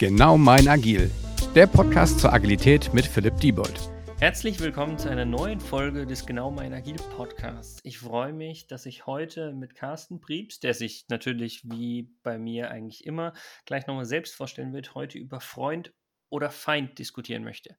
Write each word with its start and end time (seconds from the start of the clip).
Genau 0.00 0.38
mein 0.38 0.66
Agil, 0.66 1.10
der 1.54 1.66
Podcast 1.66 2.20
zur 2.20 2.32
Agilität 2.32 2.94
mit 2.94 3.04
Philipp 3.04 3.36
Diebold. 3.36 3.78
Herzlich 4.18 4.58
willkommen 4.58 4.96
zu 4.96 5.10
einer 5.10 5.26
neuen 5.26 5.60
Folge 5.60 6.06
des 6.06 6.24
Genau 6.24 6.50
mein 6.50 6.72
Agil 6.72 6.96
Podcasts. 7.18 7.80
Ich 7.82 7.98
freue 7.98 8.32
mich, 8.32 8.66
dass 8.66 8.86
ich 8.86 9.04
heute 9.04 9.52
mit 9.52 9.74
Carsten 9.74 10.22
Priebs, 10.22 10.58
der 10.58 10.72
sich 10.72 11.04
natürlich 11.10 11.68
wie 11.68 12.14
bei 12.22 12.38
mir 12.38 12.70
eigentlich 12.70 13.04
immer 13.04 13.34
gleich 13.66 13.86
nochmal 13.86 14.06
selbst 14.06 14.34
vorstellen 14.34 14.72
wird, 14.72 14.94
heute 14.94 15.18
über 15.18 15.38
Freund 15.38 15.92
oder 16.30 16.48
Feind 16.48 16.98
diskutieren 16.98 17.44
möchte. 17.44 17.76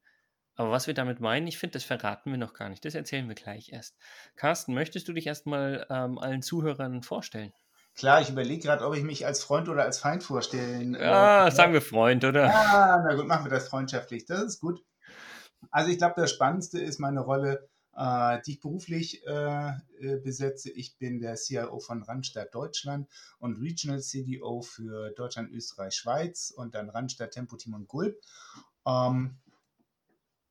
Aber 0.54 0.70
was 0.70 0.86
wir 0.86 0.94
damit 0.94 1.22
meinen, 1.22 1.48
ich 1.48 1.58
finde, 1.58 1.74
das 1.74 1.86
verraten 1.86 2.30
wir 2.30 2.38
noch 2.38 2.54
gar 2.54 2.70
nicht. 2.70 2.86
Das 2.86 2.94
erzählen 2.94 3.28
wir 3.30 3.36
gleich 3.36 3.70
erst. 3.72 3.98
Carsten, 4.36 4.76
möchtest 4.76 5.08
du 5.08 5.14
dich 5.14 5.26
erstmal 5.26 5.88
ähm, 5.90 6.20
allen 6.20 6.44
Zuhörern 6.44 7.02
vorstellen? 7.02 7.52
Klar, 7.96 8.22
ich 8.22 8.30
überlege 8.30 8.64
gerade, 8.64 8.86
ob 8.86 8.96
ich 8.96 9.04
mich 9.04 9.26
als 9.26 9.44
Freund 9.44 9.70
oder 9.70 9.84
als 9.84 10.00
Feind 10.00 10.24
vorstellen. 10.24 10.96
Ja, 10.96 11.48
äh, 11.48 11.52
sagen 11.52 11.74
wir 11.74 11.82
Freund, 11.82 12.24
oder? 12.24 12.46
Ja, 12.46 13.04
na 13.06 13.16
gut, 13.16 13.28
machen 13.28 13.46
wir 13.46 13.52
das 13.52 13.68
freundschaftlich. 13.68 14.26
Das 14.26 14.42
ist 14.44 14.60
gut. 14.60 14.82
Also 15.70 15.92
ich 15.92 15.98
glaube, 15.98 16.16
das 16.18 16.32
Spannendste 16.32 16.80
ist 16.80 17.00
meine 17.00 17.20
Rolle, 17.20 17.70
äh, 17.96 18.40
die 18.46 18.54
ich 18.54 18.62
beruflich 18.62 19.26
äh, 19.28 19.72
äh 20.00 20.18
besetze. 20.24 20.72
Ich 20.72 20.98
bin 20.98 21.20
der 21.20 21.36
CIO 21.36 21.80
von 21.80 22.02
Randstadt 22.04 22.56
Deutschland 22.56 23.08
und 23.40 23.62
Regional 23.62 24.00
CDO 24.00 24.62
für 24.62 25.12
Deutschland, 25.12 25.52
Österreich, 25.52 25.94
Schweiz 25.94 26.52
und 26.56 26.74
dann 26.74 26.90
Randstadt, 26.90 27.32
Tempo, 27.32 27.58
Team 27.58 27.74
und 27.74 27.88
Gulp. 27.88 28.16
Ähm, 28.88 29.38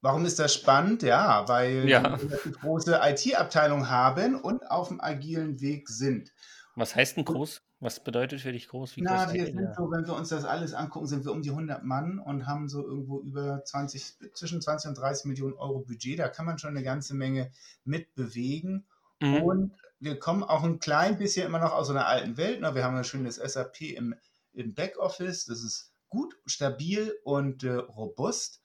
Warum 0.02 0.25
ist 0.25 0.38
das 0.38 0.55
spannend? 0.55 1.02
Ja, 1.02 1.47
weil 1.47 1.87
ja. 1.87 2.02
wir 2.02 2.13
eine 2.13 2.52
große 2.52 3.01
IT-Abteilung 3.02 3.91
haben 3.91 4.35
und 4.35 4.71
auf 4.71 4.88
dem 4.88 4.99
agilen 5.01 5.61
Weg 5.61 5.91
sind. 5.91 6.33
Was 6.77 6.95
heißt 6.95 7.16
denn 7.16 7.24
groß? 7.24 7.62
Was 7.80 8.02
bedeutet 8.05 8.41
für 8.41 8.52
dich 8.52 8.69
groß? 8.69 8.97
Wie 8.97 9.02
Na, 9.02 9.24
groß 9.24 9.34
wir 9.34 9.47
sind 9.47 9.74
so, 9.74 9.91
wenn 9.91 10.06
wir 10.06 10.15
uns 10.15 10.29
das 10.29 10.45
alles 10.45 10.74
angucken, 10.74 11.06
sind 11.06 11.24
wir 11.24 11.33
um 11.33 11.43
die 11.43 11.51
100 11.51 11.83
Mann 11.83 12.19
und 12.19 12.46
haben 12.46 12.69
so 12.69 12.87
irgendwo 12.87 13.20
über 13.20 13.65
20, 13.65 14.35
zwischen 14.35 14.60
20 14.60 14.90
und 14.90 14.99
30 14.99 15.27
Millionen 15.27 15.54
Euro 15.54 15.80
Budget. 15.80 16.18
Da 16.18 16.29
kann 16.29 16.46
man 16.46 16.59
schon 16.59 16.71
eine 16.71 16.82
ganze 16.82 17.15
Menge 17.15 17.51
mitbewegen. 17.85 18.87
Mhm. 19.21 19.43
Und 19.43 19.73
wir 19.99 20.18
kommen 20.18 20.43
auch 20.43 20.62
ein 20.65 20.79
klein 20.79 21.18
bisschen 21.18 21.46
immer 21.46 21.59
noch 21.59 21.73
aus 21.73 21.88
so 21.88 21.93
einer 21.93 22.07
alten 22.07 22.37
Welt. 22.37 22.60
Ne? 22.60 22.74
Wir 22.74 22.84
haben 22.84 22.96
ein 22.96 23.05
schönes 23.05 23.37
SAP 23.37 23.82
im, 23.82 24.15
im 24.52 24.74
Backoffice. 24.74 25.45
Das 25.46 25.62
ist 25.62 25.93
gut, 26.09 26.34
stabil 26.46 27.15
und 27.24 27.65
äh, 27.65 27.74
robust. 27.74 28.60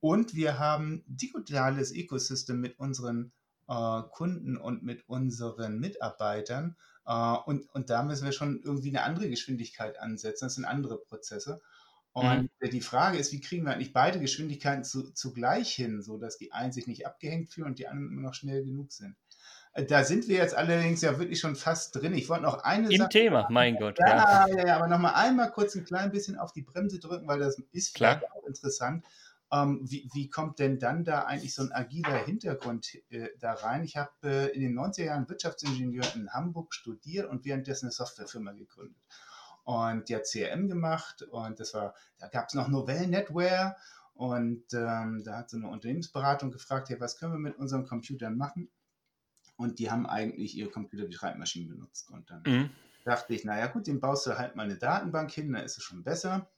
Und 0.00 0.34
wir 0.34 0.58
haben 0.58 1.02
digitales 1.06 1.92
Ecosystem 1.92 2.60
mit 2.60 2.78
unseren 2.78 3.32
äh, 3.68 4.02
Kunden 4.10 4.56
und 4.56 4.82
mit 4.82 5.08
unseren 5.08 5.78
Mitarbeitern. 5.78 6.76
Äh, 7.08 7.36
und, 7.46 7.68
und 7.74 7.90
da 7.90 8.02
müssen 8.02 8.26
wir 8.26 8.32
schon 8.32 8.60
irgendwie 8.62 8.90
eine 8.90 9.02
andere 9.02 9.28
Geschwindigkeit 9.30 9.98
ansetzen. 9.98 10.44
Das 10.44 10.54
sind 10.54 10.66
andere 10.66 10.98
Prozesse. 10.98 11.60
Und 12.12 12.50
mhm. 12.60 12.70
die 12.70 12.80
Frage 12.80 13.18
ist, 13.18 13.32
wie 13.32 13.40
kriegen 13.40 13.64
wir 13.64 13.72
eigentlich 13.72 13.92
beide 13.92 14.20
Geschwindigkeiten 14.20 14.84
zu, 14.84 15.12
zugleich 15.12 15.72
hin, 15.72 16.02
sodass 16.02 16.36
die 16.36 16.52
einen 16.52 16.72
sich 16.72 16.86
nicht 16.86 17.06
abgehängt 17.06 17.48
fühlen 17.48 17.68
und 17.68 17.78
die 17.78 17.86
anderen 17.86 18.12
immer 18.12 18.22
noch 18.22 18.34
schnell 18.34 18.64
genug 18.64 18.92
sind. 18.92 19.16
Äh, 19.72 19.84
da 19.84 20.04
sind 20.04 20.28
wir 20.28 20.36
jetzt 20.36 20.54
allerdings 20.54 21.00
ja 21.00 21.18
wirklich 21.18 21.40
schon 21.40 21.56
fast 21.56 21.94
drin. 21.94 22.14
Ich 22.14 22.28
wollte 22.28 22.42
noch 22.42 22.62
eine 22.64 22.90
Im 22.90 22.98
Sache 22.98 23.08
Thema, 23.10 23.42
machen. 23.42 23.54
mein 23.54 23.76
Gott. 23.76 23.98
Ja, 23.98 24.46
ja, 24.48 24.66
ja, 24.66 24.76
aber 24.76 24.88
noch 24.88 24.98
mal 24.98 25.14
einmal 25.14 25.50
kurz 25.50 25.74
ein 25.76 25.84
klein 25.84 26.10
bisschen 26.10 26.36
auf 26.36 26.52
die 26.52 26.62
Bremse 26.62 26.98
drücken, 26.98 27.26
weil 27.26 27.38
das 27.38 27.58
ist 27.72 27.94
Klar. 27.94 28.18
vielleicht 28.18 28.32
auch 28.32 28.46
interessant. 28.46 29.04
Ähm, 29.50 29.80
wie, 29.82 30.10
wie, 30.12 30.28
kommt 30.28 30.58
denn 30.58 30.78
dann 30.78 31.04
da 31.04 31.22
eigentlich 31.22 31.54
so 31.54 31.62
ein 31.62 31.72
agiler 31.72 32.24
Hintergrund 32.24 32.98
äh, 33.10 33.30
da 33.40 33.54
rein? 33.54 33.82
Ich 33.82 33.96
habe 33.96 34.10
äh, 34.22 34.48
in 34.54 34.60
den 34.60 34.78
90er 34.78 35.04
Jahren 35.04 35.28
Wirtschaftsingenieur 35.28 36.04
in 36.14 36.30
Hamburg 36.32 36.74
studiert 36.74 37.30
und 37.30 37.46
währenddessen 37.46 37.86
eine 37.86 37.92
Softwarefirma 37.92 38.52
gegründet. 38.52 39.00
Und 39.64 40.08
die 40.08 40.16
hat 40.16 40.24
CRM 40.24 40.68
gemacht 40.68 41.22
und 41.22 41.60
das 41.60 41.74
war, 41.74 41.94
da 42.18 42.28
gab 42.28 42.48
es 42.48 42.54
noch 42.54 42.68
Novell 42.68 43.06
Netware 43.06 43.76
und 44.14 44.64
ähm, 44.72 45.22
da 45.24 45.38
hat 45.38 45.50
so 45.50 45.56
eine 45.56 45.68
Unternehmensberatung 45.68 46.50
gefragt, 46.50 46.88
hey, 46.90 47.00
was 47.00 47.18
können 47.18 47.32
wir 47.32 47.38
mit 47.38 47.56
unseren 47.56 47.86
Computern 47.86 48.36
machen? 48.36 48.68
Und 49.56 49.78
die 49.78 49.90
haben 49.90 50.06
eigentlich 50.06 50.56
ihre 50.56 50.70
Computer 50.70 51.08
wie 51.08 51.12
Schreibmaschinen 51.12 51.68
benutzt. 51.68 52.10
Und 52.10 52.30
dann 52.30 52.42
mhm. 52.46 52.70
dachte 53.04 53.34
ich, 53.34 53.44
naja 53.44 53.66
gut, 53.66 53.86
den 53.86 54.00
baust 54.00 54.26
du 54.26 54.38
halt 54.38 54.56
mal 54.56 54.64
eine 54.64 54.76
Datenbank 54.76 55.30
hin, 55.30 55.52
dann 55.52 55.64
ist 55.64 55.78
es 55.78 55.84
schon 55.84 56.02
besser. 56.02 56.50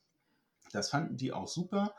Das 0.72 0.90
fanden 0.90 1.16
die 1.16 1.32
auch 1.32 1.48
super 1.48 1.94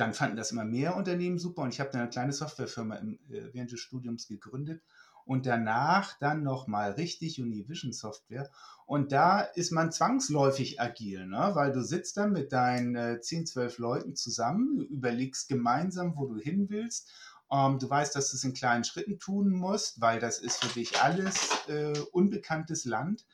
dann 0.00 0.14
fanden 0.14 0.36
das 0.36 0.52
immer 0.52 0.64
mehr 0.64 0.96
Unternehmen 0.96 1.38
super 1.38 1.62
und 1.62 1.74
ich 1.74 1.80
habe 1.80 1.90
dann 1.90 2.02
eine 2.02 2.10
kleine 2.10 2.32
Softwarefirma 2.32 2.96
im, 2.96 3.18
äh, 3.28 3.52
während 3.52 3.70
des 3.70 3.80
Studiums 3.80 4.26
gegründet 4.26 4.82
und 5.24 5.46
danach 5.46 6.18
dann 6.18 6.42
nochmal 6.42 6.92
richtig 6.92 7.40
Univision 7.40 7.92
Software. 7.92 8.50
Und 8.86 9.12
da 9.12 9.40
ist 9.40 9.70
man 9.70 9.92
zwangsläufig 9.92 10.80
agil, 10.80 11.26
ne? 11.26 11.50
weil 11.54 11.72
du 11.72 11.84
sitzt 11.84 12.16
dann 12.16 12.32
mit 12.32 12.52
deinen 12.52 12.96
äh, 12.96 13.20
10, 13.20 13.46
12 13.46 13.78
Leuten 13.78 14.16
zusammen, 14.16 14.80
überlegst 14.80 15.48
gemeinsam, 15.48 16.16
wo 16.16 16.26
du 16.26 16.40
hin 16.40 16.68
willst. 16.68 17.12
Ähm, 17.52 17.78
du 17.78 17.88
weißt, 17.88 18.16
dass 18.16 18.30
du 18.30 18.36
es 18.36 18.44
in 18.44 18.54
kleinen 18.54 18.82
Schritten 18.82 19.20
tun 19.20 19.50
musst, 19.50 20.00
weil 20.00 20.18
das 20.18 20.40
ist 20.40 20.64
für 20.64 20.74
dich 20.74 21.00
alles 21.00 21.50
äh, 21.68 21.96
unbekanntes 22.10 22.84
Land. 22.84 23.24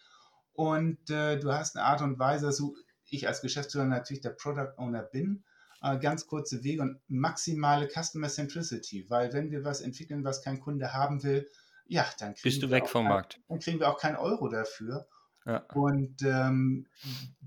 Und 0.52 1.08
äh, 1.08 1.38
du 1.38 1.50
hast 1.52 1.76
eine 1.76 1.86
Art 1.86 2.02
und 2.02 2.18
Weise, 2.18 2.52
so 2.52 2.74
ich 3.08 3.26
als 3.26 3.40
Geschäftsführer 3.40 3.86
natürlich 3.86 4.20
der 4.20 4.30
Product 4.30 4.74
Owner 4.76 5.02
bin, 5.02 5.44
äh, 5.82 5.98
ganz 5.98 6.26
kurze 6.26 6.62
Wege 6.64 6.82
und 6.82 7.00
maximale 7.08 7.88
Customer 7.88 8.28
Centricity, 8.28 9.08
weil 9.08 9.32
wenn 9.32 9.50
wir 9.50 9.64
was 9.64 9.80
entwickeln, 9.80 10.24
was 10.24 10.42
kein 10.42 10.60
Kunde 10.60 10.92
haben 10.92 11.22
will, 11.22 11.48
ja, 11.88 12.06
dann 12.18 12.34
bist 12.42 12.62
du 12.62 12.70
weg 12.70 12.88
vom 12.88 13.04
kein, 13.04 13.12
Markt. 13.12 13.40
Dann 13.48 13.60
kriegen 13.60 13.78
wir 13.78 13.88
auch 13.88 13.98
keinen 13.98 14.16
Euro 14.16 14.48
dafür. 14.48 15.06
Ja. 15.44 15.58
Und 15.74 16.22
ähm, 16.22 16.86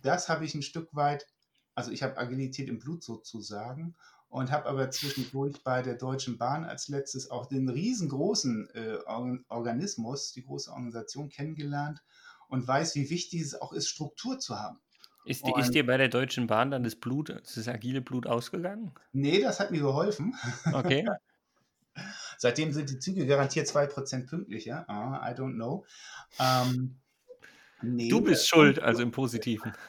das 0.02 0.30
habe 0.30 0.46
ich 0.46 0.56
ein 0.56 0.62
Stück 0.62 0.96
weit, 0.96 1.28
also 1.76 1.92
ich 1.92 2.04
habe 2.04 2.18
Agilität 2.18 2.70
im 2.70 2.80
Blut 2.80 3.04
sozusagen 3.04 3.96
und 4.30 4.52
habe 4.52 4.68
aber 4.68 4.90
zwischendurch 4.92 5.62
bei 5.64 5.82
der 5.82 5.96
Deutschen 5.96 6.38
Bahn 6.38 6.64
als 6.64 6.88
letztes 6.88 7.30
auch 7.30 7.48
den 7.48 7.68
riesengroßen 7.68 8.70
äh, 8.74 8.98
Organismus, 9.50 10.32
die 10.32 10.44
große 10.44 10.72
Organisation 10.72 11.30
kennengelernt 11.30 12.02
und 12.48 12.68
weiß, 12.68 12.96
wie 12.96 13.10
wichtig 13.10 13.42
es 13.42 13.60
auch 13.60 13.74
ist, 13.74 13.90
Struktur 13.90 14.40
zu 14.40 14.60
haben. 14.60 14.80
Ist, 15.26 15.46
die, 15.46 15.54
ist 15.60 15.72
dir 15.72 15.86
bei 15.86 15.98
der 15.98 16.08
Deutschen 16.08 16.48
Bahn 16.48 16.72
dann 16.72 16.84
das 16.84 16.96
Blut, 16.96 17.30
das 17.30 17.68
agile 17.68 18.02
Blut 18.02 18.26
ausgegangen? 18.26 18.94
Nee, 19.12 19.42
das 19.42 19.60
hat 19.60 19.72
mir 19.72 19.82
geholfen. 19.82 20.36
Okay. 20.74 21.08
Seitdem 22.38 22.72
sind 22.72 22.90
die 22.90 23.00
Züge 23.00 23.28
garantiert 23.28 23.68
2% 23.68 24.28
pünktlicher. 24.28 24.86
Oh, 24.88 24.94
I 24.94 25.34
don't 25.34 25.56
know. 25.56 25.86
Ähm, 26.40 26.96
nee, 27.82 28.08
du 28.10 28.22
bist 28.22 28.48
schuld, 28.48 28.80
also 28.80 29.04
im 29.04 29.12
Positiven. 29.12 29.74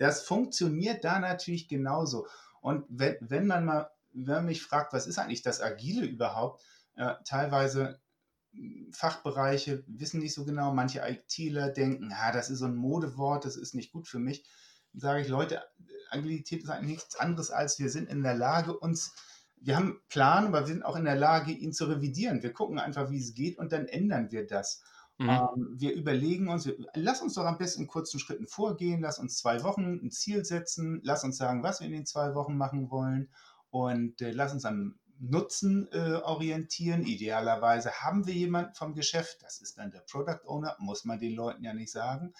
Das 0.00 0.24
funktioniert 0.24 1.04
da 1.04 1.20
natürlich 1.20 1.68
genauso. 1.68 2.26
Und 2.60 2.86
wenn, 2.88 3.18
wenn 3.20 3.46
man 3.46 3.64
mal, 3.64 3.88
wenn 4.12 4.34
man 4.34 4.46
mich 4.46 4.64
fragt, 4.64 4.92
was 4.92 5.06
ist 5.06 5.16
eigentlich 5.16 5.42
das 5.42 5.60
Agile 5.60 6.06
überhaupt, 6.06 6.60
äh, 6.96 7.14
teilweise 7.24 8.00
Fachbereiche 8.92 9.84
wissen 9.86 10.20
nicht 10.20 10.34
so 10.34 10.44
genau, 10.44 10.72
manche 10.72 11.00
ITler 11.00 11.70
denken, 11.70 12.10
ja, 12.10 12.32
das 12.32 12.50
ist 12.50 12.58
so 12.58 12.66
ein 12.66 12.74
Modewort, 12.74 13.44
das 13.44 13.56
ist 13.56 13.74
nicht 13.74 13.92
gut 13.92 14.08
für 14.08 14.18
mich. 14.18 14.44
Dann 14.92 15.00
sage 15.00 15.22
ich, 15.22 15.28
Leute, 15.28 15.62
Agilität 16.10 16.62
ist 16.64 16.70
eigentlich 16.70 16.96
nichts 16.96 17.16
anderes 17.16 17.50
als 17.50 17.78
wir 17.78 17.90
sind 17.90 18.08
in 18.08 18.22
der 18.22 18.34
Lage, 18.34 18.76
uns, 18.76 19.12
wir 19.56 19.76
haben 19.76 19.90
einen 19.90 20.00
Plan, 20.08 20.46
aber 20.46 20.60
wir 20.60 20.66
sind 20.66 20.84
auch 20.84 20.96
in 20.96 21.04
der 21.04 21.16
Lage, 21.16 21.52
ihn 21.52 21.72
zu 21.72 21.84
revidieren. 21.84 22.42
Wir 22.42 22.52
gucken 22.52 22.78
einfach, 22.78 23.10
wie 23.10 23.18
es 23.18 23.34
geht 23.34 23.58
und 23.58 23.72
dann 23.72 23.86
ändern 23.86 24.32
wir 24.32 24.46
das. 24.46 24.82
Mhm. 25.18 25.28
Ähm, 25.28 25.74
wir 25.76 25.94
überlegen 25.94 26.48
uns, 26.48 26.66
wir, 26.66 26.76
lass 26.94 27.20
uns 27.20 27.34
doch 27.34 27.44
am 27.44 27.58
besten 27.58 27.82
in 27.82 27.88
kurzen 27.88 28.18
Schritten 28.18 28.46
vorgehen, 28.46 29.02
lass 29.02 29.18
uns 29.18 29.36
zwei 29.36 29.62
Wochen 29.62 30.00
ein 30.02 30.10
Ziel 30.10 30.44
setzen, 30.44 31.00
lass 31.04 31.24
uns 31.24 31.36
sagen, 31.36 31.62
was 31.62 31.80
wir 31.80 31.86
in 31.86 31.92
den 31.92 32.06
zwei 32.06 32.34
Wochen 32.34 32.56
machen 32.56 32.90
wollen 32.90 33.28
und 33.68 34.22
äh, 34.22 34.30
lass 34.30 34.52
uns 34.52 34.64
am 34.64 34.98
Nutzen 35.20 35.86
äh, 35.92 36.14
orientieren. 36.24 37.04
Idealerweise 37.04 37.92
haben 37.92 38.26
wir 38.26 38.34
jemanden 38.34 38.74
vom 38.74 38.94
Geschäft, 38.94 39.42
das 39.42 39.60
ist 39.60 39.76
dann 39.76 39.90
der 39.90 40.00
Product 40.00 40.40
Owner, 40.46 40.76
muss 40.78 41.04
man 41.04 41.20
den 41.20 41.34
Leuten 41.34 41.62
ja 41.62 41.74
nicht 41.74 41.92
sagen. 41.92 42.32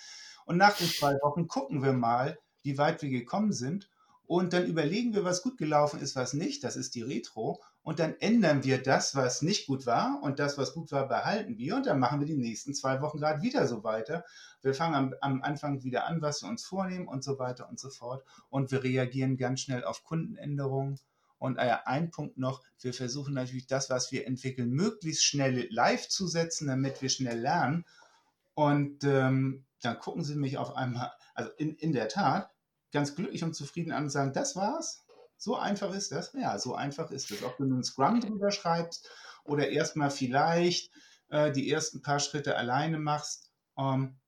Und 0.47 0.57
nach 0.57 0.77
den 0.77 0.89
zwei 0.89 1.13
Wochen 1.23 1.47
gucken 1.47 1.83
wir 1.83 1.93
mal, 1.93 2.39
wie 2.63 2.79
weit 2.79 3.03
wir 3.03 3.11
gekommen 3.11 3.53
sind. 3.53 3.91
Und 4.27 4.53
dann 4.53 4.67
überlegen 4.67 5.13
wir, 5.13 5.25
was 5.25 5.43
gut 5.43 5.59
gelaufen 5.59 6.01
ist, 6.01 6.15
was 6.15 6.35
nicht. 6.35 6.63
Das 6.63 6.77
ist 6.77 6.95
die 6.95 7.03
Retro. 7.03 7.61
Und 7.83 7.99
dann 7.99 8.15
ändern 8.21 8.63
wir 8.63 8.81
das, 8.83 9.17
was 9.17 9.43
nicht 9.43 9.67
gut 9.67 9.87
war. 9.87 10.21
Und 10.23 10.39
das, 10.39 10.57
was 10.57 10.73
gut 10.73 10.93
war, 10.93 11.09
behalten 11.09 11.59
wir. 11.59 11.75
Und 11.75 11.87
dann 11.87 11.99
machen 11.99 12.21
wir 12.21 12.27
die 12.27 12.37
nächsten 12.37 12.73
zwei 12.73 13.03
Wochen 13.03 13.19
gerade 13.19 13.43
wieder 13.43 13.67
so 13.67 13.83
weiter. 13.83 14.25
Wir 14.63 14.73
fangen 14.73 14.95
am, 14.95 15.15
am 15.21 15.43
Anfang 15.43 15.83
wieder 15.83 16.07
an, 16.07 16.23
was 16.23 16.43
wir 16.43 16.49
uns 16.49 16.65
vornehmen 16.65 17.09
und 17.09 17.25
so 17.25 17.39
weiter 17.39 17.69
und 17.69 17.81
so 17.81 17.91
fort. 17.91 18.25
Und 18.49 18.71
wir 18.71 18.85
reagieren 18.85 19.37
ganz 19.37 19.61
schnell 19.61 19.85
auf 19.85 20.05
Kundenänderungen 20.05 20.99
und 21.41 21.57
äh, 21.57 21.75
ein 21.87 22.11
Punkt 22.11 22.37
noch, 22.37 22.63
wir 22.81 22.93
versuchen 22.93 23.33
natürlich 23.33 23.67
das, 23.67 23.89
was 23.89 24.13
wir 24.13 24.27
entwickeln, 24.27 24.71
möglichst 24.71 25.25
schnell 25.25 25.67
live 25.71 26.07
zu 26.07 26.29
setzen, 26.29 26.69
damit 26.69 27.01
wir 27.01 27.09
schnell 27.09 27.41
lernen. 27.41 27.87
Und 28.53 29.05
ähm, 29.05 29.65
dann 29.81 29.99
gucken 29.99 30.23
sie 30.23 30.37
mich 30.37 30.59
auf 30.59 30.77
einmal, 30.77 31.11
also 31.35 31.51
in, 31.57 31.75
in 31.77 31.95
der 31.95 32.09
Tat, 32.09 32.51
ganz 32.93 33.15
glücklich 33.15 33.43
und 33.43 33.55
zufrieden 33.55 33.91
an 33.91 34.05
und 34.05 34.11
sagen, 34.11 34.35
das 34.35 34.55
war's. 34.55 35.07
So 35.39 35.57
einfach 35.57 35.95
ist 35.95 36.13
das. 36.13 36.35
Ja, 36.35 36.59
so 36.59 36.75
einfach 36.75 37.11
ist 37.11 37.31
es. 37.31 37.43
Ob 37.43 37.57
du 37.57 37.65
nun 37.65 37.83
Scrum 37.85 38.21
drüber 38.21 38.51
schreibst 38.51 39.09
oder 39.43 39.71
erstmal 39.71 40.11
vielleicht 40.11 40.91
äh, 41.31 41.51
die 41.51 41.71
ersten 41.71 42.03
paar 42.03 42.21
Schritte 42.21 42.59
alleine 42.59 42.99
machst. 42.99 43.51
Ähm, 43.79 44.19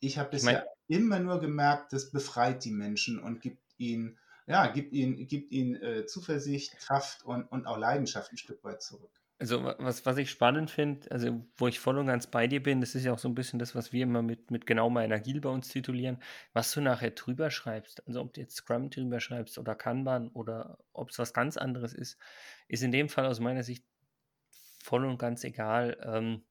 ich 0.00 0.18
habe 0.18 0.28
bisher 0.28 0.66
ich 0.88 0.98
mein, 0.98 0.98
immer 0.98 1.18
nur 1.18 1.40
gemerkt, 1.40 1.94
das 1.94 2.10
befreit 2.10 2.62
die 2.66 2.72
Menschen 2.72 3.18
und 3.18 3.40
gibt 3.40 3.62
ihnen 3.78 4.18
ja, 4.52 4.66
gibt 4.68 4.92
ihnen, 4.92 5.26
gibt 5.26 5.50
ihnen 5.50 5.76
äh, 5.82 6.06
Zuversicht, 6.06 6.78
Kraft 6.78 7.24
und, 7.24 7.44
und 7.44 7.66
auch 7.66 7.78
Leidenschaft 7.78 8.32
ein 8.32 8.36
Stück 8.36 8.62
weit 8.64 8.82
zurück. 8.82 9.10
Also 9.38 9.64
was, 9.64 10.06
was 10.06 10.18
ich 10.18 10.30
spannend 10.30 10.70
finde, 10.70 11.10
also 11.10 11.44
wo 11.56 11.66
ich 11.66 11.80
voll 11.80 11.98
und 11.98 12.06
ganz 12.06 12.28
bei 12.28 12.46
dir 12.46 12.62
bin, 12.62 12.80
das 12.80 12.94
ist 12.94 13.04
ja 13.04 13.12
auch 13.12 13.18
so 13.18 13.28
ein 13.28 13.34
bisschen 13.34 13.58
das, 13.58 13.74
was 13.74 13.92
wir 13.92 14.04
immer 14.04 14.22
mit, 14.22 14.52
mit 14.52 14.66
genau 14.66 14.88
mal 14.88 15.10
Agil 15.12 15.40
bei 15.40 15.48
uns 15.48 15.66
titulieren, 15.66 16.22
was 16.52 16.72
du 16.72 16.80
nachher 16.80 17.10
drüber 17.10 17.50
schreibst, 17.50 18.06
also 18.06 18.20
ob 18.20 18.32
du 18.34 18.40
jetzt 18.40 18.54
Scrum 18.54 18.88
drüber 18.88 19.18
schreibst 19.18 19.58
oder 19.58 19.74
Kanban 19.74 20.28
oder 20.28 20.78
ob 20.92 21.10
es 21.10 21.18
was 21.18 21.34
ganz 21.34 21.56
anderes 21.56 21.92
ist, 21.92 22.18
ist 22.68 22.84
in 22.84 22.92
dem 22.92 23.08
Fall 23.08 23.26
aus 23.26 23.40
meiner 23.40 23.64
Sicht 23.64 23.84
voll 24.80 25.04
und 25.04 25.18
ganz 25.18 25.42
egal. 25.42 25.98
Ähm, 26.04 26.42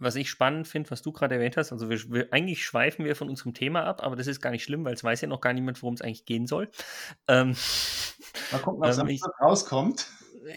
was 0.00 0.16
ich 0.16 0.30
spannend 0.30 0.66
finde, 0.66 0.90
was 0.90 1.02
du 1.02 1.12
gerade 1.12 1.36
erwähnt 1.36 1.56
hast, 1.56 1.72
also 1.72 1.88
wir, 1.90 1.98
wir, 2.10 2.32
eigentlich 2.32 2.64
schweifen 2.64 3.04
wir 3.04 3.14
von 3.14 3.28
unserem 3.28 3.54
Thema 3.54 3.84
ab, 3.84 4.02
aber 4.02 4.16
das 4.16 4.26
ist 4.26 4.40
gar 4.40 4.50
nicht 4.50 4.64
schlimm, 4.64 4.84
weil 4.84 4.94
es 4.94 5.04
weiß 5.04 5.20
ja 5.20 5.28
noch 5.28 5.40
gar 5.40 5.52
niemand, 5.52 5.82
worum 5.82 5.94
es 5.94 6.02
eigentlich 6.02 6.24
gehen 6.24 6.46
soll. 6.46 6.70
Ähm, 7.28 7.54
Mal 8.52 8.58
gucken, 8.58 8.80
was 8.80 8.98
ähm, 8.98 9.08
ich, 9.08 9.22
rauskommt. 9.40 10.06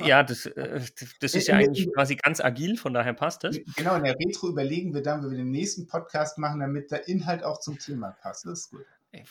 Ja, 0.03 0.23
das, 0.23 0.45
äh, 0.45 0.81
das 1.19 1.35
ist 1.35 1.47
ja 1.47 1.55
eigentlich 1.55 1.91
quasi 1.93 2.15
ganz 2.15 2.39
agil, 2.39 2.77
von 2.77 2.93
daher 2.93 3.13
passt 3.13 3.43
das. 3.43 3.59
Genau, 3.75 3.95
in 3.95 4.03
der 4.03 4.15
Retro 4.17 4.47
überlegen 4.47 4.93
wir 4.93 5.01
dann, 5.01 5.23
wie 5.25 5.31
wir 5.31 5.37
den 5.37 5.51
nächsten 5.51 5.87
Podcast 5.87 6.37
machen, 6.37 6.61
damit 6.61 6.91
der 6.91 7.07
Inhalt 7.07 7.43
auch 7.43 7.59
zum 7.59 7.77
Thema 7.77 8.11
passt. 8.11 8.45
Das 8.45 8.59
ist 8.59 8.71
gut. 8.71 8.85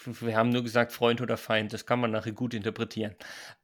Wir 0.05 0.37
haben 0.37 0.51
nur 0.51 0.63
gesagt, 0.63 0.93
Freund 0.93 1.21
oder 1.21 1.37
Feind, 1.37 1.73
das 1.73 1.87
kann 1.87 1.99
man 1.99 2.13
nachher 2.13 2.33
gut 2.33 2.55
interpretieren. 2.55 3.17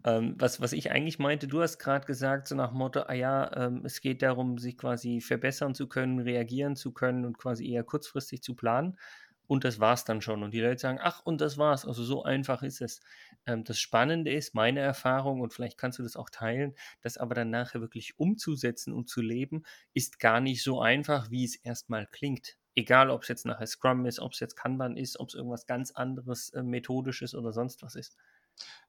Ähm, 0.04 0.34
was, 0.36 0.60
was 0.60 0.72
ich 0.72 0.90
eigentlich 0.90 1.20
meinte, 1.20 1.46
du 1.46 1.62
hast 1.62 1.78
gerade 1.78 2.06
gesagt, 2.06 2.48
so 2.48 2.56
nach 2.56 2.72
Motto, 2.72 3.02
ah 3.02 3.12
ja, 3.12 3.50
ähm, 3.56 3.82
es 3.84 4.00
geht 4.00 4.22
darum, 4.22 4.58
sich 4.58 4.76
quasi 4.76 5.20
verbessern 5.20 5.76
zu 5.76 5.88
können, 5.88 6.18
reagieren 6.18 6.74
zu 6.74 6.92
können 6.92 7.24
und 7.24 7.38
quasi 7.38 7.70
eher 7.70 7.84
kurzfristig 7.84 8.42
zu 8.42 8.56
planen 8.56 8.96
und 9.48 9.64
das 9.64 9.80
war's 9.80 10.04
dann 10.04 10.20
schon. 10.20 10.42
Und 10.42 10.52
die 10.52 10.60
Leute 10.60 10.78
sagen, 10.78 10.98
ach, 11.02 11.22
und 11.24 11.40
das 11.40 11.56
war's. 11.58 11.86
Also 11.86 12.04
so 12.04 12.22
einfach 12.22 12.62
ist 12.62 12.80
es. 12.80 13.00
Ähm, 13.46 13.64
das 13.64 13.80
Spannende 13.80 14.30
ist, 14.32 14.54
meine 14.54 14.80
Erfahrung, 14.80 15.40
und 15.40 15.52
vielleicht 15.52 15.78
kannst 15.78 15.98
du 15.98 16.02
das 16.02 16.16
auch 16.16 16.30
teilen, 16.30 16.74
das 17.00 17.16
aber 17.16 17.34
dann 17.34 17.50
nachher 17.50 17.80
wirklich 17.80 18.18
umzusetzen 18.18 18.92
und 18.92 19.08
zu 19.08 19.22
leben, 19.22 19.62
ist 19.94 20.20
gar 20.20 20.40
nicht 20.40 20.62
so 20.62 20.80
einfach, 20.80 21.30
wie 21.30 21.44
es 21.44 21.56
erstmal 21.56 22.06
klingt. 22.06 22.58
Egal, 22.78 23.10
ob 23.10 23.22
es 23.22 23.28
jetzt 23.28 23.46
nachher 23.46 23.66
Scrum 23.66 24.06
ist, 24.06 24.20
ob 24.20 24.32
es 24.32 24.40
jetzt 24.40 24.56
Kanban 24.56 24.96
ist, 24.96 25.18
ob 25.20 25.28
es 25.28 25.34
irgendwas 25.34 25.66
ganz 25.66 25.90
anderes, 25.92 26.50
äh, 26.50 26.62
methodisches 26.62 27.34
oder 27.34 27.52
sonst 27.52 27.82
was 27.82 27.94
ist. 27.94 28.16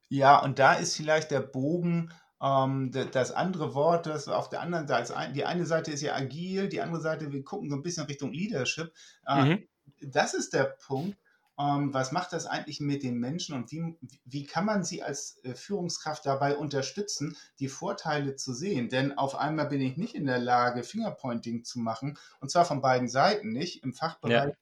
Ja, 0.07 0.39
und 0.41 0.59
da 0.59 0.73
ist 0.73 0.95
vielleicht 0.95 1.31
der 1.31 1.41
Bogen 1.41 2.11
ähm, 2.41 2.91
das 2.91 3.31
andere 3.31 3.75
Wort, 3.75 4.05
das 4.05 4.27
auf 4.27 4.49
der 4.49 4.61
anderen 4.61 4.87
Seite, 4.87 5.13
die 5.33 5.45
eine 5.45 5.65
Seite 5.65 5.91
ist 5.91 6.01
ja 6.01 6.15
agil, 6.15 6.69
die 6.69 6.81
andere 6.81 7.01
Seite, 7.01 7.31
wir 7.31 7.43
gucken 7.43 7.69
so 7.69 7.75
ein 7.75 7.83
bisschen 7.83 8.05
Richtung 8.05 8.31
Leadership. 8.31 8.93
Äh, 9.25 9.43
mhm 9.43 9.67
das 10.01 10.33
ist 10.33 10.53
der 10.53 10.63
Punkt. 10.63 11.17
Ähm, 11.59 11.93
was 11.93 12.13
macht 12.13 12.31
das 12.31 12.45
eigentlich 12.45 12.79
mit 12.79 13.03
den 13.03 13.19
Menschen 13.19 13.53
und 13.53 13.71
wie, 13.71 13.97
wie 14.23 14.45
kann 14.45 14.65
man 14.65 14.85
sie 14.85 15.03
als 15.03 15.43
äh, 15.43 15.53
Führungskraft 15.55 16.25
dabei 16.25 16.55
unterstützen, 16.55 17.35
die 17.59 17.67
Vorteile 17.67 18.37
zu 18.37 18.53
sehen? 18.53 18.87
Denn 18.87 19.17
auf 19.17 19.35
einmal 19.35 19.67
bin 19.67 19.81
ich 19.81 19.97
nicht 19.97 20.15
in 20.15 20.25
der 20.25 20.39
Lage, 20.39 20.83
Fingerpointing 20.83 21.65
zu 21.65 21.79
machen 21.79 22.17
und 22.39 22.49
zwar 22.49 22.63
von 22.63 22.81
beiden 22.81 23.09
Seiten 23.09 23.51
nicht. 23.51 23.83
Im 23.83 23.93
Fachbereich 23.93 24.55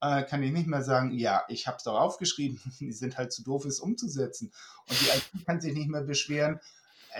ja. 0.00 0.18
äh, 0.18 0.22
kann 0.22 0.44
ich 0.44 0.52
nicht 0.52 0.68
mehr 0.68 0.84
sagen, 0.84 1.10
ja, 1.10 1.42
ich 1.48 1.66
habe 1.66 1.78
es 1.78 1.82
doch 1.84 1.98
aufgeschrieben, 1.98 2.60
die 2.78 2.92
sind 2.92 3.18
halt 3.18 3.32
zu 3.32 3.42
doof, 3.42 3.64
es 3.64 3.80
umzusetzen. 3.80 4.52
Und 4.88 5.00
die 5.00 5.38
IT 5.40 5.46
kann 5.46 5.60
sich 5.60 5.74
nicht 5.74 5.88
mehr 5.88 6.02
beschweren, 6.02 6.60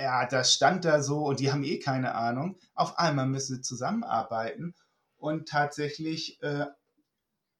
ja, 0.00 0.26
das 0.26 0.52
stand 0.52 0.84
da 0.84 1.02
so 1.02 1.24
und 1.24 1.40
die 1.40 1.52
haben 1.52 1.64
eh 1.64 1.78
keine 1.78 2.14
Ahnung. 2.14 2.56
Auf 2.74 2.98
einmal 2.98 3.26
müssen 3.26 3.56
sie 3.56 3.62
zusammenarbeiten 3.62 4.74
und 5.16 5.48
tatsächlich 5.48 6.42
äh, 6.42 6.66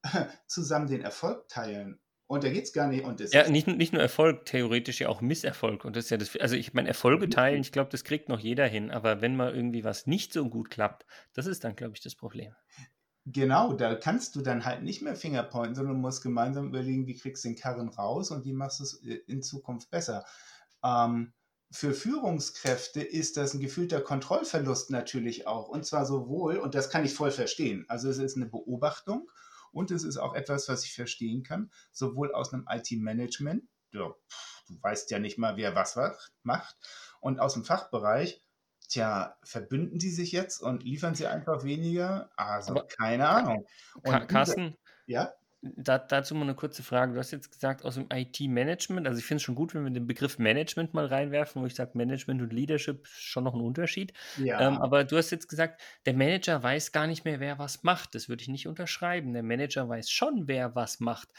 zusammen 0.46 0.86
den 0.86 1.02
Erfolg 1.02 1.48
teilen. 1.48 1.98
Und 2.26 2.42
da 2.42 2.48
geht 2.48 2.64
es 2.64 2.72
gar 2.72 2.88
nicht. 2.88 3.04
Und 3.04 3.20
das 3.20 3.32
ja, 3.32 3.48
nicht, 3.48 3.66
nicht 3.66 3.92
nur 3.92 4.00
Erfolg, 4.00 4.46
theoretisch 4.46 5.00
ja 5.00 5.08
auch 5.08 5.20
Misserfolg. 5.20 5.84
Und 5.84 5.94
das 5.96 6.06
ist 6.06 6.10
ja 6.10 6.16
das, 6.16 6.36
also 6.36 6.56
ich 6.56 6.72
meine, 6.72 6.88
Erfolge 6.88 7.28
teilen, 7.28 7.60
ich 7.60 7.72
glaube, 7.72 7.90
das 7.90 8.02
kriegt 8.02 8.28
noch 8.28 8.40
jeder 8.40 8.66
hin. 8.66 8.90
Aber 8.90 9.20
wenn 9.20 9.36
mal 9.36 9.54
irgendwie 9.54 9.84
was 9.84 10.06
nicht 10.06 10.32
so 10.32 10.48
gut 10.48 10.70
klappt, 10.70 11.04
das 11.34 11.46
ist 11.46 11.64
dann, 11.64 11.76
glaube 11.76 11.94
ich, 11.94 12.00
das 12.00 12.14
Problem. 12.14 12.54
Genau, 13.26 13.72
da 13.72 13.94
kannst 13.94 14.36
du 14.36 14.42
dann 14.42 14.64
halt 14.64 14.82
nicht 14.82 15.00
mehr 15.00 15.16
Fingerpointen, 15.16 15.74
sondern 15.74 16.00
musst 16.00 16.22
gemeinsam 16.22 16.68
überlegen, 16.68 17.06
wie 17.06 17.16
kriegst 17.16 17.44
du 17.44 17.48
den 17.48 17.56
Karren 17.56 17.88
raus 17.88 18.30
und 18.30 18.44
wie 18.44 18.52
machst 18.52 18.80
du 18.80 18.84
es 18.84 19.02
äh, 19.02 19.20
in 19.26 19.42
Zukunft 19.42 19.90
besser. 19.90 20.24
Ähm, 20.82 21.32
für 21.70 21.92
Führungskräfte 21.92 23.02
ist 23.02 23.36
das 23.36 23.54
ein 23.54 23.60
gefühlter 23.60 24.00
Kontrollverlust 24.00 24.90
natürlich 24.90 25.46
auch. 25.46 25.68
Und 25.68 25.84
zwar 25.84 26.06
sowohl, 26.06 26.58
und 26.58 26.74
das 26.74 26.90
kann 26.90 27.04
ich 27.04 27.14
voll 27.14 27.30
verstehen, 27.30 27.84
also 27.88 28.08
es 28.08 28.18
ist 28.18 28.36
eine 28.36 28.46
Beobachtung 28.46 29.28
und 29.74 29.90
es 29.90 30.04
ist 30.04 30.16
auch 30.16 30.34
etwas, 30.34 30.68
was 30.68 30.84
ich 30.84 30.94
verstehen 30.94 31.42
kann, 31.42 31.70
sowohl 31.92 32.32
aus 32.32 32.52
einem 32.52 32.66
IT-Management, 32.70 33.64
ja, 33.92 34.14
du 34.68 34.82
weißt 34.82 35.10
ja 35.10 35.18
nicht 35.18 35.38
mal, 35.38 35.56
wer 35.56 35.74
was 35.74 35.98
macht, 36.42 36.76
und 37.20 37.40
aus 37.40 37.54
dem 37.54 37.64
Fachbereich, 37.64 38.42
tja, 38.88 39.36
verbünden 39.42 39.98
die 39.98 40.10
sich 40.10 40.32
jetzt 40.32 40.60
und 40.60 40.82
liefern 40.82 41.14
sie 41.14 41.26
einfach 41.26 41.64
weniger? 41.64 42.30
Also 42.36 42.72
Aber 42.72 42.86
keine 42.86 43.28
Ahnung. 43.28 43.66
Und 44.02 44.28
Carsten, 44.28 44.76
ja? 45.06 45.32
Da, 45.76 45.96
dazu 45.96 46.34
mal 46.34 46.42
eine 46.42 46.54
kurze 46.54 46.82
Frage. 46.82 47.14
Du 47.14 47.18
hast 47.18 47.30
jetzt 47.30 47.50
gesagt, 47.50 47.86
aus 47.86 47.94
dem 47.94 48.06
IT-Management, 48.12 49.06
also 49.06 49.18
ich 49.18 49.24
finde 49.24 49.36
es 49.36 49.42
schon 49.44 49.54
gut, 49.54 49.74
wenn 49.74 49.84
wir 49.84 49.90
den 49.90 50.06
Begriff 50.06 50.38
Management 50.38 50.92
mal 50.92 51.06
reinwerfen, 51.06 51.62
wo 51.62 51.66
ich 51.66 51.74
sage, 51.74 51.92
Management 51.94 52.42
und 52.42 52.52
Leadership 52.52 53.04
ist 53.04 53.22
schon 53.22 53.44
noch 53.44 53.54
ein 53.54 53.62
Unterschied. 53.62 54.12
Ja. 54.36 54.60
Ähm, 54.60 54.76
aber 54.76 55.04
du 55.04 55.16
hast 55.16 55.30
jetzt 55.30 55.48
gesagt, 55.48 55.80
der 56.04 56.12
Manager 56.12 56.62
weiß 56.62 56.92
gar 56.92 57.06
nicht 57.06 57.24
mehr, 57.24 57.40
wer 57.40 57.58
was 57.58 57.82
macht. 57.82 58.14
Das 58.14 58.28
würde 58.28 58.42
ich 58.42 58.48
nicht 58.48 58.68
unterschreiben. 58.68 59.32
Der 59.32 59.42
Manager 59.42 59.88
weiß 59.88 60.10
schon, 60.10 60.48
wer 60.48 60.74
was 60.74 61.00
macht 61.00 61.30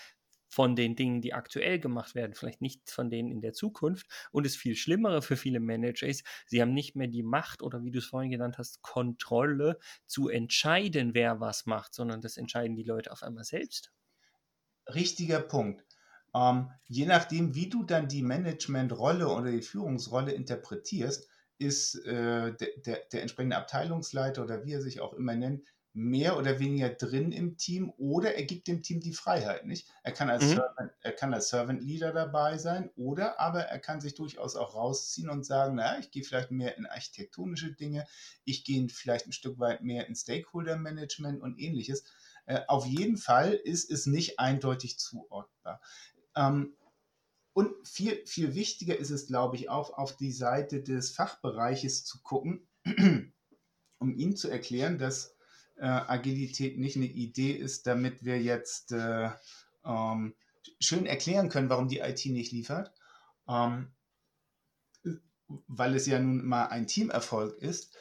von 0.47 0.75
den 0.75 0.95
Dingen, 0.95 1.21
die 1.21 1.33
aktuell 1.33 1.79
gemacht 1.79 2.15
werden, 2.15 2.33
vielleicht 2.33 2.61
nicht 2.61 2.89
von 2.89 3.11
denen 3.11 3.29
in 3.29 3.41
der 3.41 3.53
Zukunft. 3.53 4.07
Und 4.31 4.45
das 4.45 4.55
viel 4.55 4.75
Schlimmere 4.75 5.21
für 5.21 5.37
viele 5.37 5.59
Manager 5.59 6.07
ist, 6.07 6.25
sie 6.47 6.61
haben 6.61 6.73
nicht 6.73 6.95
mehr 6.95 7.07
die 7.07 7.23
Macht 7.23 7.61
oder 7.61 7.83
wie 7.83 7.91
du 7.91 7.99
es 7.99 8.05
vorhin 8.05 8.31
genannt 8.31 8.57
hast, 8.57 8.81
Kontrolle 8.81 9.77
zu 10.07 10.29
entscheiden, 10.29 11.13
wer 11.13 11.39
was 11.39 11.67
macht, 11.67 11.93
sondern 11.93 12.21
das 12.21 12.37
entscheiden 12.37 12.75
die 12.75 12.83
Leute 12.83 13.11
auf 13.11 13.21
einmal 13.21 13.43
selbst 13.43 13.91
richtiger 14.93 15.39
Punkt. 15.39 15.83
Ähm, 16.33 16.71
je 16.87 17.05
nachdem, 17.05 17.55
wie 17.55 17.69
du 17.69 17.83
dann 17.83 18.07
die 18.07 18.21
Managementrolle 18.21 19.27
oder 19.27 19.51
die 19.51 19.61
Führungsrolle 19.61 20.31
interpretierst, 20.31 21.27
ist 21.57 21.95
äh, 22.05 22.53
der, 22.53 22.67
der, 22.85 22.99
der 23.11 23.21
entsprechende 23.21 23.55
Abteilungsleiter 23.55 24.43
oder 24.43 24.65
wie 24.65 24.73
er 24.73 24.81
sich 24.81 24.99
auch 24.99 25.13
immer 25.13 25.35
nennt, 25.35 25.63
mehr 25.95 26.37
oder 26.37 26.59
weniger 26.59 26.89
drin 26.89 27.31
im 27.31 27.55
Team 27.55 27.93
oder 27.97 28.35
er 28.35 28.43
gibt 28.43 28.67
dem 28.67 28.83
Team 28.83 28.99
die 28.99 29.13
Freiheit, 29.13 29.65
nicht? 29.65 29.87
Er 30.03 30.11
kann 30.11 30.29
als, 30.29 30.43
mhm. 30.43 30.49
Servant, 30.49 30.91
er 30.99 31.11
kann 31.13 31.33
als 31.33 31.47
Servant 31.47 31.81
Leader 31.81 32.11
dabei 32.11 32.57
sein 32.57 32.89
oder 32.97 33.39
aber 33.39 33.61
er 33.61 33.79
kann 33.79 34.01
sich 34.01 34.13
durchaus 34.13 34.57
auch 34.57 34.75
rausziehen 34.75 35.29
und 35.29 35.45
sagen, 35.45 35.75
naja, 35.75 35.97
ich 35.97 36.11
gehe 36.11 36.23
vielleicht 36.23 36.51
mehr 36.51 36.77
in 36.77 36.85
architektonische 36.85 37.71
Dinge, 37.71 38.05
ich 38.43 38.65
gehe 38.65 38.89
vielleicht 38.89 39.27
ein 39.27 39.31
Stück 39.31 39.57
weit 39.57 39.83
mehr 39.83 40.05
in 40.07 40.15
Stakeholder 40.15 40.75
Management 40.75 41.41
und 41.41 41.57
ähnliches. 41.57 42.03
Äh, 42.45 42.61
auf 42.67 42.85
jeden 42.85 43.17
Fall 43.17 43.53
ist 43.53 43.89
es 43.89 44.05
nicht 44.05 44.39
eindeutig 44.39 44.99
zuordnbar. 44.99 45.81
Ähm, 46.35 46.75
und 47.53 47.71
viel, 47.87 48.25
viel 48.25 48.53
wichtiger 48.53 48.97
ist 48.97 49.11
es, 49.11 49.27
glaube 49.27 49.55
ich, 49.55 49.69
auch 49.69 49.97
auf 49.97 50.17
die 50.17 50.31
Seite 50.31 50.83
des 50.83 51.11
Fachbereiches 51.11 52.03
zu 52.03 52.21
gucken, 52.21 52.67
um 53.99 54.13
Ihnen 54.13 54.35
zu 54.35 54.49
erklären, 54.49 54.97
dass 54.97 55.35
äh, 55.77 55.85
Agilität 55.85 56.77
nicht 56.77 56.97
eine 56.97 57.05
Idee 57.05 57.51
ist, 57.51 57.87
damit 57.87 58.23
wir 58.25 58.41
jetzt 58.41 58.91
äh, 58.91 59.29
ähm, 59.85 60.35
schön 60.79 61.05
erklären 61.05 61.49
können, 61.49 61.69
warum 61.69 61.87
die 61.87 61.99
IT 61.99 62.25
nicht 62.25 62.51
liefert, 62.51 62.91
ähm, 63.47 63.93
weil 65.67 65.95
es 65.95 66.07
ja 66.07 66.19
nun 66.19 66.45
mal 66.45 66.67
ein 66.67 66.87
Teamerfolg 66.87 67.57
ist. 67.59 67.95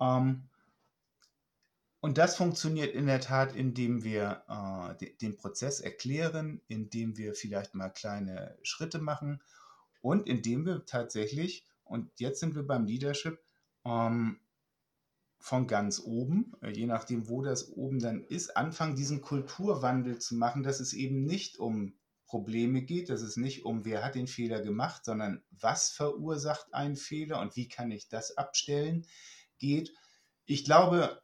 Ähm, 0.00 0.47
und 2.00 2.16
das 2.16 2.36
funktioniert 2.36 2.94
in 2.94 3.06
der 3.06 3.20
Tat, 3.20 3.54
indem 3.54 4.04
wir 4.04 4.44
äh, 5.00 5.16
den 5.16 5.36
Prozess 5.36 5.80
erklären, 5.80 6.60
indem 6.68 7.16
wir 7.16 7.34
vielleicht 7.34 7.74
mal 7.74 7.88
kleine 7.88 8.56
Schritte 8.62 8.98
machen 9.00 9.42
und 10.00 10.28
indem 10.28 10.64
wir 10.64 10.86
tatsächlich, 10.86 11.66
und 11.82 12.10
jetzt 12.20 12.38
sind 12.38 12.54
wir 12.54 12.64
beim 12.64 12.86
Leadership, 12.86 13.42
ähm, 13.84 14.38
von 15.40 15.66
ganz 15.66 16.00
oben, 16.00 16.52
äh, 16.62 16.70
je 16.70 16.86
nachdem, 16.86 17.28
wo 17.28 17.42
das 17.42 17.68
oben 17.72 17.98
dann 17.98 18.22
ist, 18.22 18.56
anfangen, 18.56 18.96
diesen 18.96 19.20
Kulturwandel 19.20 20.18
zu 20.18 20.36
machen, 20.36 20.62
dass 20.62 20.78
es 20.80 20.92
eben 20.92 21.24
nicht 21.24 21.58
um 21.58 21.94
Probleme 22.26 22.82
geht, 22.82 23.08
dass 23.08 23.22
es 23.22 23.36
nicht 23.36 23.64
um, 23.64 23.84
wer 23.84 24.04
hat 24.04 24.14
den 24.14 24.26
Fehler 24.26 24.60
gemacht, 24.60 25.04
sondern 25.04 25.42
was 25.50 25.90
verursacht 25.90 26.74
einen 26.74 26.96
Fehler 26.96 27.40
und 27.40 27.56
wie 27.56 27.68
kann 27.68 27.90
ich 27.90 28.08
das 28.08 28.36
abstellen, 28.36 29.06
geht. 29.58 29.92
Ich 30.44 30.64
glaube, 30.64 31.22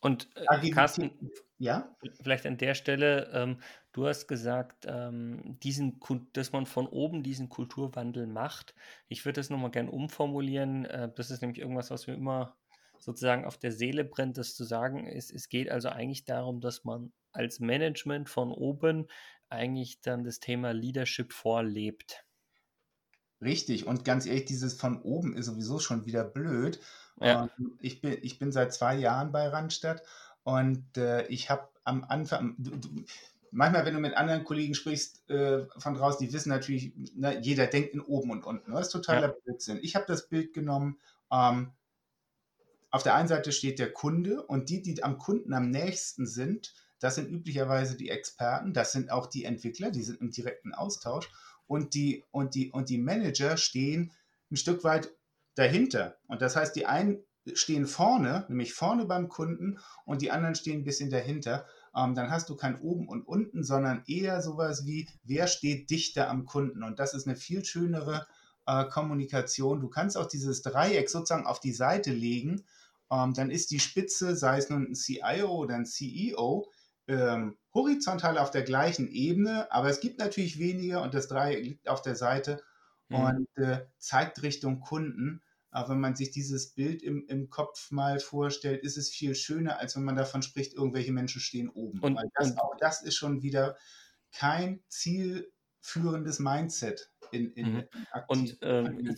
und 0.00 0.28
äh, 0.34 0.70
Carsten, 0.70 1.10
ja? 1.58 1.96
vielleicht 2.22 2.46
an 2.46 2.58
der 2.58 2.74
Stelle, 2.74 3.30
ähm, 3.32 3.60
du 3.92 4.06
hast 4.06 4.26
gesagt, 4.28 4.86
ähm, 4.86 5.58
diesen, 5.62 6.00
dass 6.32 6.52
man 6.52 6.66
von 6.66 6.86
oben 6.86 7.22
diesen 7.22 7.48
Kulturwandel 7.48 8.26
macht. 8.26 8.74
Ich 9.08 9.24
würde 9.24 9.40
das 9.40 9.50
nochmal 9.50 9.70
gerne 9.70 9.90
umformulieren. 9.90 10.84
Äh, 10.84 11.10
das 11.14 11.30
ist 11.30 11.40
nämlich 11.40 11.58
irgendwas, 11.58 11.90
was 11.90 12.06
mir 12.06 12.14
immer 12.14 12.56
sozusagen 12.98 13.44
auf 13.44 13.58
der 13.58 13.72
Seele 13.72 14.04
brennt, 14.04 14.38
das 14.38 14.54
zu 14.54 14.64
sagen 14.64 15.06
ist. 15.06 15.32
Es 15.32 15.48
geht 15.48 15.70
also 15.70 15.88
eigentlich 15.88 16.24
darum, 16.24 16.60
dass 16.60 16.84
man 16.84 17.12
als 17.32 17.60
Management 17.60 18.28
von 18.28 18.50
oben 18.52 19.06
eigentlich 19.48 20.00
dann 20.00 20.24
das 20.24 20.40
Thema 20.40 20.72
Leadership 20.72 21.32
vorlebt. 21.32 22.24
Richtig, 23.40 23.86
und 23.86 24.04
ganz 24.04 24.26
ehrlich, 24.26 24.46
dieses 24.46 24.74
von 24.74 25.02
oben 25.02 25.36
ist 25.36 25.46
sowieso 25.46 25.78
schon 25.78 26.06
wieder 26.06 26.24
blöd. 26.24 26.80
Ja. 27.20 27.48
Ich, 27.80 28.00
bin, 28.00 28.16
ich 28.22 28.38
bin 28.38 28.52
seit 28.52 28.74
zwei 28.74 28.96
Jahren 28.96 29.32
bei 29.32 29.48
Randstadt 29.48 30.02
und 30.42 30.96
äh, 30.96 31.26
ich 31.26 31.50
habe 31.50 31.68
am 31.84 32.04
Anfang, 32.04 32.54
du, 32.58 32.76
du, 32.76 33.04
manchmal, 33.50 33.86
wenn 33.86 33.94
du 33.94 34.00
mit 34.00 34.14
anderen 34.14 34.44
Kollegen 34.44 34.74
sprichst 34.74 35.28
äh, 35.30 35.66
von 35.78 35.94
draußen, 35.94 36.26
die 36.26 36.32
wissen 36.32 36.50
natürlich, 36.50 36.92
ne, 37.14 37.38
jeder 37.40 37.66
denkt 37.66 37.94
in 37.94 38.00
oben 38.00 38.30
und 38.30 38.44
unten. 38.44 38.70
Ne? 38.70 38.76
Das 38.76 38.88
ist 38.88 38.92
totaler 38.92 39.28
Ja. 39.28 39.34
Blödsinn. 39.44 39.78
Ich 39.82 39.96
habe 39.96 40.06
das 40.06 40.28
Bild 40.28 40.52
genommen, 40.52 40.98
ähm, 41.32 41.72
auf 42.90 43.02
der 43.02 43.14
einen 43.14 43.28
Seite 43.28 43.52
steht 43.52 43.78
der 43.78 43.92
Kunde 43.92 44.42
und 44.42 44.70
die, 44.70 44.82
die 44.82 45.02
am 45.02 45.18
Kunden 45.18 45.52
am 45.52 45.70
nächsten 45.70 46.26
sind, 46.26 46.74
das 46.98 47.16
sind 47.16 47.28
üblicherweise 47.30 47.96
die 47.96 48.08
Experten, 48.08 48.72
das 48.72 48.92
sind 48.92 49.10
auch 49.10 49.26
die 49.26 49.44
Entwickler, 49.44 49.90
die 49.90 50.02
sind 50.02 50.20
im 50.20 50.30
direkten 50.30 50.72
Austausch 50.72 51.30
und 51.66 51.94
die, 51.94 52.24
und 52.30 52.54
die, 52.54 52.70
und 52.70 52.88
die 52.88 52.98
Manager 52.98 53.56
stehen 53.56 54.12
ein 54.50 54.56
Stück 54.56 54.84
weit 54.84 55.10
dahinter. 55.56 56.16
Und 56.28 56.42
das 56.42 56.54
heißt, 56.54 56.76
die 56.76 56.86
einen 56.86 57.24
stehen 57.54 57.86
vorne, 57.86 58.44
nämlich 58.48 58.74
vorne 58.74 59.06
beim 59.06 59.28
Kunden 59.28 59.78
und 60.04 60.22
die 60.22 60.30
anderen 60.30 60.54
stehen 60.54 60.80
ein 60.80 60.84
bisschen 60.84 61.10
dahinter. 61.10 61.66
Ähm, 61.96 62.14
dann 62.14 62.30
hast 62.30 62.48
du 62.48 62.56
kein 62.56 62.80
oben 62.80 63.08
und 63.08 63.22
unten, 63.26 63.64
sondern 63.64 64.02
eher 64.06 64.42
sowas 64.42 64.86
wie, 64.86 65.08
wer 65.24 65.46
steht 65.46 65.90
dichter 65.90 66.28
am 66.28 66.44
Kunden? 66.44 66.82
Und 66.82 66.98
das 66.98 67.14
ist 67.14 67.26
eine 67.26 67.36
viel 67.36 67.64
schönere 67.64 68.26
äh, 68.66 68.84
Kommunikation. 68.86 69.80
Du 69.80 69.88
kannst 69.88 70.16
auch 70.16 70.26
dieses 70.26 70.62
Dreieck 70.62 71.08
sozusagen 71.08 71.46
auf 71.46 71.60
die 71.60 71.72
Seite 71.72 72.12
legen. 72.12 72.64
Ähm, 73.10 73.32
dann 73.34 73.50
ist 73.50 73.70
die 73.70 73.80
Spitze, 73.80 74.36
sei 74.36 74.58
es 74.58 74.68
nun 74.68 74.88
ein 74.90 74.94
CIO 74.94 75.48
oder 75.48 75.76
ein 75.76 75.86
CEO, 75.86 76.68
ähm, 77.08 77.56
horizontal 77.72 78.38
auf 78.38 78.50
der 78.50 78.62
gleichen 78.62 79.08
Ebene, 79.08 79.70
aber 79.70 79.88
es 79.88 80.00
gibt 80.00 80.18
natürlich 80.18 80.58
weniger 80.58 81.02
und 81.02 81.14
das 81.14 81.28
Dreieck 81.28 81.62
liegt 81.64 81.88
auf 81.88 82.02
der 82.02 82.16
Seite 82.16 82.62
Mhm. 83.08 83.16
und 83.16 83.48
äh, 83.58 83.86
zeigt 83.98 84.42
Richtung 84.42 84.80
Kunden. 84.80 85.42
Aber 85.76 85.90
wenn 85.90 86.00
man 86.00 86.16
sich 86.16 86.30
dieses 86.30 86.72
Bild 86.72 87.02
im, 87.02 87.26
im 87.28 87.50
Kopf 87.50 87.90
mal 87.90 88.18
vorstellt, 88.18 88.82
ist 88.82 88.96
es 88.96 89.10
viel 89.10 89.34
schöner, 89.34 89.78
als 89.78 89.94
wenn 89.94 90.04
man 90.04 90.16
davon 90.16 90.40
spricht, 90.40 90.72
irgendwelche 90.72 91.12
Menschen 91.12 91.42
stehen 91.42 91.68
oben. 91.68 92.00
Und- 92.00 92.16
Weil 92.16 92.30
das, 92.34 92.52
und- 92.52 92.58
auch 92.58 92.74
das 92.80 93.02
ist 93.02 93.16
schon 93.16 93.42
wieder 93.42 93.76
kein 94.32 94.82
zielführendes 94.88 96.38
Mindset 96.38 97.10
in, 97.30 97.52
in, 97.52 97.66
Mhm. 97.72 97.78
in 97.80 98.06
Und 98.28 98.58
ähm, 98.62 99.14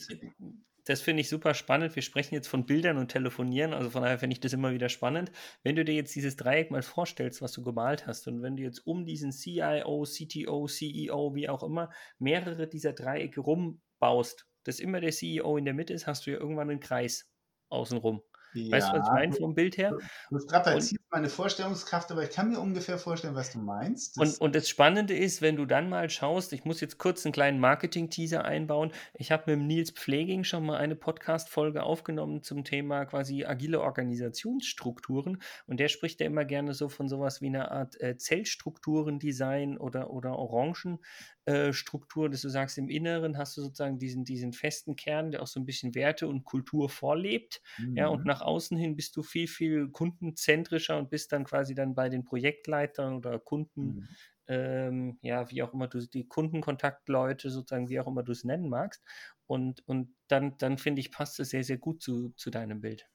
das 0.84 1.00
finde 1.00 1.20
ich 1.20 1.28
super 1.28 1.54
spannend. 1.54 1.94
Wir 1.94 2.02
sprechen 2.02 2.34
jetzt 2.34 2.48
von 2.48 2.66
Bildern 2.66 2.96
und 2.98 3.08
Telefonieren, 3.12 3.72
also 3.72 3.90
von 3.90 4.02
daher 4.02 4.18
finde 4.18 4.34
ich 4.34 4.40
das 4.40 4.52
immer 4.52 4.72
wieder 4.72 4.88
spannend. 4.88 5.30
Wenn 5.62 5.76
du 5.76 5.84
dir 5.84 5.94
jetzt 5.94 6.16
dieses 6.16 6.34
Dreieck 6.34 6.72
mal 6.72 6.82
vorstellst, 6.82 7.40
was 7.40 7.52
du 7.52 7.62
gemalt 7.62 8.08
hast, 8.08 8.26
und 8.26 8.42
wenn 8.42 8.56
du 8.56 8.64
jetzt 8.64 8.84
um 8.84 9.04
diesen 9.04 9.30
CIO, 9.30 10.04
CTO, 10.06 10.66
CEO, 10.66 11.36
wie 11.36 11.48
auch 11.48 11.62
immer, 11.62 11.90
mehrere 12.18 12.66
dieser 12.66 12.94
Dreiecke 12.94 13.40
rumbaust, 13.42 14.46
dass 14.68 14.78
immer 14.80 15.00
der 15.00 15.10
CEO 15.12 15.56
in 15.56 15.64
der 15.64 15.74
Mitte 15.74 15.92
ist, 15.94 16.06
hast 16.06 16.26
du 16.26 16.30
ja 16.30 16.38
irgendwann 16.38 16.70
einen 16.70 16.80
Kreis 16.80 17.28
außenrum. 17.70 18.22
Weißt 18.54 18.88
du, 18.88 18.92
was 18.94 19.00
ich 19.02 19.06
Ja, 19.06 19.12
meine 19.12 19.32
vom 19.34 19.54
Bild 19.54 19.76
her? 19.76 19.94
Du 20.30 20.38
strapazierst 20.40 21.04
meine 21.10 21.28
Vorstellungskraft, 21.28 22.10
aber 22.10 22.22
ich 22.22 22.30
kann 22.30 22.48
mir 22.48 22.58
ungefähr 22.58 22.96
vorstellen, 22.96 23.34
was 23.34 23.52
du 23.52 23.58
meinst. 23.58 24.16
Das- 24.18 24.38
Und, 24.38 24.40
und 24.46 24.54
das 24.54 24.68
Spannende 24.70 25.14
ist, 25.14 25.42
wenn 25.42 25.56
du 25.56 25.66
dann 25.66 25.90
mal 25.90 26.08
schaust, 26.08 26.54
ich 26.54 26.64
muss 26.64 26.80
jetzt 26.80 26.96
kurz 26.96 27.26
einen 27.26 27.34
kleinen 27.34 27.60
Marketing-Teaser 27.60 28.46
einbauen. 28.46 28.90
Ich 29.12 29.30
habe 29.32 29.54
mit 29.54 29.66
Nils 29.66 29.90
Pfleging 29.90 30.44
schon 30.44 30.64
mal 30.64 30.78
eine 30.78 30.96
Podcast-Folge 30.96 31.82
aufgenommen 31.82 32.42
zum 32.42 32.64
Thema 32.64 33.04
quasi 33.04 33.44
agile 33.44 33.82
Organisationsstrukturen. 33.82 35.42
Und 35.66 35.78
der 35.78 35.88
spricht 35.88 36.18
ja 36.20 36.26
immer 36.26 36.46
gerne 36.46 36.72
so 36.72 36.88
von 36.88 37.06
sowas 37.08 37.42
wie 37.42 37.48
einer 37.48 37.70
Art 37.70 38.00
äh, 38.00 38.16
Zellstrukturendesign 38.16 39.76
oder, 39.78 40.10
oder 40.10 40.38
Orangenstruktur, 41.48 42.28
dass 42.30 42.42
du 42.42 42.48
sagst, 42.48 42.78
im 42.78 42.88
Inneren 42.88 43.38
hast 43.38 43.56
du 43.56 43.62
sozusagen 43.62 43.98
diesen, 43.98 44.24
diesen 44.24 44.52
festen 44.52 44.96
Kern, 44.96 45.30
der 45.30 45.42
auch 45.42 45.46
so 45.46 45.60
ein 45.60 45.66
bisschen 45.66 45.94
Werte 45.94 46.28
und 46.28 46.44
Kultur 46.44 46.88
vorlebt. 46.90 47.62
Ja, 47.94 48.08
und 48.08 48.24
Mhm. 48.24 48.26
nach 48.26 48.40
außen 48.42 48.76
hin 48.76 48.96
bist 48.96 49.16
du 49.16 49.22
viel, 49.22 49.48
viel 49.48 49.88
kundenzentrischer 49.90 50.98
und 50.98 51.10
bist 51.10 51.32
dann 51.32 51.44
quasi 51.44 51.74
dann 51.74 51.94
bei 51.94 52.08
den 52.08 52.24
Projektleitern 52.24 53.16
oder 53.16 53.38
Kunden, 53.38 53.98
Mhm. 53.98 54.16
ähm, 54.46 55.18
ja, 55.22 55.50
wie 55.50 55.62
auch 55.62 55.72
immer 55.74 55.88
du 55.88 56.06
die 56.06 56.26
Kundenkontaktleute, 56.26 57.50
sozusagen, 57.50 57.88
wie 57.88 58.00
auch 58.00 58.06
immer 58.06 58.22
du 58.22 58.32
es 58.32 58.44
nennen 58.44 58.68
magst. 58.68 59.04
Und, 59.46 59.86
und 59.88 60.14
dann, 60.28 60.56
dann 60.58 60.78
finde 60.78 61.00
ich, 61.00 61.10
passt 61.12 61.40
es 61.40 61.50
sehr, 61.50 61.64
sehr 61.64 61.78
gut 61.78 62.02
zu, 62.02 62.30
zu 62.36 62.50
deinem 62.50 62.80
Bild. 62.80 63.08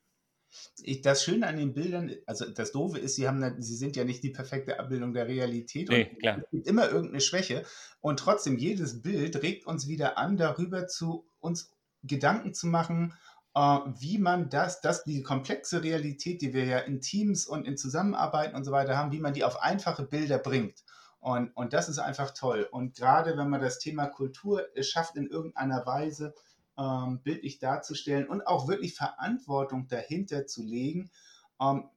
Ich, 0.81 1.01
das 1.01 1.23
Schöne 1.23 1.47
an 1.47 1.57
den 1.57 1.73
Bildern, 1.73 2.11
also 2.25 2.45
das 2.49 2.71
Doofe 2.71 2.99
ist, 2.99 3.15
sie, 3.15 3.27
haben, 3.27 3.41
da- 3.41 3.55
sie 3.57 3.75
sind 3.75 3.95
ja 3.95 4.03
nicht 4.03 4.23
die 4.23 4.29
perfekte 4.31 4.79
Abbildung 4.79 5.13
der 5.13 5.27
Realität. 5.27 5.89
Nee, 5.89 6.09
und 6.11 6.19
klar. 6.19 6.37
Es 6.43 6.49
gibt 6.51 6.67
immer 6.67 6.89
irgendeine 6.89 7.21
Schwäche. 7.21 7.63
Und 8.01 8.19
trotzdem, 8.19 8.57
jedes 8.57 9.01
Bild 9.01 9.41
regt 9.41 9.65
uns 9.65 9.87
wieder 9.87 10.17
an, 10.17 10.37
darüber 10.37 10.87
zu 10.87 11.27
uns 11.39 11.71
Gedanken 12.03 12.53
zu 12.53 12.67
machen, 12.67 13.13
äh, 13.55 13.59
wie 13.99 14.17
man 14.17 14.49
das, 14.49 14.81
das, 14.81 15.03
die 15.03 15.23
komplexe 15.23 15.83
Realität, 15.83 16.41
die 16.41 16.53
wir 16.53 16.65
ja 16.65 16.79
in 16.79 17.01
Teams 17.01 17.45
und 17.45 17.65
in 17.67 17.77
Zusammenarbeiten 17.77 18.55
und 18.55 18.63
so 18.63 18.71
weiter 18.71 18.97
haben, 18.97 19.11
wie 19.11 19.19
man 19.19 19.33
die 19.33 19.43
auf 19.43 19.61
einfache 19.61 20.03
Bilder 20.03 20.37
bringt. 20.37 20.83
Und, 21.19 21.55
und 21.55 21.71
das 21.71 21.87
ist 21.87 21.99
einfach 21.99 22.31
toll. 22.31 22.67
Und 22.69 22.95
gerade 22.97 23.37
wenn 23.37 23.49
man 23.49 23.61
das 23.61 23.79
Thema 23.79 24.07
Kultur 24.07 24.65
es 24.75 24.89
schafft, 24.89 25.15
in 25.15 25.27
irgendeiner 25.27 25.85
Weise 25.85 26.33
ähm, 26.77 27.21
bildlich 27.23 27.59
darzustellen 27.59 28.27
und 28.27 28.45
auch 28.47 28.67
wirklich 28.67 28.95
Verantwortung 28.95 29.87
dahinter 29.87 30.47
zu 30.47 30.63
legen. 30.63 31.11
Ähm, 31.61 31.89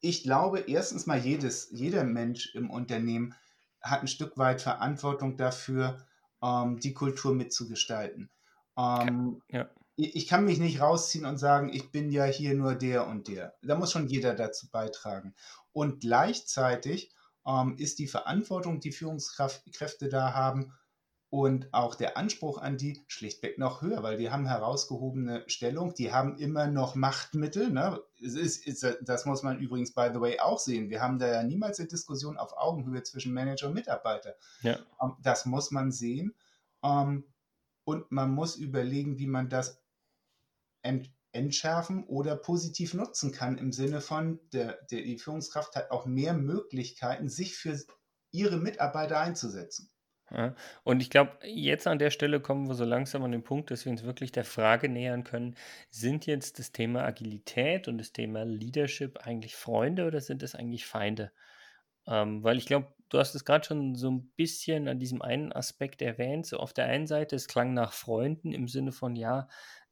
ich 0.00 0.22
glaube, 0.22 0.60
erstens 0.60 1.06
mal 1.06 1.18
jedes, 1.18 1.68
jeder 1.70 2.04
Mensch 2.04 2.54
im 2.54 2.70
Unternehmen 2.70 3.34
hat 3.82 4.00
ein 4.00 4.08
Stück 4.08 4.38
weit 4.38 4.62
Verantwortung 4.62 5.36
dafür, 5.36 6.06
ähm, 6.42 6.80
die 6.80 6.94
Kultur 6.94 7.34
mitzugestalten. 7.34 8.30
Ähm, 8.76 9.42
Ja. 9.50 9.68
ich, 9.96 10.16
ich 10.16 10.26
kann 10.26 10.44
mich 10.44 10.58
nicht 10.58 10.80
rausziehen 10.80 11.26
und 11.26 11.38
sagen, 11.38 11.70
ich 11.72 11.90
bin 11.90 12.10
ja 12.10 12.24
hier 12.24 12.54
nur 12.54 12.74
der 12.74 13.06
und 13.06 13.28
der. 13.28 13.54
Da 13.62 13.76
muss 13.76 13.92
schon 13.92 14.08
jeder 14.08 14.34
dazu 14.34 14.70
beitragen. 14.70 15.34
Und 15.72 16.00
gleichzeitig 16.00 17.12
ähm, 17.46 17.76
ist 17.76 17.98
die 17.98 18.08
Verantwortung, 18.08 18.80
die 18.80 18.92
Führungskräfte 18.92 20.08
da 20.08 20.34
haben, 20.34 20.72
und 21.30 21.72
auch 21.72 21.94
der 21.94 22.16
Anspruch 22.16 22.58
an 22.58 22.76
die 22.76 23.04
schlichtweg 23.06 23.56
noch 23.56 23.82
höher, 23.82 24.02
weil 24.02 24.16
die 24.16 24.30
haben 24.30 24.46
herausgehobene 24.46 25.44
Stellung, 25.46 25.94
die 25.94 26.12
haben 26.12 26.36
immer 26.36 26.66
noch 26.66 26.96
Machtmittel. 26.96 27.70
Ne? 27.70 28.00
Es 28.20 28.34
ist, 28.34 28.66
ist, 28.66 28.98
das 29.00 29.26
muss 29.26 29.42
man 29.42 29.58
übrigens, 29.58 29.94
by 29.94 30.10
the 30.12 30.20
way, 30.20 30.40
auch 30.40 30.58
sehen. 30.58 30.90
Wir 30.90 31.00
haben 31.00 31.18
da 31.18 31.28
ja 31.28 31.42
niemals 31.42 31.78
eine 31.78 31.88
Diskussion 31.88 32.36
auf 32.36 32.56
Augenhöhe 32.58 33.02
zwischen 33.04 33.32
Manager 33.32 33.68
und 33.68 33.74
Mitarbeiter. 33.74 34.34
Ja. 34.62 34.78
Ähm, 35.00 35.16
Das 35.22 35.46
muss 35.46 35.70
man 35.70 35.92
sehen. 35.92 36.34
Ähm, 36.82 37.24
Und 37.84 38.10
man 38.12 38.30
muss 38.30 38.56
überlegen, 38.56 39.18
wie 39.18 39.26
man 39.26 39.48
das 39.48 39.80
ent 40.82 41.10
entschärfen 41.32 42.04
oder 42.08 42.34
positiv 42.34 42.92
nutzen 42.92 43.30
kann, 43.30 43.56
im 43.56 43.70
Sinne 43.72 44.00
von, 44.00 44.40
der, 44.52 44.78
der, 44.90 45.02
die 45.02 45.16
Führungskraft 45.16 45.76
hat 45.76 45.92
auch 45.92 46.04
mehr 46.04 46.34
Möglichkeiten, 46.34 47.28
sich 47.28 47.56
für 47.56 47.78
ihre 48.32 48.56
Mitarbeiter 48.56 49.20
einzusetzen. 49.20 49.88
Und 50.84 51.02
ich 51.02 51.10
glaube, 51.10 51.32
jetzt 51.44 51.86
an 51.86 51.98
der 51.98 52.10
Stelle 52.10 52.40
kommen 52.40 52.68
wir 52.68 52.74
so 52.74 52.84
langsam 52.84 53.22
an 53.24 53.32
den 53.32 53.42
Punkt, 53.42 53.70
dass 53.70 53.84
wir 53.84 53.92
uns 53.92 54.04
wirklich 54.04 54.32
der 54.32 54.44
Frage 54.44 54.88
nähern 54.88 55.24
können, 55.24 55.56
sind 55.90 56.26
jetzt 56.26 56.58
das 56.58 56.72
Thema 56.72 57.04
Agilität 57.04 57.88
und 57.88 57.98
das 57.98 58.12
Thema 58.12 58.44
Leadership 58.44 59.18
eigentlich 59.26 59.56
Freunde 59.56 60.06
oder 60.06 60.20
sind 60.20 60.42
es 60.42 60.54
eigentlich 60.54 60.86
Feinde? 60.86 61.32
Ähm, 62.06 62.42
weil 62.44 62.58
ich 62.58 62.66
glaube, 62.66 62.92
du 63.08 63.18
hast 63.18 63.34
es 63.34 63.44
gerade 63.44 63.66
schon 63.66 63.94
so 63.94 64.10
ein 64.10 64.30
bisschen 64.36 64.88
an 64.88 64.98
diesem 64.98 65.20
einen 65.20 65.52
Aspekt 65.52 66.00
erwähnt. 66.00 66.46
So 66.46 66.58
auf 66.58 66.72
der 66.72 66.86
einen 66.86 67.06
Seite, 67.06 67.36
es 67.36 67.48
klang 67.48 67.74
nach 67.74 67.92
Freunden 67.92 68.52
im 68.52 68.68
Sinne 68.68 68.92
von, 68.92 69.16
ja, 69.16 69.48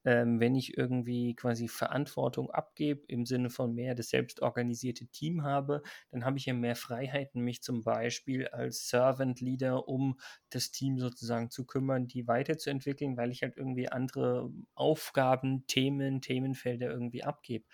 ähm, 0.09 0.41
wenn 0.41 0.55
ich 0.55 0.79
irgendwie 0.79 1.35
quasi 1.35 1.69
Verantwortung 1.69 2.51
abgebe, 2.51 3.03
im 3.09 3.27
Sinne 3.27 3.51
von 3.51 3.75
mehr 3.75 3.95
das 3.95 4.09
selbstorganisierte 4.09 5.07
Team 5.09 5.43
habe, 5.43 5.83
dann 6.11 6.25
habe 6.25 6.39
ich 6.39 6.47
ja 6.47 6.55
mehr 6.55 6.77
Freiheiten, 6.77 7.43
mich 7.43 7.63
zum 7.63 7.83
Beispiel 7.85 8.49
als 8.49 8.89
Servant 8.89 9.43
Leader 9.43 9.87
um 9.87 10.19
das 10.49 10.71
Team 10.71 10.99
sozusagen 10.99 11.51
zu 11.51 11.67
kümmern, 11.67 12.07
die 12.09 12.27
weiterzuentwickeln, 12.27 13.19
weil 13.19 13.31
ich 13.31 13.43
halt 13.43 13.59
irgendwie 13.59 13.89
andere 13.91 14.51
Aufgaben, 14.75 15.67
Themen, 15.67 16.23
Themenfelder 16.23 16.89
irgendwie 16.91 17.25
abgebe. 17.25 17.67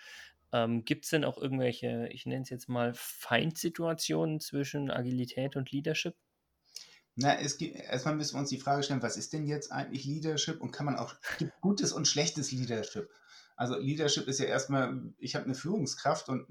Ähm, 0.51 0.83
Gibt 0.83 1.05
es 1.05 1.11
denn 1.11 1.23
auch 1.23 1.37
irgendwelche, 1.37 2.09
ich 2.11 2.25
nenne 2.25 2.43
es 2.43 2.49
jetzt 2.49 2.67
mal 2.67 2.91
Feindsituationen 2.95 4.41
zwischen 4.41 4.91
Agilität 4.91 5.55
und 5.55 5.71
Leadership? 5.71 6.15
Na, 7.15 7.39
es 7.39 7.57
gibt, 7.57 7.77
erstmal 7.77 8.15
müssen 8.15 8.35
wir 8.35 8.39
uns 8.39 8.49
die 8.49 8.59
Frage 8.59 8.83
stellen, 8.83 9.01
was 9.01 9.15
ist 9.15 9.31
denn 9.31 9.45
jetzt 9.45 9.71
eigentlich 9.71 10.03
Leadership 10.05 10.61
und 10.61 10.71
kann 10.71 10.85
man 10.85 10.97
auch, 10.97 11.15
gibt 11.37 11.59
gutes 11.61 11.93
und 11.93 12.07
schlechtes 12.07 12.51
Leadership? 12.51 13.09
Also 13.55 13.77
Leadership 13.77 14.27
ist 14.27 14.39
ja 14.39 14.47
erstmal, 14.47 15.01
ich 15.17 15.35
habe 15.35 15.45
eine 15.45 15.55
Führungskraft 15.55 16.27
und 16.27 16.45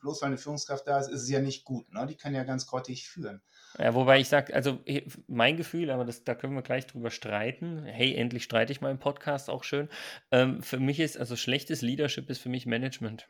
bloß 0.00 0.20
weil 0.20 0.28
eine 0.28 0.38
Führungskraft 0.38 0.86
da 0.86 0.98
ist, 0.98 1.08
ist 1.08 1.22
es 1.22 1.30
ja 1.30 1.40
nicht 1.40 1.64
gut. 1.64 1.92
Ne? 1.92 2.06
Die 2.08 2.16
kann 2.16 2.34
ja 2.34 2.42
ganz 2.42 2.66
grottig 2.66 3.08
führen. 3.08 3.40
Ja, 3.78 3.94
wobei 3.94 4.18
ich 4.18 4.28
sage, 4.28 4.52
also 4.52 4.80
mein 5.28 5.56
Gefühl, 5.56 5.90
aber 5.90 6.04
das, 6.04 6.24
da 6.24 6.34
können 6.34 6.54
wir 6.54 6.62
gleich 6.62 6.88
drüber 6.88 7.10
streiten. 7.10 7.84
Hey, 7.84 8.16
endlich 8.16 8.42
streite 8.42 8.72
ich 8.72 8.80
mal 8.80 8.90
im 8.90 8.98
Podcast, 8.98 9.48
auch 9.48 9.62
schön. 9.62 9.88
Ähm, 10.32 10.60
für 10.60 10.80
mich 10.80 10.98
ist, 10.98 11.18
also 11.18 11.36
schlechtes 11.36 11.82
Leadership 11.82 12.28
ist 12.30 12.40
für 12.40 12.48
mich 12.48 12.66
Management. 12.66 13.28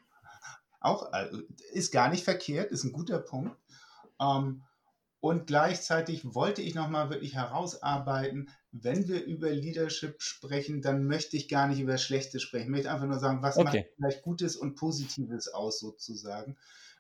Auch, 0.81 1.13
also, 1.13 1.43
ist 1.73 1.93
gar 1.93 2.09
nicht 2.09 2.25
verkehrt, 2.25 2.71
ist 2.71 2.85
ein 2.85 2.93
guter 2.93 3.19
Punkt. 3.19 3.55
Ähm, 4.19 4.63
Und 5.21 5.47
gleichzeitig 5.47 6.35
wollte 6.35 6.63
ich 6.63 6.75
nochmal 6.75 7.11
wirklich 7.11 7.35
herausarbeiten, 7.35 8.49
wenn 8.73 9.07
wir 9.07 9.23
über 9.25 9.51
Leadership 9.51 10.23
sprechen, 10.23 10.81
dann 10.81 11.05
möchte 11.05 11.37
ich 11.37 11.49
gar 11.49 11.69
nicht 11.69 11.81
über 11.81 11.99
Schlechtes 11.99 12.43
sprechen. 12.43 12.65
Ich 12.65 12.71
möchte 12.71 12.91
einfach 12.91 13.07
nur 13.07 13.19
sagen, 13.19 13.43
was 13.43 13.59
okay. 13.59 13.65
macht 13.65 13.95
vielleicht 13.97 14.23
Gutes 14.23 14.57
und 14.57 14.77
Positives 14.77 15.49
aus 15.49 15.79
sozusagen. 15.79 16.57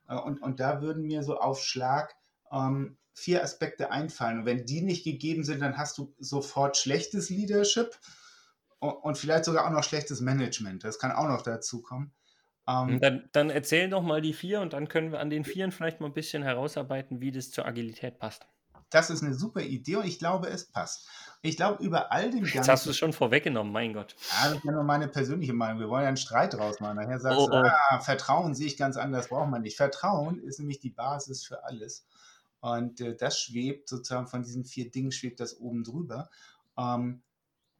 Äh, 0.06 0.16
und, 0.16 0.42
und 0.42 0.60
da 0.60 0.82
würden 0.82 1.04
mir 1.04 1.22
so 1.22 1.38
auf 1.38 1.62
Schlag 1.62 2.14
ähm, 2.52 2.98
vier 3.14 3.42
Aspekte 3.42 3.90
einfallen. 3.90 4.40
Und 4.40 4.46
wenn 4.46 4.66
die 4.66 4.82
nicht 4.82 5.04
gegeben 5.04 5.44
sind, 5.44 5.60
dann 5.60 5.78
hast 5.78 5.96
du 5.96 6.14
sofort 6.18 6.76
schlechtes 6.76 7.30
Leadership 7.30 7.98
und, 8.80 8.92
und 8.92 9.16
vielleicht 9.16 9.46
sogar 9.46 9.66
auch 9.66 9.70
noch 9.70 9.84
schlechtes 9.84 10.20
Management. 10.20 10.84
Das 10.84 10.98
kann 10.98 11.12
auch 11.12 11.28
noch 11.28 11.42
dazu 11.42 11.80
kommen. 11.80 12.12
Ähm, 12.70 13.00
dann, 13.00 13.28
dann 13.32 13.50
erzähl 13.50 13.88
doch 13.88 14.02
mal 14.02 14.20
die 14.20 14.32
vier 14.32 14.60
und 14.60 14.72
dann 14.72 14.88
können 14.88 15.12
wir 15.12 15.20
an 15.20 15.30
den 15.30 15.44
vieren 15.44 15.72
vielleicht 15.72 16.00
mal 16.00 16.06
ein 16.06 16.14
bisschen 16.14 16.42
herausarbeiten, 16.42 17.20
wie 17.20 17.32
das 17.32 17.50
zur 17.50 17.66
Agilität 17.66 18.18
passt. 18.18 18.46
Das 18.90 19.08
ist 19.08 19.22
eine 19.22 19.34
super 19.34 19.60
Idee 19.60 19.96
und 19.96 20.06
ich 20.06 20.18
glaube, 20.18 20.48
es 20.48 20.64
passt. 20.64 21.08
Ich 21.42 21.56
glaube, 21.56 21.82
über 21.82 22.10
all 22.12 22.30
dem 22.30 22.40
Ganzen. 22.40 22.56
Jetzt 22.56 22.68
hast 22.68 22.86
du 22.86 22.90
es 22.90 22.98
schon 22.98 23.12
vorweggenommen, 23.12 23.72
mein 23.72 23.94
Gott. 23.94 24.16
Ja, 24.30 24.48
das 24.48 24.58
ist 24.58 24.64
ja 24.64 24.72
nur 24.72 24.82
meine 24.82 25.08
persönliche 25.08 25.52
Meinung. 25.52 25.80
Wir 25.80 25.88
wollen 25.88 26.02
ja 26.02 26.08
einen 26.08 26.16
Streit 26.16 26.54
draus 26.54 26.80
machen. 26.80 26.96
Nachher 26.96 27.20
sagst 27.20 27.38
oh, 27.38 27.48
du, 27.48 27.56
oh. 27.56 27.70
Ah, 27.88 28.00
Vertrauen 28.00 28.54
sehe 28.54 28.66
ich 28.66 28.76
ganz 28.76 28.96
anders, 28.96 29.28
braucht 29.28 29.48
man 29.48 29.62
nicht. 29.62 29.76
Vertrauen 29.76 30.40
ist 30.40 30.58
nämlich 30.58 30.80
die 30.80 30.90
Basis 30.90 31.44
für 31.44 31.64
alles. 31.64 32.04
Und 32.60 33.00
äh, 33.00 33.16
das 33.16 33.38
schwebt 33.38 33.88
sozusagen 33.88 34.26
von 34.26 34.42
diesen 34.42 34.64
vier 34.64 34.90
Dingen, 34.90 35.12
schwebt 35.12 35.40
das 35.40 35.58
oben 35.58 35.84
drüber. 35.84 36.28
Ähm, 36.76 37.22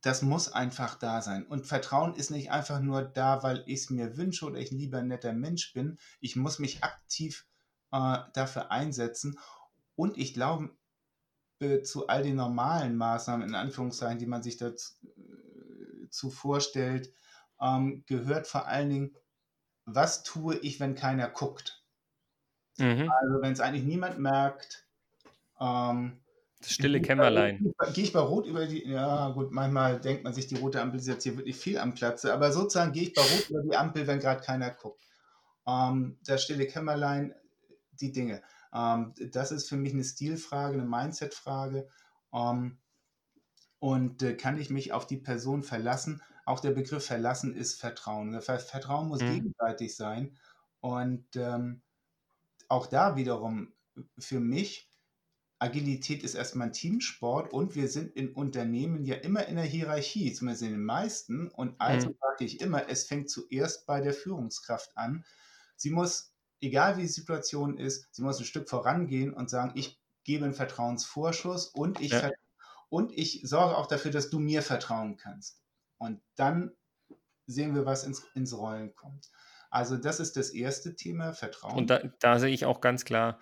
das 0.03 0.23
muss 0.23 0.51
einfach 0.51 0.95
da 0.95 1.21
sein. 1.21 1.47
Und 1.47 1.67
Vertrauen 1.67 2.15
ist 2.15 2.31
nicht 2.31 2.51
einfach 2.51 2.81
nur 2.81 3.03
da, 3.03 3.43
weil 3.43 3.63
ich 3.67 3.81
es 3.81 3.91
mir 3.91 4.17
wünsche 4.17 4.47
oder 4.47 4.59
ich 4.59 4.73
ein 4.73 4.79
lieber 4.79 5.03
netter 5.03 5.33
Mensch 5.33 5.73
bin. 5.73 5.99
Ich 6.21 6.37
muss 6.37 6.59
mich 6.59 6.83
aktiv 6.83 7.47
äh, 7.93 8.19
dafür 8.33 8.71
einsetzen. 8.71 9.39
Und 9.97 10.17
ich 10.17 10.33
glaube, 10.33 10.71
äh, 11.61 11.83
zu 11.83 12.09
all 12.09 12.23
den 12.23 12.37
normalen 12.37 12.97
Maßnahmen, 12.97 13.47
in 13.47 13.55
Anführungszeichen, 13.55 14.19
die 14.19 14.27
man 14.27 14.43
sich 14.43 14.57
dazu 14.57 14.95
äh, 16.29 16.31
vorstellt, 16.31 17.13
ähm, 17.61 18.05
gehört 18.07 18.47
vor 18.47 18.67
allen 18.67 18.89
Dingen, 18.89 19.17
was 19.85 20.23
tue 20.23 20.57
ich, 20.57 20.81
wenn 20.81 20.95
keiner 20.95 21.29
guckt? 21.29 21.85
Mhm. 22.79 23.11
Also 23.11 23.43
wenn 23.43 23.53
es 23.53 23.61
eigentlich 23.61 23.85
niemand 23.85 24.19
merkt, 24.19 24.87
ähm, 25.61 26.23
das 26.61 26.73
stille 26.73 27.01
Kämmerlein. 27.01 27.73
Gehe 27.95 28.05
ich 28.05 28.13
bei 28.13 28.21
Rot 28.21 28.47
über 28.47 28.67
die, 28.67 28.87
ja 28.87 29.31
gut, 29.31 29.51
manchmal 29.51 30.01
denkt 30.01 30.25
man 30.25 30.35
sich, 30.35 30.47
die 30.47 30.57
rote 30.57 30.81
Ampel 30.81 31.01
ist 31.01 31.07
jetzt 31.07 31.23
hier 31.23 31.37
wirklich 31.37 31.57
viel 31.57 31.79
am 31.79 31.95
Platze, 31.95 32.35
aber 32.35 32.53
sozusagen 32.53 32.93
gehe 32.93 33.05
ich 33.05 33.15
bei 33.15 33.23
Rot 33.23 33.49
über 33.49 33.63
die 33.63 33.77
Ampel, 33.77 34.07
wenn 34.07 34.21
gerade 34.21 34.43
keiner 34.43 34.71
guckt. 34.71 35.03
Ähm, 35.67 36.19
das 36.25 36.43
stille 36.43 36.67
Kämmerlein, 36.67 37.35
die 37.93 38.13
Dinge. 38.13 38.43
Ähm, 38.75 39.15
das 39.33 39.53
ist 39.53 39.69
für 39.69 39.77
mich 39.77 39.95
eine 39.95 40.05
Stilfrage, 40.05 40.75
eine 40.75 40.85
Mindsetfrage. 40.85 41.89
Ähm, 42.35 42.79
und 43.79 44.23
äh, 44.23 44.35
kann 44.35 44.59
ich 44.59 44.69
mich 44.69 44.93
auf 44.93 45.07
die 45.07 45.17
Person 45.17 45.63
verlassen? 45.63 46.23
Auch 46.45 46.61
der 46.61 46.73
Begriff 46.73 47.07
verlassen 47.07 47.55
ist 47.55 47.81
Vertrauen. 47.81 48.39
Vertrauen 48.43 49.09
muss 49.09 49.23
mhm. 49.23 49.35
gegenseitig 49.35 49.97
sein. 49.97 50.37
Und 50.81 51.25
ähm, 51.37 51.81
auch 52.69 52.87
da 52.87 53.17
wiederum 53.17 53.73
für 54.19 54.41
mich 54.41 54.90
Agilität 55.61 56.25
ist 56.25 56.35
erstmal 56.35 56.69
ein 56.69 56.73
Teamsport 56.73 57.53
und 57.53 57.75
wir 57.75 57.89
sind 57.89 58.17
in 58.17 58.33
Unternehmen 58.33 59.05
ja 59.05 59.17
immer 59.17 59.47
in 59.47 59.57
der 59.57 59.65
Hierarchie, 59.65 60.33
zumindest 60.33 60.63
in 60.63 60.71
den 60.71 60.85
meisten. 60.85 61.49
Und 61.49 61.79
also 61.79 62.09
mhm. 62.09 62.17
sage 62.19 62.45
ich 62.47 62.63
immer, 62.63 62.89
es 62.89 63.05
fängt 63.05 63.29
zuerst 63.29 63.87
bei 63.87 64.01
der 64.01 64.15
Führungskraft 64.15 64.97
an. 64.97 65.25
Sie 65.77 65.91
muss, 65.91 66.33
egal 66.63 66.97
wie 66.97 67.03
die 67.03 67.09
Situation 67.09 67.77
ist, 67.77 68.09
sie 68.11 68.23
muss 68.23 68.39
ein 68.39 68.47
Stück 68.47 68.71
vorangehen 68.71 69.35
und 69.35 69.51
sagen, 69.51 69.73
ich 69.75 70.01
gebe 70.25 70.47
einen 70.47 70.55
Vertrauensvorschuss 70.55 71.67
und 71.67 72.01
ich, 72.01 72.13
ja. 72.13 72.31
und 72.89 73.13
ich 73.13 73.43
sorge 73.45 73.77
auch 73.77 73.87
dafür, 73.87 74.11
dass 74.11 74.31
du 74.31 74.39
mir 74.39 74.63
vertrauen 74.63 75.19
kannst. 75.19 75.61
Und 75.99 76.23
dann 76.37 76.73
sehen 77.47 77.75
wir, 77.75 77.85
was 77.85 78.05
ins, 78.05 78.25
ins 78.35 78.57
Rollen 78.57 78.95
kommt. 78.95 79.31
Also 79.69 79.99
das 79.99 80.21
ist 80.21 80.37
das 80.37 80.51
erste 80.51 80.97
Thema, 80.97 81.35
Vertrauen. 81.35 81.77
Und 81.77 81.91
da, 81.91 82.01
da 82.19 82.39
sehe 82.39 82.51
ich 82.51 82.65
auch 82.65 82.81
ganz 82.81 83.05
klar, 83.05 83.39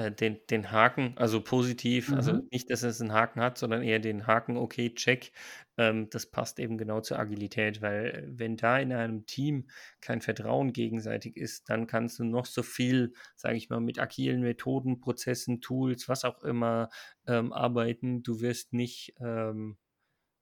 äh, 0.00 0.10
den, 0.10 0.38
den 0.48 0.70
Haken, 0.70 1.12
also 1.16 1.42
positiv, 1.42 2.10
also 2.12 2.32
mhm. 2.32 2.48
nicht, 2.50 2.70
dass 2.70 2.82
es 2.82 3.02
einen 3.02 3.12
Haken 3.12 3.42
hat, 3.42 3.58
sondern 3.58 3.82
eher 3.82 3.98
den 3.98 4.26
Haken, 4.26 4.56
okay, 4.56 4.94
check. 4.94 5.32
Ähm, 5.76 6.08
das 6.08 6.24
passt 6.24 6.58
eben 6.58 6.78
genau 6.78 7.02
zur 7.02 7.18
Agilität, 7.18 7.82
weil 7.82 8.06
äh, 8.06 8.22
wenn 8.26 8.56
da 8.56 8.78
in 8.78 8.94
einem 8.94 9.26
Team 9.26 9.68
kein 10.00 10.22
Vertrauen 10.22 10.72
gegenseitig 10.72 11.36
ist, 11.36 11.68
dann 11.68 11.86
kannst 11.86 12.18
du 12.18 12.24
noch 12.24 12.46
so 12.46 12.62
viel, 12.62 13.12
sage 13.36 13.56
ich 13.56 13.68
mal, 13.68 13.80
mit 13.80 13.98
agilen 13.98 14.40
Methoden, 14.40 15.00
Prozessen, 15.00 15.60
Tools, 15.60 16.08
was 16.08 16.24
auch 16.24 16.42
immer 16.44 16.88
ähm, 17.26 17.52
arbeiten. 17.52 18.22
Du 18.22 18.40
wirst 18.40 18.72
nicht 18.72 19.14
ähm, 19.20 19.76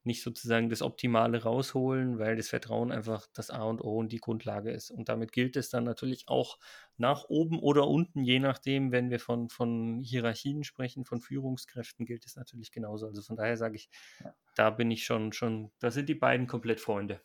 nicht 0.08 0.22
sozusagen 0.22 0.70
das 0.70 0.82
Optimale 0.82 1.44
rausholen, 1.44 2.18
weil 2.18 2.34
das 2.34 2.48
Vertrauen 2.48 2.90
einfach 2.90 3.28
das 3.34 3.50
A 3.50 3.62
und 3.62 3.80
O 3.80 3.98
und 3.98 4.10
die 4.10 4.18
Grundlage 4.18 4.72
ist. 4.72 4.90
Und 4.90 5.08
damit 5.08 5.30
gilt 5.30 5.56
es 5.56 5.70
dann 5.70 5.84
natürlich 5.84 6.24
auch 6.26 6.58
nach 6.96 7.26
oben 7.28 7.60
oder 7.60 7.86
unten, 7.86 8.24
je 8.24 8.40
nachdem, 8.40 8.90
wenn 8.90 9.10
wir 9.10 9.20
von, 9.20 9.48
von 9.48 10.00
Hierarchien 10.00 10.64
sprechen, 10.64 11.04
von 11.04 11.20
Führungskräften, 11.20 12.06
gilt 12.06 12.26
es 12.26 12.34
natürlich 12.34 12.72
genauso. 12.72 13.06
Also 13.06 13.22
von 13.22 13.36
daher 13.36 13.56
sage 13.56 13.76
ich, 13.76 13.88
ja. 14.24 14.34
da 14.56 14.70
bin 14.70 14.90
ich 14.90 15.04
schon, 15.04 15.32
schon, 15.32 15.70
da 15.78 15.92
sind 15.92 16.08
die 16.08 16.16
beiden 16.16 16.48
komplett 16.48 16.80
Freunde. 16.80 17.20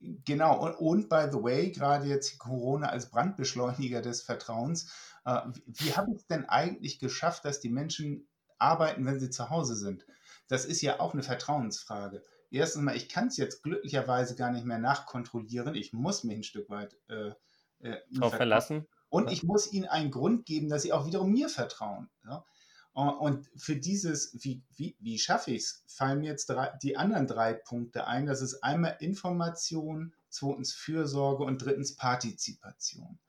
Genau, 0.00 0.64
und, 0.64 0.74
und 0.76 1.08
by 1.10 1.26
the 1.30 1.42
way, 1.42 1.70
gerade 1.70 2.06
jetzt 2.06 2.38
Corona 2.38 2.88
als 2.88 3.10
Brandbeschleuniger 3.10 4.00
des 4.00 4.22
Vertrauens, 4.22 4.90
äh, 5.26 5.40
wie, 5.66 5.84
wie 5.84 5.92
habe 5.94 6.12
ich 6.12 6.22
es 6.22 6.26
denn 6.26 6.48
eigentlich 6.48 6.98
geschafft, 6.98 7.44
dass 7.44 7.60
die 7.60 7.68
Menschen 7.68 8.26
arbeiten, 8.58 9.04
wenn 9.04 9.20
sie 9.20 9.30
zu 9.30 9.50
Hause 9.50 9.74
sind? 9.74 10.06
Das 10.50 10.64
ist 10.64 10.82
ja 10.82 10.98
auch 10.98 11.14
eine 11.14 11.22
Vertrauensfrage. 11.22 12.24
Erstens 12.50 12.82
mal, 12.82 12.96
ich 12.96 13.08
kann 13.08 13.28
es 13.28 13.36
jetzt 13.36 13.62
glücklicherweise 13.62 14.34
gar 14.34 14.50
nicht 14.50 14.66
mehr 14.66 14.80
nachkontrollieren. 14.80 15.76
Ich 15.76 15.92
muss 15.92 16.24
mich 16.24 16.38
ein 16.38 16.42
Stück 16.42 16.68
weit 16.68 16.96
äh, 17.08 17.30
äh, 17.78 17.98
darauf 18.10 18.34
verlassen. 18.34 18.88
Und 19.10 19.30
ich 19.30 19.44
muss 19.44 19.72
ihnen 19.72 19.86
einen 19.86 20.10
Grund 20.10 20.46
geben, 20.46 20.68
dass 20.68 20.82
sie 20.82 20.92
auch 20.92 21.06
wiederum 21.06 21.30
mir 21.30 21.48
vertrauen. 21.48 22.10
Ja? 22.24 22.44
Und 22.92 23.48
für 23.54 23.76
dieses, 23.76 24.44
wie, 24.44 24.64
wie, 24.74 24.96
wie 24.98 25.20
schaffe 25.20 25.52
ich 25.52 25.62
es, 25.62 25.84
fallen 25.86 26.18
mir 26.18 26.30
jetzt 26.30 26.46
drei, 26.50 26.72
die 26.82 26.96
anderen 26.96 27.28
drei 27.28 27.54
Punkte 27.54 28.08
ein. 28.08 28.26
Das 28.26 28.42
ist 28.42 28.64
einmal 28.64 28.96
Information, 28.98 30.12
zweitens 30.28 30.74
Fürsorge 30.74 31.44
und 31.44 31.64
drittens 31.64 31.94
Partizipation. 31.94 33.20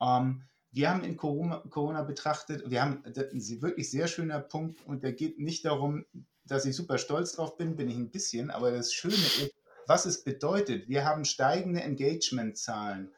Ähm, 0.00 0.42
wir 0.72 0.90
haben 0.90 1.04
in 1.04 1.16
Corona, 1.16 1.62
Corona 1.70 2.02
betrachtet, 2.02 2.68
wir 2.68 2.82
haben 2.82 3.04
das 3.04 3.32
ist 3.32 3.50
ein 3.50 3.62
wirklich 3.62 3.88
sehr 3.88 4.08
schöner 4.08 4.40
Punkt 4.40 4.84
und 4.84 5.04
der 5.04 5.12
geht 5.12 5.38
nicht 5.38 5.64
darum, 5.64 6.04
dass 6.46 6.64
ich 6.64 6.76
super 6.76 6.98
stolz 6.98 7.32
drauf 7.32 7.56
bin, 7.56 7.76
bin 7.76 7.88
ich 7.88 7.96
ein 7.96 8.10
bisschen, 8.10 8.50
aber 8.50 8.70
das 8.70 8.92
Schöne 8.92 9.14
ist, 9.14 9.54
was 9.86 10.06
es 10.06 10.24
bedeutet. 10.24 10.88
Wir 10.88 11.04
haben 11.04 11.24
steigende 11.24 11.82
Engagement-Zahlen. 11.82 13.12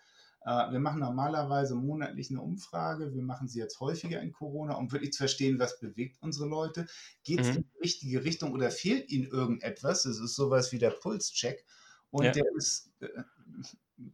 Äh, 0.44 0.70
wir 0.72 0.80
machen 0.80 1.00
normalerweise 1.00 1.74
monatlich 1.74 2.30
eine 2.30 2.40
Umfrage. 2.42 3.14
Wir 3.14 3.22
machen 3.22 3.48
sie 3.48 3.58
jetzt 3.58 3.80
häufiger 3.80 4.20
in 4.20 4.32
Corona, 4.32 4.74
um 4.74 4.92
wirklich 4.92 5.12
zu 5.12 5.18
verstehen, 5.18 5.58
was 5.58 5.80
bewegt 5.80 6.16
unsere 6.20 6.48
Leute. 6.48 6.86
Geht 7.24 7.40
es 7.40 7.48
mhm. 7.48 7.56
in 7.56 7.64
die 7.64 7.78
richtige 7.82 8.24
Richtung 8.24 8.52
oder 8.52 8.70
fehlt 8.70 9.10
ihnen 9.10 9.26
irgendetwas? 9.26 10.04
Das 10.04 10.18
ist 10.18 10.34
sowas 10.34 10.72
wie 10.72 10.78
der 10.78 10.90
Pulscheck. 10.90 11.64
Und 12.10 12.24
ja. 12.24 12.32
der 12.32 12.46
ist, 12.56 12.92
äh, 13.00 13.08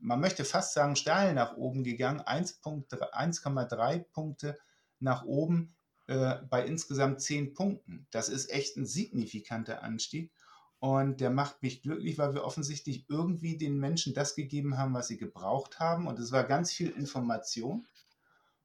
man 0.00 0.20
möchte 0.20 0.44
fast 0.44 0.74
sagen, 0.74 0.96
steil 0.96 1.34
nach 1.34 1.56
oben 1.56 1.84
gegangen. 1.84 2.20
1,3 2.20 3.98
Punkte 4.12 4.58
nach 4.98 5.24
oben 5.24 5.74
äh, 6.06 6.36
bei 6.48 6.64
insgesamt 6.64 7.20
zehn 7.20 7.54
Punkten. 7.54 8.06
Das 8.10 8.28
ist 8.28 8.50
echt 8.50 8.76
ein 8.76 8.86
signifikanter 8.86 9.82
Anstieg. 9.82 10.32
Und 10.78 11.20
der 11.20 11.30
macht 11.30 11.62
mich 11.62 11.80
glücklich, 11.80 12.18
weil 12.18 12.34
wir 12.34 12.44
offensichtlich 12.44 13.06
irgendwie 13.08 13.56
den 13.56 13.78
Menschen 13.78 14.12
das 14.12 14.34
gegeben 14.34 14.76
haben, 14.76 14.92
was 14.92 15.08
sie 15.08 15.16
gebraucht 15.16 15.80
haben. 15.80 16.06
Und 16.06 16.18
es 16.18 16.30
war 16.30 16.44
ganz 16.44 16.72
viel 16.72 16.90
Information. 16.90 17.86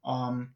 Ähm, 0.06 0.56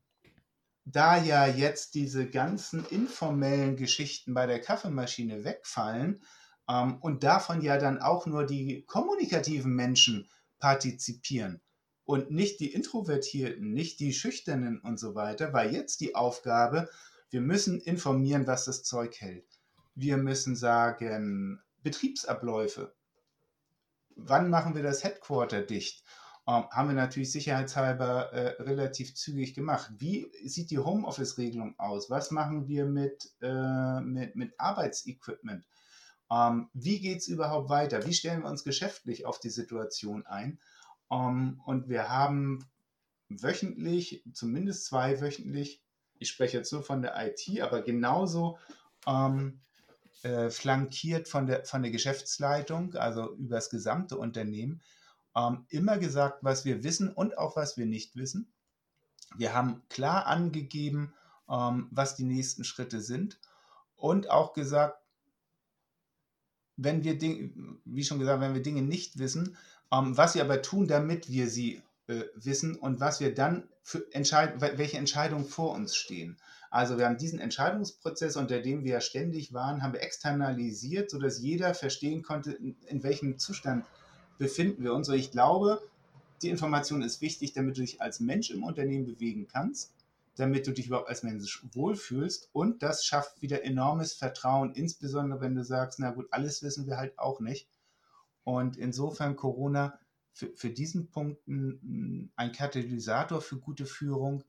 da 0.85 1.17
ja 1.17 1.47
jetzt 1.47 1.95
diese 1.95 2.29
ganzen 2.29 2.85
informellen 2.87 3.77
Geschichten 3.77 4.33
bei 4.33 4.45
der 4.45 4.59
Kaffeemaschine 4.59 5.43
wegfallen 5.43 6.21
ähm, 6.69 6.97
und 6.99 7.23
davon 7.23 7.61
ja 7.61 7.77
dann 7.77 7.99
auch 7.99 8.25
nur 8.25 8.45
die 8.45 8.83
kommunikativen 8.85 9.73
Menschen 9.73 10.29
partizipieren, 10.59 11.61
und 12.05 12.31
nicht 12.31 12.59
die 12.59 12.73
Introvertierten, 12.73 13.73
nicht 13.73 13.99
die 13.99 14.13
Schüchternen 14.13 14.79
und 14.79 14.99
so 14.99 15.15
weiter, 15.15 15.53
weil 15.53 15.73
jetzt 15.73 16.01
die 16.01 16.15
Aufgabe, 16.15 16.89
wir 17.29 17.41
müssen 17.41 17.79
informieren, 17.79 18.45
was 18.45 18.65
das 18.65 18.83
Zeug 18.83 19.19
hält. 19.19 19.47
Wir 19.95 20.17
müssen 20.17 20.55
sagen, 20.55 21.61
Betriebsabläufe. 21.81 22.93
Wann 24.15 24.49
machen 24.49 24.75
wir 24.75 24.83
das 24.83 25.03
Headquarter 25.03 25.61
dicht? 25.61 26.03
Ähm, 26.45 26.65
haben 26.71 26.89
wir 26.89 26.95
natürlich 26.95 27.31
sicherheitshalber 27.31 28.33
äh, 28.33 28.61
relativ 28.61 29.15
zügig 29.15 29.53
gemacht. 29.53 29.91
Wie 29.97 30.29
sieht 30.43 30.71
die 30.71 30.79
Homeoffice-Regelung 30.79 31.79
aus? 31.79 32.09
Was 32.09 32.31
machen 32.31 32.67
wir 32.67 32.85
mit, 32.85 33.31
äh, 33.41 34.01
mit, 34.01 34.35
mit 34.35 34.53
Arbeitsequipment? 34.59 35.65
Ähm, 36.29 36.69
wie 36.73 36.99
geht 36.99 37.19
es 37.19 37.27
überhaupt 37.27 37.69
weiter? 37.69 38.05
Wie 38.05 38.13
stellen 38.13 38.43
wir 38.43 38.49
uns 38.49 38.65
geschäftlich 38.65 39.25
auf 39.25 39.39
die 39.39 39.49
Situation 39.49 40.25
ein? 40.25 40.59
Um, 41.13 41.19
ähm, 41.19 41.61
und 41.65 41.89
wir 41.89 42.09
haben 42.09 42.65
wöchentlich, 43.29 44.23
zumindest 44.33 44.85
zwei 44.85 45.21
wöchentlich, 45.21 45.81
ich 46.19 46.29
spreche 46.29 46.57
jetzt 46.57 46.71
nur 46.71 46.83
von 46.83 47.01
der 47.01 47.13
IT, 47.27 47.61
aber 47.61 47.81
genauso 47.81 48.57
ähm, 49.05 49.59
äh, 50.23 50.49
flankiert 50.49 51.27
von 51.27 51.45
der, 51.45 51.65
von 51.65 51.83
der 51.83 51.91
Geschäftsleitung, 51.91 52.95
also 52.95 53.35
über 53.35 53.55
das 53.55 53.69
gesamte 53.69 54.17
Unternehmen, 54.17 54.81
ähm, 55.35 55.65
immer 55.69 55.97
gesagt, 55.97 56.39
was 56.41 56.65
wir 56.65 56.83
wissen 56.83 57.09
und 57.09 57.37
auch 57.37 57.55
was 57.55 57.77
wir 57.77 57.85
nicht 57.85 58.15
wissen. 58.15 58.51
Wir 59.35 59.53
haben 59.53 59.81
klar 59.89 60.27
angegeben, 60.27 61.13
was 61.45 62.15
die 62.15 62.23
nächsten 62.23 62.63
Schritte 62.63 63.01
sind 63.01 63.37
und 63.95 64.29
auch 64.29 64.53
gesagt, 64.53 64.97
wenn 66.77 67.03
wir 67.03 67.17
Dinge, 67.17 67.51
wie 67.83 68.03
schon 68.03 68.19
gesagt, 68.19 68.41
wenn 68.41 68.53
wir 68.53 68.61
Dinge 68.61 68.81
nicht 68.81 69.19
wissen, 69.19 69.57
ähm, 69.93 70.17
was 70.17 70.35
wir 70.35 70.43
aber 70.43 70.61
tun, 70.61 70.87
damit 70.87 71.29
wir 71.29 71.47
sie 71.47 71.81
äh, 72.07 72.23
wissen 72.35 72.75
und 72.75 72.99
was 72.99 73.19
wir 73.19 73.33
dann 73.33 73.69
für 73.83 74.03
entscheiden, 74.11 74.59
welche 74.61 74.97
Entscheidungen 74.97 75.45
vor 75.45 75.73
uns 75.73 75.95
stehen. 75.95 76.37
Also 76.71 76.97
wir 76.97 77.05
haben 77.05 77.17
diesen 77.17 77.39
Entscheidungsprozess, 77.39 78.35
unter 78.35 78.59
dem 78.59 78.83
wir 78.83 78.99
ständig 79.01 79.53
waren, 79.53 79.83
haben 79.83 79.93
wir 79.93 80.01
externalisiert, 80.01 81.11
sodass 81.11 81.39
jeder 81.39 81.75
verstehen 81.75 82.23
konnte, 82.23 82.53
in, 82.53 82.75
in 82.87 83.03
welchem 83.03 83.37
Zustand 83.37 83.85
befinden 84.39 84.83
wir 84.83 84.93
uns. 84.93 85.07
Und 85.07 85.15
ich 85.15 85.31
glaube, 85.31 85.81
die 86.41 86.49
Information 86.49 87.03
ist 87.03 87.21
wichtig, 87.21 87.53
damit 87.53 87.77
du 87.77 87.81
dich 87.81 88.01
als 88.01 88.19
Mensch 88.19 88.49
im 88.49 88.63
Unternehmen 88.63 89.05
bewegen 89.05 89.47
kannst, 89.47 89.91
damit 90.35 90.65
du 90.65 90.71
dich 90.71 90.87
überhaupt 90.87 91.09
als 91.09 91.21
Mensch 91.23 91.63
wohlfühlst 91.73 92.49
und 92.53 92.81
das 92.81 93.05
schafft 93.05 93.41
wieder 93.41 93.63
enormes 93.63 94.13
Vertrauen, 94.13 94.73
insbesondere 94.73 95.41
wenn 95.41 95.55
du 95.55 95.63
sagst, 95.63 95.99
na 95.99 96.09
gut, 96.11 96.27
alles 96.31 96.63
wissen 96.63 96.87
wir 96.87 96.97
halt 96.97 97.19
auch 97.19 97.39
nicht. 97.39 97.67
Und 98.43 98.77
insofern 98.77 99.35
Corona 99.35 99.99
für, 100.31 100.51
für 100.55 100.69
diesen 100.69 101.09
Punkt 101.09 101.47
ein, 101.47 102.31
ein 102.35 102.51
Katalysator 102.51 103.41
für 103.41 103.57
gute 103.57 103.85
Führung, 103.85 104.43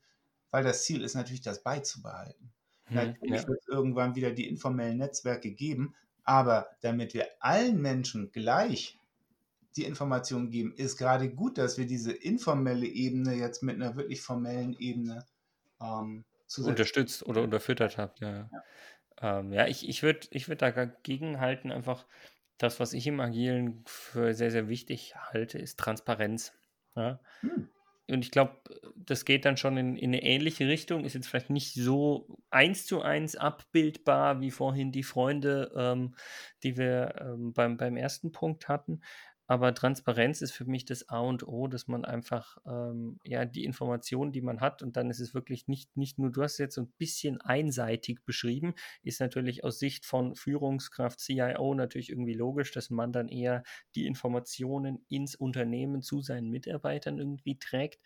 weil 0.51 0.63
das 0.63 0.83
Ziel 0.83 1.03
ist 1.03 1.15
natürlich, 1.15 1.41
das 1.41 1.63
beizubehalten. 1.63 2.51
Hm, 2.85 2.95
natürlich 2.95 3.41
ja. 3.41 3.47
wird 3.47 3.59
es 3.61 3.67
irgendwann 3.67 4.15
wieder 4.15 4.31
die 4.31 4.47
informellen 4.47 4.97
Netzwerke 4.97 5.51
geben, 5.51 5.95
aber 6.23 6.67
damit 6.81 7.13
wir 7.13 7.27
allen 7.39 7.81
Menschen 7.81 8.31
gleich 8.31 8.99
die 9.75 9.83
Informationen 9.83 10.49
geben, 10.49 10.73
ist 10.73 10.97
gerade 10.97 11.29
gut, 11.29 11.57
dass 11.57 11.77
wir 11.77 11.85
diese 11.85 12.11
informelle 12.11 12.87
Ebene 12.87 13.35
jetzt 13.35 13.61
mit 13.61 13.75
einer 13.75 13.95
wirklich 13.95 14.21
formellen 14.21 14.75
Ebene 14.79 15.25
ähm, 15.81 16.23
unterstützt 16.57 17.25
oder 17.25 17.41
unterfüttert 17.41 17.97
habt. 17.97 18.21
Ja, 18.21 18.49
ja. 18.51 19.39
Ähm, 19.39 19.51
ja 19.51 19.67
ich, 19.67 19.87
ich 19.87 20.01
würde 20.01 20.27
ich 20.31 20.47
würd 20.47 20.61
dagegen 20.61 21.39
halten, 21.39 21.71
einfach 21.71 22.05
das, 22.57 22.79
was 22.79 22.93
ich 22.93 23.07
im 23.07 23.19
Agilen 23.19 23.83
für 23.85 24.33
sehr, 24.33 24.51
sehr 24.51 24.69
wichtig 24.69 25.15
halte, 25.15 25.57
ist 25.57 25.79
Transparenz. 25.79 26.53
Ja? 26.95 27.19
Hm. 27.41 27.69
Und 28.07 28.23
ich 28.23 28.29
glaube, 28.29 28.57
das 28.95 29.25
geht 29.25 29.45
dann 29.45 29.57
schon 29.57 29.77
in, 29.77 29.95
in, 29.95 30.11
eine 30.11 30.21
ähnliche 30.21 30.67
Richtung, 30.67 31.05
ist 31.05 31.15
jetzt 31.15 31.27
vielleicht 31.27 31.49
nicht 31.49 31.73
so 31.73 32.27
eins 32.51 32.85
zu 32.85 33.01
eins 33.01 33.35
abbildbar 33.35 34.41
wie 34.41 34.51
vorhin 34.51 34.91
die 34.91 35.03
Freunde, 35.03 35.71
ähm, 35.75 36.15
die 36.61 36.77
wir 36.77 37.15
ähm, 37.19 37.53
beim, 37.53 37.77
beim 37.77 37.97
ersten 37.97 38.31
Punkt 38.31 38.67
hatten. 38.67 39.01
Aber 39.47 39.73
Transparenz 39.75 40.41
ist 40.41 40.53
für 40.53 40.65
mich 40.65 40.85
das 40.85 41.09
A 41.09 41.19
und 41.19 41.47
O, 41.47 41.67
dass 41.67 41.87
man 41.87 42.03
einfach 42.03 42.57
ähm, 42.65 43.19
ja 43.23 43.45
die 43.45 43.63
Informationen, 43.63 44.31
die 44.31 44.41
man 44.41 44.59
hat, 44.61 44.81
und 44.81 44.97
dann 44.97 45.09
ist 45.09 45.19
es 45.19 45.33
wirklich 45.33 45.67
nicht, 45.67 45.95
nicht 45.97 46.17
nur, 46.17 46.31
du 46.31 46.41
hast 46.41 46.53
es 46.53 46.57
jetzt 46.59 46.75
so 46.75 46.81
ein 46.81 46.91
bisschen 46.97 47.41
einseitig 47.41 48.23
beschrieben, 48.25 48.73
ist 49.03 49.19
natürlich 49.19 49.63
aus 49.63 49.77
Sicht 49.79 50.05
von 50.05 50.35
Führungskraft, 50.35 51.19
CIO 51.19 51.75
natürlich 51.75 52.09
irgendwie 52.09 52.33
logisch, 52.33 52.71
dass 52.71 52.89
man 52.89 53.11
dann 53.11 53.27
eher 53.27 53.63
die 53.95 54.07
Informationen 54.07 55.05
ins 55.09 55.35
Unternehmen 55.35 56.01
zu 56.01 56.21
seinen 56.21 56.49
Mitarbeitern 56.49 57.19
irgendwie 57.19 57.57
trägt. 57.59 57.99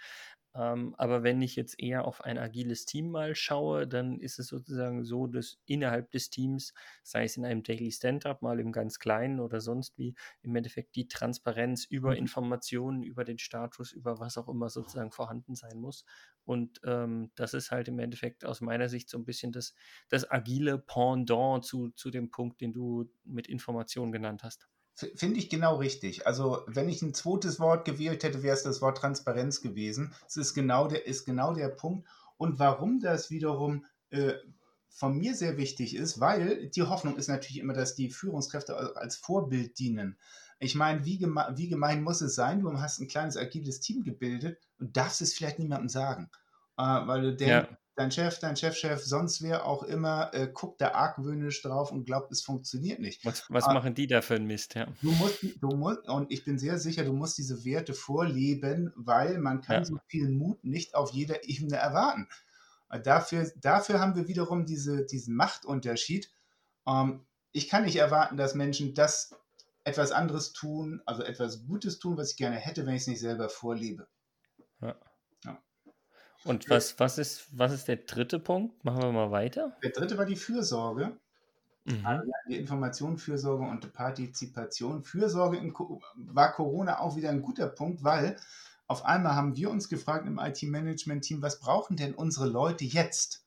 Ähm, 0.56 0.96
aber 0.98 1.24
wenn 1.24 1.42
ich 1.42 1.56
jetzt 1.56 1.80
eher 1.80 2.06
auf 2.06 2.22
ein 2.22 2.38
agiles 2.40 2.86
Team 2.86 3.12
mal 3.12 3.36
schaue, 3.36 3.88
dann 3.88 4.20
ist 4.20 4.40
es 4.40 4.48
sozusagen 4.48 5.04
so, 5.04 5.28
dass 5.28 5.60
innerhalb 5.66 6.10
des 6.12 6.32
Teams, 6.32 6.74
sei 7.04 7.26
es 7.26 7.38
in 7.38 7.46
einem 7.46 7.62
Daily 7.62 7.92
Stand-up, 7.92 8.42
mal 8.42 8.60
im 8.60 8.72
ganz 8.72 8.98
kleinen 8.98 9.40
oder 9.40 9.62
sonst 9.62 9.98
wie, 9.98 10.16
im 10.42 10.56
Endeffekt 10.56 10.96
die 10.96 11.08
Transparenz 11.08 11.86
über 11.86 12.12
mhm. 12.12 12.18
Informationen, 12.18 13.04
über 13.04 13.24
den 13.24 13.38
Status, 13.38 13.92
über 13.92 14.20
was 14.20 14.38
auch 14.38 14.48
immer 14.48 14.70
sozusagen 14.70 15.12
vorhanden 15.12 15.56
sein 15.56 15.78
muss. 15.78 16.04
Und 16.46 16.82
ähm, 16.84 17.32
das 17.36 17.54
ist 17.54 17.70
halt 17.70 17.88
im 17.88 18.00
Endeffekt 18.00 18.44
aus 18.44 18.60
meiner 18.60 18.90
Sicht 18.90 19.08
so 19.10 19.20
ein 19.20 19.26
bisschen 19.26 19.52
das, 19.52 19.76
das 20.10 20.30
agile 20.32 20.80
Pendant 20.80 21.64
zu, 21.64 21.90
zu 21.90 22.10
dem 22.10 22.32
Punkt, 22.32 22.62
den 22.62 22.74
du 22.74 23.06
mit 23.24 23.48
Informationen 23.48 24.12
genannt 24.12 24.44
hast. 24.44 24.68
Finde 25.16 25.40
ich 25.40 25.50
genau 25.50 25.78
richtig. 25.78 26.28
Also, 26.28 26.64
wenn 26.68 26.90
ich 26.90 27.02
ein 27.02 27.14
zweites 27.14 27.60
Wort 27.60 27.86
gewählt 27.86 28.24
hätte, 28.24 28.44
wäre 28.44 28.56
es 28.56 28.64
das 28.64 28.82
Wort 28.82 28.98
Transparenz 28.98 29.62
gewesen. 29.62 30.14
Es 30.28 30.38
ist 30.38 30.54
genau 30.54 30.88
der, 30.88 31.08
ist 31.08 31.26
genau 31.26 31.54
der 31.54 31.70
Punkt. 31.70 32.08
Und 32.38 32.60
warum 32.60 33.00
das 33.00 33.30
wiederum 33.30 33.86
äh, 34.10 34.34
von 34.90 35.18
mir 35.18 35.36
sehr 35.36 35.58
wichtig 35.58 35.96
ist, 35.96 36.20
weil 36.20 36.68
die 36.68 36.84
Hoffnung 36.84 37.18
ist 37.18 37.28
natürlich 37.28 37.60
immer, 37.60 37.74
dass 37.74 37.96
die 37.96 38.10
Führungskräfte 38.10 38.96
als 38.98 39.16
Vorbild 39.16 39.80
dienen. 39.80 40.18
Ich 40.60 40.76
meine, 40.76 41.06
wie, 41.06 41.18
geme 41.18 41.54
wie 41.56 41.70
gemein 41.70 42.04
muss 42.04 42.22
es 42.22 42.36
sein? 42.36 42.60
Du 42.60 42.72
hast 42.80 43.00
ein 43.00 43.08
kleines 43.08 43.38
agiles 43.38 43.80
Team 43.80 44.04
gebildet 44.04 44.60
und 44.80 44.98
darfst 44.98 45.22
es 45.22 45.34
vielleicht 45.34 45.60
niemandem 45.60 45.90
sagen. 45.90 46.30
Äh, 46.78 46.82
weil 46.82 47.22
du 47.22 47.36
denkst, 47.36 47.70
ja 47.70 47.79
dein 48.00 48.12
Chef, 48.12 48.40
dein 48.40 48.56
Chefchef, 48.56 49.04
sonst 49.04 49.42
wer 49.42 49.66
auch 49.66 49.84
immer, 49.84 50.34
äh, 50.34 50.48
guckt 50.48 50.80
da 50.80 50.92
argwöhnisch 50.94 51.62
drauf 51.62 51.92
und 51.92 52.06
glaubt, 52.06 52.32
es 52.32 52.42
funktioniert 52.42 53.02
nicht. 53.02 53.26
Was, 53.26 53.44
was 53.50 53.68
machen 53.68 53.94
die 53.94 54.08
da 54.08 54.22
für 54.22 54.36
ein 54.36 54.46
Mist, 54.46 54.76
ja? 54.76 54.88
Du 55.02 55.12
musst, 55.12 55.44
du 55.60 55.68
musst, 55.76 56.08
und 56.08 56.32
ich 56.32 56.46
bin 56.46 56.58
sehr 56.58 56.80
sicher, 56.80 57.04
du 57.04 57.12
musst 57.12 57.38
diese 57.38 57.66
Werte 57.66 57.94
vorleben, 57.94 58.94
weil 58.96 59.38
man 59.38 59.60
kann 59.60 59.80
ja. 59.80 59.86
so 59.86 59.98
viel 60.08 60.30
Mut 60.30 60.64
nicht 60.64 60.96
auf 60.96 61.12
jeder 61.12 61.50
Ebene 61.50 61.76
erwarten. 61.76 62.30
Dafür, 63.04 63.52
dafür 63.58 64.00
haben 64.00 64.16
wir 64.16 64.30
wiederum 64.30 64.66
diese, 64.66 65.06
diesen 65.06 65.36
Machtunterschied. 65.36 66.32
Ähm, 66.88 67.26
ich 67.52 67.68
kann 67.68 67.84
nicht 67.84 67.98
erwarten, 67.98 68.38
dass 68.38 68.56
Menschen 68.56 68.94
das 68.94 69.36
etwas 69.84 70.14
anderes 70.14 70.54
tun, 70.54 71.02
also 71.06 71.22
etwas 71.22 71.66
Gutes 71.66 72.00
tun, 72.00 72.16
was 72.16 72.32
ich 72.32 72.38
gerne 72.38 72.56
hätte, 72.56 72.86
wenn 72.86 72.96
ich 72.96 73.02
es 73.02 73.08
nicht 73.08 73.20
selber 73.20 73.50
vorlebe. 73.50 74.08
Ja. 74.82 74.96
Und 76.46 76.70
was, 76.70 77.00
was, 77.00 77.18
ist, 77.18 77.48
was 77.52 77.74
ist 77.74 77.88
der 77.88 77.98
dritte 77.98 78.40
Punkt? 78.40 78.84
Machen 78.86 79.02
wir 79.02 79.12
mal 79.12 79.32
weiter. 79.32 79.76
Der 79.84 79.92
dritte 79.92 80.18
war 80.18 80.26
die 80.26 80.36
Fürsorge. 80.36 81.18
Mhm. 81.86 82.32
Die 82.48 82.58
Information, 82.58 83.18
Fürsorge 83.18 83.66
und 83.66 83.92
Partizipation. 83.94 85.04
Fürsorge 85.04 85.58
in, 85.58 85.74
war 85.74 86.54
Corona 86.54 87.00
auch 87.00 87.16
wieder 87.16 87.30
ein 87.30 87.42
guter 87.42 87.68
Punkt, 87.68 88.04
weil 88.04 88.38
auf 88.88 89.06
einmal 89.06 89.36
haben 89.36 89.56
wir 89.56 89.70
uns 89.70 89.90
gefragt 89.90 90.26
im 90.26 90.40
IT-Management-Team, 90.40 91.42
was 91.42 91.60
brauchen 91.60 91.98
denn 91.98 92.16
unsere 92.16 92.48
Leute 92.48 92.86
jetzt? 92.86 93.46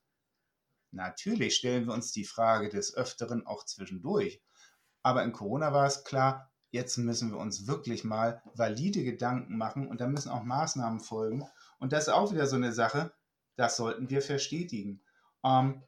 Natürlich 0.90 1.57
stellen 1.57 1.87
wir 1.87 1.94
uns 1.94 2.12
die 2.12 2.24
Frage 2.24 2.68
des 2.68 2.94
Öfteren 2.94 3.46
auch 3.46 3.64
zwischendurch. 3.64 4.42
Aber 5.02 5.24
in 5.24 5.33
Corona 5.33 5.72
war 5.72 5.87
es 5.87 6.05
klar, 6.05 6.50
jetzt 6.70 6.96
müssen 6.96 7.31
wir 7.31 7.38
uns 7.38 7.66
wirklich 7.66 8.05
mal 8.05 8.42
valide 8.55 9.02
Gedanken 9.02 9.57
machen 9.57 9.88
und 9.88 10.00
da 10.00 10.07
müssen 10.07 10.31
auch 10.31 10.42
Maßnahmen 10.42 11.00
folgen. 11.00 11.44
Und 11.83 11.92
das 11.92 12.07
ist 12.07 12.14
auch 12.14 12.33
wieder 12.33 12.47
so 12.47 12.55
eine 12.55 12.73
Sache, 12.73 13.12
das 13.57 13.77
sollten 13.77 14.09
wir 14.09 14.23
verstetigen. 14.23 15.03
Ähm, 15.45 15.83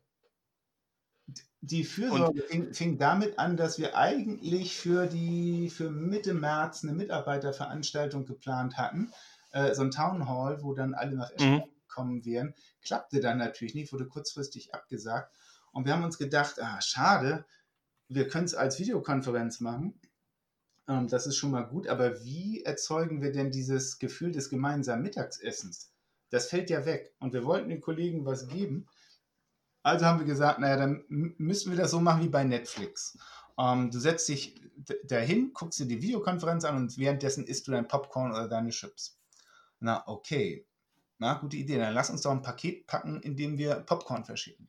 die 1.61 1.85
Fürsorge 1.85 2.42
fing, 2.42 2.74
fing, 2.74 2.98
damit 2.98 3.38
an, 3.38 3.57
dass 3.57 3.78
wir 3.78 3.96
eigentlich 3.96 4.76
für 4.76 5.07
die 5.07 5.70
für 5.70 5.92
Mitte 5.92 6.35
März 6.35 6.83
eine 6.83 6.94
Mitarbeiterveranstaltung 6.94 8.26
geplant 8.26 8.76
hatten, 8.76 9.12
äh, 9.52 9.72
so 9.72 9.83
ein 9.83 9.92
Town 9.92 10.28
Hall, 10.28 10.64
wo 10.64 10.74
dann 10.74 10.94
alle 10.94 11.14
nach 11.14 11.30
Eschborn 11.30 11.61
mhm. 11.61 11.87
kommen 11.87 12.24
wären. 12.24 12.54
Klappte 12.83 13.20
dann 13.20 13.38
natürlich 13.38 13.76
nicht, 13.76 13.92
wurde 13.92 14.09
kurzfristig 14.09 14.74
abgesagt. 14.74 15.33
Und 15.70 15.87
wir 15.87 15.92
haben 15.92 16.02
uns 16.02 16.18
gedacht, 16.18 16.61
ah, 16.61 16.80
schade, 16.80 17.46
wir 18.09 18.26
können 18.26 18.46
es 18.46 18.57
als 18.57 18.80
Videokonferenz 18.80 19.61
machen. 19.61 20.00
Ähm, 20.88 21.09
das 21.09 21.27
ist 21.27 21.37
schon 21.37 21.51
mal 21.51 21.62
gut, 21.62 21.88
aber 21.88 22.25
wie 22.25 22.62
erzeugen 22.62 23.23
wir 23.23 23.33
denn 23.33 23.51
dieses 23.51 23.99
Gefühl 23.99 24.33
des 24.33 24.51
gemeinsamen 24.51 25.03
Mittagsessens? 25.03 25.90
Das 26.31 26.49
fällt 26.49 26.70
ja 26.70 26.85
weg. 26.85 27.14
Und 27.20 27.33
wir 27.33 27.44
wollten 27.44 27.68
den 27.68 27.81
Kollegen 27.81 28.25
was 28.25 28.49
geben. 28.49 28.87
Also 29.83 30.07
haben 30.07 30.18
wir 30.18 30.27
gesagt, 30.27 30.59
naja, 30.59 30.77
dann 30.77 31.05
müssen 31.09 31.70
wir 31.70 31.79
das 31.79 31.90
so 31.90 32.01
machen 32.01 32.23
wie 32.23 32.29
bei 32.29 32.44
Netflix. 32.44 33.18
Ähm, 33.59 33.90
du 33.90 33.99
setzt 33.99 34.29
dich 34.29 34.61
dahin, 35.05 35.53
guckst 35.53 35.79
dir 35.79 35.87
die 35.87 36.03
Videokonferenz 36.03 36.64
an 36.64 36.77
und 36.77 36.99
währenddessen 36.99 37.44
isst 37.44 37.66
du 37.66 37.73
dein 37.73 37.87
Popcorn 37.87 38.33
oder 38.33 38.49
deine 38.49 38.70
Chips. 38.70 39.18
Na, 39.81 40.03
okay. 40.09 40.66
Na, 41.18 41.35
gute 41.35 41.57
Idee. 41.57 41.79
Dann 41.79 41.94
lass 41.94 42.11
uns 42.11 42.23
doch 42.23 42.33
ein 42.33 42.42
Paket 42.42 42.87
packen, 42.87 43.20
in 43.20 43.37
dem 43.37 43.59
wir 43.59 43.77
Popcorn 43.77 44.25
verschicken. 44.25 44.68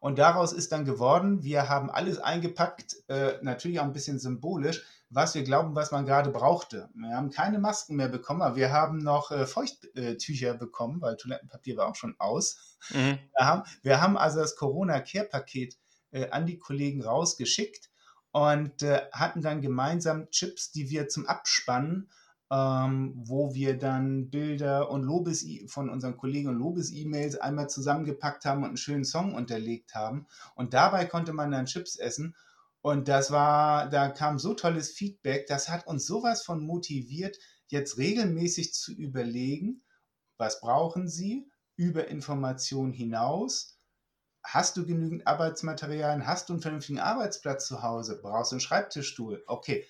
Und 0.00 0.18
daraus 0.18 0.52
ist 0.52 0.72
dann 0.72 0.84
geworden, 0.84 1.42
wir 1.42 1.68
haben 1.68 1.90
alles 1.90 2.18
eingepackt, 2.18 2.96
äh, 3.08 3.38
natürlich 3.42 3.80
auch 3.80 3.84
ein 3.84 3.92
bisschen 3.92 4.18
symbolisch, 4.18 4.84
was 5.10 5.34
wir 5.34 5.42
glauben, 5.42 5.74
was 5.74 5.90
man 5.90 6.04
gerade 6.04 6.30
brauchte. 6.30 6.88
Wir 6.94 7.16
haben 7.16 7.30
keine 7.30 7.58
Masken 7.58 7.96
mehr 7.96 8.08
bekommen, 8.08 8.42
aber 8.42 8.56
wir 8.56 8.72
haben 8.72 8.98
noch 8.98 9.30
äh, 9.30 9.46
Feuchttücher 9.46 10.54
bekommen, 10.54 11.00
weil 11.00 11.16
Toilettenpapier 11.16 11.76
war 11.76 11.88
auch 11.88 11.96
schon 11.96 12.14
aus. 12.18 12.76
Mhm. 12.90 13.18
Wir, 13.36 13.46
haben, 13.46 13.62
wir, 13.82 14.00
haben, 14.00 14.18
also 14.18 14.40
das 14.40 14.56
Corona-Care-Paket 14.56 15.78
äh, 16.10 16.30
an 16.30 16.46
die 16.46 16.58
Kollegen 16.58 17.02
rausgeschickt 17.02 17.90
und 18.32 18.82
äh, 18.82 19.02
hatten 19.12 19.40
dann 19.40 19.62
gemeinsam 19.62 20.28
Chips, 20.30 20.72
die 20.72 20.90
wir 20.90 21.08
zum 21.08 21.26
Abspannen 21.26 22.10
ähm, 22.50 23.12
wo 23.14 23.54
wir 23.54 23.76
dann 23.76 24.30
Bilder 24.30 24.90
und 24.90 25.02
Lobes 25.02 25.44
von 25.66 25.90
unseren 25.90 26.16
Kollegen 26.16 26.48
und 26.48 26.58
Lobes-E-Mails 26.58 27.36
einmal 27.36 27.68
zusammengepackt 27.68 28.44
haben 28.44 28.62
und 28.62 28.68
einen 28.68 28.76
schönen 28.76 29.04
Song 29.04 29.34
unterlegt 29.34 29.94
haben. 29.94 30.26
Und 30.54 30.72
dabei 30.72 31.04
konnte 31.04 31.32
man 31.32 31.50
dann 31.50 31.66
Chips 31.66 31.96
essen. 31.96 32.34
Und 32.88 33.06
das 33.06 33.30
war, 33.30 33.90
da 33.90 34.08
kam 34.08 34.38
so 34.38 34.54
tolles 34.54 34.90
Feedback, 34.90 35.46
das 35.46 35.68
hat 35.68 35.86
uns 35.86 36.06
sowas 36.06 36.42
von 36.42 36.64
motiviert, 36.64 37.36
jetzt 37.66 37.98
regelmäßig 37.98 38.72
zu 38.72 38.94
überlegen, 38.94 39.84
was 40.38 40.62
brauchen 40.62 41.06
Sie 41.06 41.52
über 41.76 42.08
Information 42.08 42.90
hinaus? 42.90 43.78
Hast 44.42 44.78
du 44.78 44.86
genügend 44.86 45.26
Arbeitsmaterialien? 45.26 46.26
Hast 46.26 46.48
du 46.48 46.54
einen 46.54 46.62
vernünftigen 46.62 46.98
Arbeitsplatz 46.98 47.66
zu 47.66 47.82
Hause? 47.82 48.20
Brauchst 48.22 48.52
du 48.52 48.54
einen 48.54 48.60
Schreibtischstuhl? 48.60 49.44
Okay, 49.46 49.86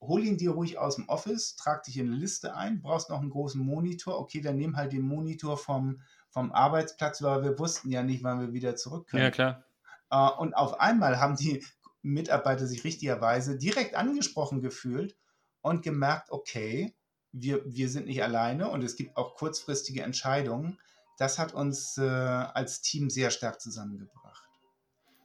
hol 0.00 0.24
ihn 0.24 0.38
dir 0.38 0.52
ruhig 0.52 0.78
aus 0.78 0.96
dem 0.96 1.10
Office, 1.10 1.56
trag 1.56 1.82
dich 1.82 1.98
in 1.98 2.06
eine 2.06 2.16
Liste 2.16 2.54
ein, 2.54 2.80
brauchst 2.80 3.10
noch 3.10 3.20
einen 3.20 3.28
großen 3.28 3.60
Monitor, 3.60 4.18
okay, 4.18 4.40
dann 4.40 4.56
nimm 4.56 4.78
halt 4.78 4.94
den 4.94 5.02
Monitor 5.02 5.58
vom, 5.58 6.00
vom 6.30 6.50
Arbeitsplatz, 6.50 7.20
weil 7.20 7.42
wir 7.42 7.58
wussten 7.58 7.90
ja 7.90 8.02
nicht, 8.02 8.24
wann 8.24 8.40
wir 8.40 8.54
wieder 8.54 8.74
zurück 8.74 9.08
können. 9.08 9.24
Ja, 9.24 9.30
klar. 9.30 9.64
Äh, 10.08 10.30
und 10.38 10.54
auf 10.54 10.80
einmal 10.80 11.20
haben 11.20 11.36
die 11.36 11.62
Mitarbeiter 12.02 12.66
sich 12.66 12.84
richtigerweise 12.84 13.56
direkt 13.56 13.94
angesprochen 13.94 14.60
gefühlt 14.60 15.16
und 15.60 15.82
gemerkt, 15.82 16.30
okay, 16.30 16.94
wir, 17.32 17.62
wir 17.64 17.88
sind 17.88 18.06
nicht 18.06 18.22
alleine 18.22 18.68
und 18.68 18.82
es 18.82 18.96
gibt 18.96 19.16
auch 19.16 19.36
kurzfristige 19.36 20.02
Entscheidungen. 20.02 20.78
Das 21.18 21.38
hat 21.38 21.54
uns 21.54 21.96
äh, 21.96 22.02
als 22.02 22.82
Team 22.82 23.08
sehr 23.08 23.30
stark 23.30 23.60
zusammengebracht. 23.60 24.48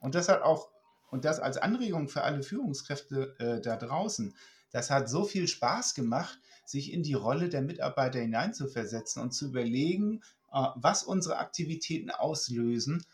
Und 0.00 0.14
das 0.14 0.28
hat 0.28 0.42
auch, 0.42 0.70
und 1.10 1.24
das 1.24 1.40
als 1.40 1.58
Anregung 1.58 2.08
für 2.08 2.22
alle 2.22 2.42
Führungskräfte 2.42 3.34
äh, 3.38 3.60
da 3.60 3.76
draußen, 3.76 4.34
das 4.70 4.90
hat 4.90 5.08
so 5.08 5.24
viel 5.24 5.48
Spaß 5.48 5.94
gemacht, 5.94 6.38
sich 6.64 6.92
in 6.92 7.02
die 7.02 7.14
Rolle 7.14 7.48
der 7.48 7.62
Mitarbeiter 7.62 8.20
hineinzuversetzen 8.20 9.22
und 9.22 9.32
zu 9.32 9.46
überlegen, 9.46 10.22
äh, 10.52 10.66
was 10.76 11.02
unsere 11.02 11.38
Aktivitäten 11.38 12.10
auslösen. 12.10 13.04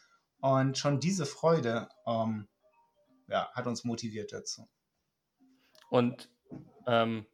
Und 0.40 0.76
schon 0.76 1.00
diese 1.00 1.24
Freude 1.24 1.88
ähm, 2.06 2.48
ja, 3.28 3.50
hat 3.52 3.66
uns 3.66 3.84
motiviert 3.84 4.32
dazu. 4.32 4.68
Und 5.90 6.28
ähm, 6.86 7.26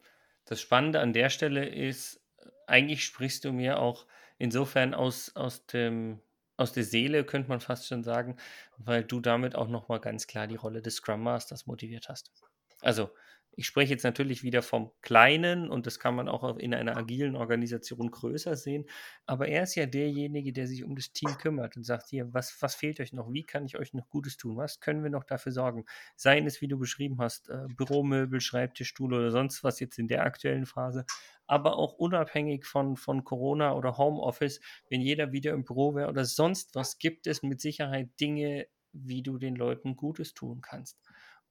das 0.44 0.60
Spannende 0.60 1.00
an 1.00 1.12
der 1.12 1.30
Stelle 1.30 1.68
ist, 1.68 2.20
eigentlich 2.66 3.04
sprichst 3.04 3.44
du 3.44 3.52
mir 3.52 3.78
auch 3.78 4.06
insofern 4.38 4.94
aus, 4.94 5.34
aus, 5.36 5.66
dem, 5.66 6.20
aus 6.56 6.72
der 6.72 6.84
Seele, 6.84 7.24
könnte 7.24 7.48
man 7.48 7.60
fast 7.60 7.86
schon 7.86 8.02
sagen, 8.02 8.36
weil 8.78 9.04
du 9.04 9.20
damit 9.20 9.54
auch 9.54 9.68
nochmal 9.68 10.00
ganz 10.00 10.26
klar 10.26 10.46
die 10.46 10.56
Rolle 10.56 10.82
des 10.82 10.96
Scrum 10.96 11.22
Masters 11.22 11.66
motiviert 11.66 12.08
hast. 12.08 12.32
Also 12.80 13.10
ich 13.52 13.66
spreche 13.66 13.92
jetzt 13.92 14.04
natürlich 14.04 14.42
wieder 14.42 14.62
vom 14.62 14.90
Kleinen 15.02 15.68
und 15.68 15.86
das 15.86 15.98
kann 15.98 16.14
man 16.14 16.28
auch 16.28 16.56
in 16.56 16.72
einer 16.72 16.96
agilen 16.96 17.36
Organisation 17.36 18.10
größer 18.10 18.56
sehen. 18.56 18.86
Aber 19.26 19.48
er 19.48 19.64
ist 19.64 19.74
ja 19.74 19.86
derjenige, 19.86 20.52
der 20.52 20.66
sich 20.66 20.84
um 20.84 20.96
das 20.96 21.12
Team 21.12 21.36
kümmert 21.38 21.76
und 21.76 21.84
sagt 21.84 22.08
hier, 22.08 22.32
was, 22.32 22.56
was 22.60 22.74
fehlt 22.74 23.00
euch 23.00 23.12
noch? 23.12 23.32
Wie 23.32 23.44
kann 23.44 23.64
ich 23.66 23.76
euch 23.76 23.92
noch 23.92 24.08
Gutes 24.08 24.36
tun? 24.36 24.56
Was 24.56 24.80
können 24.80 25.02
wir 25.02 25.10
noch 25.10 25.24
dafür 25.24 25.52
sorgen? 25.52 25.84
Seien 26.16 26.46
es, 26.46 26.60
wie 26.60 26.68
du 26.68 26.78
beschrieben 26.78 27.18
hast, 27.18 27.50
äh, 27.50 27.66
Büromöbel, 27.76 28.40
Schreibtischstuhl 28.40 29.12
oder 29.12 29.30
sonst 29.30 29.64
was 29.64 29.80
jetzt 29.80 29.98
in 29.98 30.08
der 30.08 30.24
aktuellen 30.24 30.66
Phase. 30.66 31.04
Aber 31.46 31.76
auch 31.76 31.94
unabhängig 31.94 32.64
von, 32.64 32.96
von 32.96 33.24
Corona 33.24 33.74
oder 33.74 33.98
Homeoffice, 33.98 34.60
wenn 34.88 35.00
jeder 35.00 35.32
wieder 35.32 35.52
im 35.52 35.64
Büro 35.64 35.94
wäre 35.94 36.08
oder 36.08 36.24
sonst 36.24 36.74
was, 36.76 36.98
gibt 36.98 37.26
es 37.26 37.42
mit 37.42 37.60
Sicherheit 37.60 38.08
Dinge, 38.20 38.68
wie 38.92 39.22
du 39.22 39.38
den 39.38 39.56
Leuten 39.56 39.96
Gutes 39.96 40.34
tun 40.34 40.60
kannst. 40.60 40.98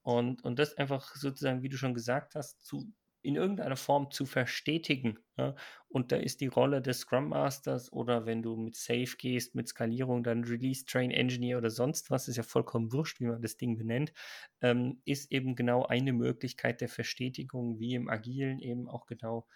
Und, 0.01 0.43
und 0.43 0.59
das 0.59 0.75
einfach 0.77 1.15
sozusagen, 1.15 1.61
wie 1.61 1.69
du 1.69 1.77
schon 1.77 1.93
gesagt 1.93 2.35
hast, 2.35 2.65
zu, 2.65 2.91
in 3.21 3.35
irgendeiner 3.35 3.75
Form 3.75 4.11
zu 4.11 4.25
verstetigen. 4.25 5.19
Ja? 5.37 5.55
Und 5.89 6.11
da 6.11 6.17
ist 6.17 6.41
die 6.41 6.47
Rolle 6.47 6.81
des 6.81 6.99
Scrum 6.99 7.29
Masters 7.29 7.91
oder 7.91 8.25
wenn 8.25 8.41
du 8.41 8.55
mit 8.55 8.75
Safe 8.75 9.17
gehst, 9.17 9.55
mit 9.55 9.67
Skalierung, 9.67 10.23
dann 10.23 10.43
Release 10.43 10.85
Train 10.85 11.11
Engineer 11.11 11.57
oder 11.57 11.69
sonst 11.69 12.11
was, 12.11 12.27
ist 12.27 12.37
ja 12.37 12.43
vollkommen 12.43 12.91
wurscht, 12.93 13.19
wie 13.19 13.25
man 13.25 13.41
das 13.41 13.57
Ding 13.57 13.77
benennt, 13.77 14.13
ähm, 14.61 15.01
ist 15.05 15.31
eben 15.31 15.55
genau 15.55 15.85
eine 15.85 16.13
Möglichkeit 16.13 16.81
der 16.81 16.89
Verstetigung, 16.89 17.79
wie 17.79 17.95
im 17.95 18.09
Agilen 18.09 18.59
eben 18.59 18.87
auch 18.87 19.05
genau 19.05 19.47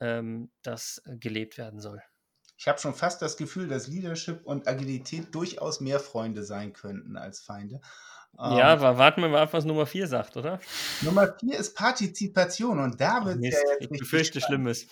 ähm, 0.00 0.50
das 0.62 1.02
gelebt 1.06 1.58
werden 1.58 1.80
soll. 1.80 2.02
Ich 2.58 2.68
habe 2.68 2.78
schon 2.78 2.94
fast 2.94 3.20
das 3.22 3.36
Gefühl, 3.36 3.66
dass 3.66 3.88
Leadership 3.88 4.44
und 4.44 4.68
Agilität 4.68 5.34
durchaus 5.34 5.80
mehr 5.80 5.98
Freunde 5.98 6.44
sein 6.44 6.72
könnten 6.72 7.16
als 7.16 7.40
Feinde. 7.40 7.80
Ja, 8.38 8.74
ähm, 8.74 8.98
warten 8.98 9.20
wir 9.20 9.28
mal 9.28 9.42
ab, 9.42 9.52
was 9.52 9.64
Nummer 9.64 9.86
4 9.86 10.06
sagt, 10.06 10.36
oder? 10.36 10.58
Nummer 11.02 11.34
4 11.38 11.58
ist 11.58 11.76
Partizipation 11.76 12.78
und 12.78 13.00
da 13.00 13.24
wird 13.24 13.42
ja 13.42 13.50
jetzt 13.50 13.64
Ich 13.80 13.88
befürchte 13.88 14.40
Schlimmes. 14.40 14.86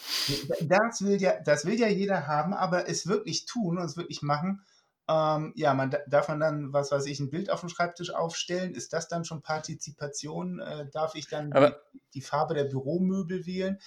Das 0.60 1.02
will, 1.02 1.20
ja, 1.20 1.40
das 1.44 1.64
will 1.64 1.78
ja 1.78 1.88
jeder 1.88 2.26
haben, 2.26 2.52
aber 2.52 2.88
es 2.88 3.06
wirklich 3.06 3.46
tun 3.46 3.78
und 3.78 3.84
es 3.84 3.96
wirklich 3.96 4.22
machen. 4.22 4.62
Ähm, 5.08 5.52
ja, 5.56 5.74
man 5.74 5.96
darf 6.06 6.28
man 6.28 6.38
dann, 6.38 6.72
was 6.72 6.92
weiß 6.92 7.06
ich, 7.06 7.18
ein 7.18 7.30
Bild 7.30 7.50
auf 7.50 7.60
dem 7.60 7.68
Schreibtisch 7.68 8.14
aufstellen? 8.14 8.74
Ist 8.74 8.92
das 8.92 9.08
dann 9.08 9.24
schon 9.24 9.42
Partizipation? 9.42 10.60
Äh, 10.60 10.88
darf 10.92 11.14
ich 11.16 11.28
dann 11.28 11.52
aber, 11.52 11.80
die, 11.92 12.00
die, 12.14 12.20
Farbe 12.20 12.54
der 12.54 12.64
Büromöbel 12.64 13.46
wählen? 13.46 13.80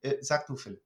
Äh, 0.00 0.16
sag 0.20 0.46
du, 0.46 0.56
Philipp. 0.56 0.82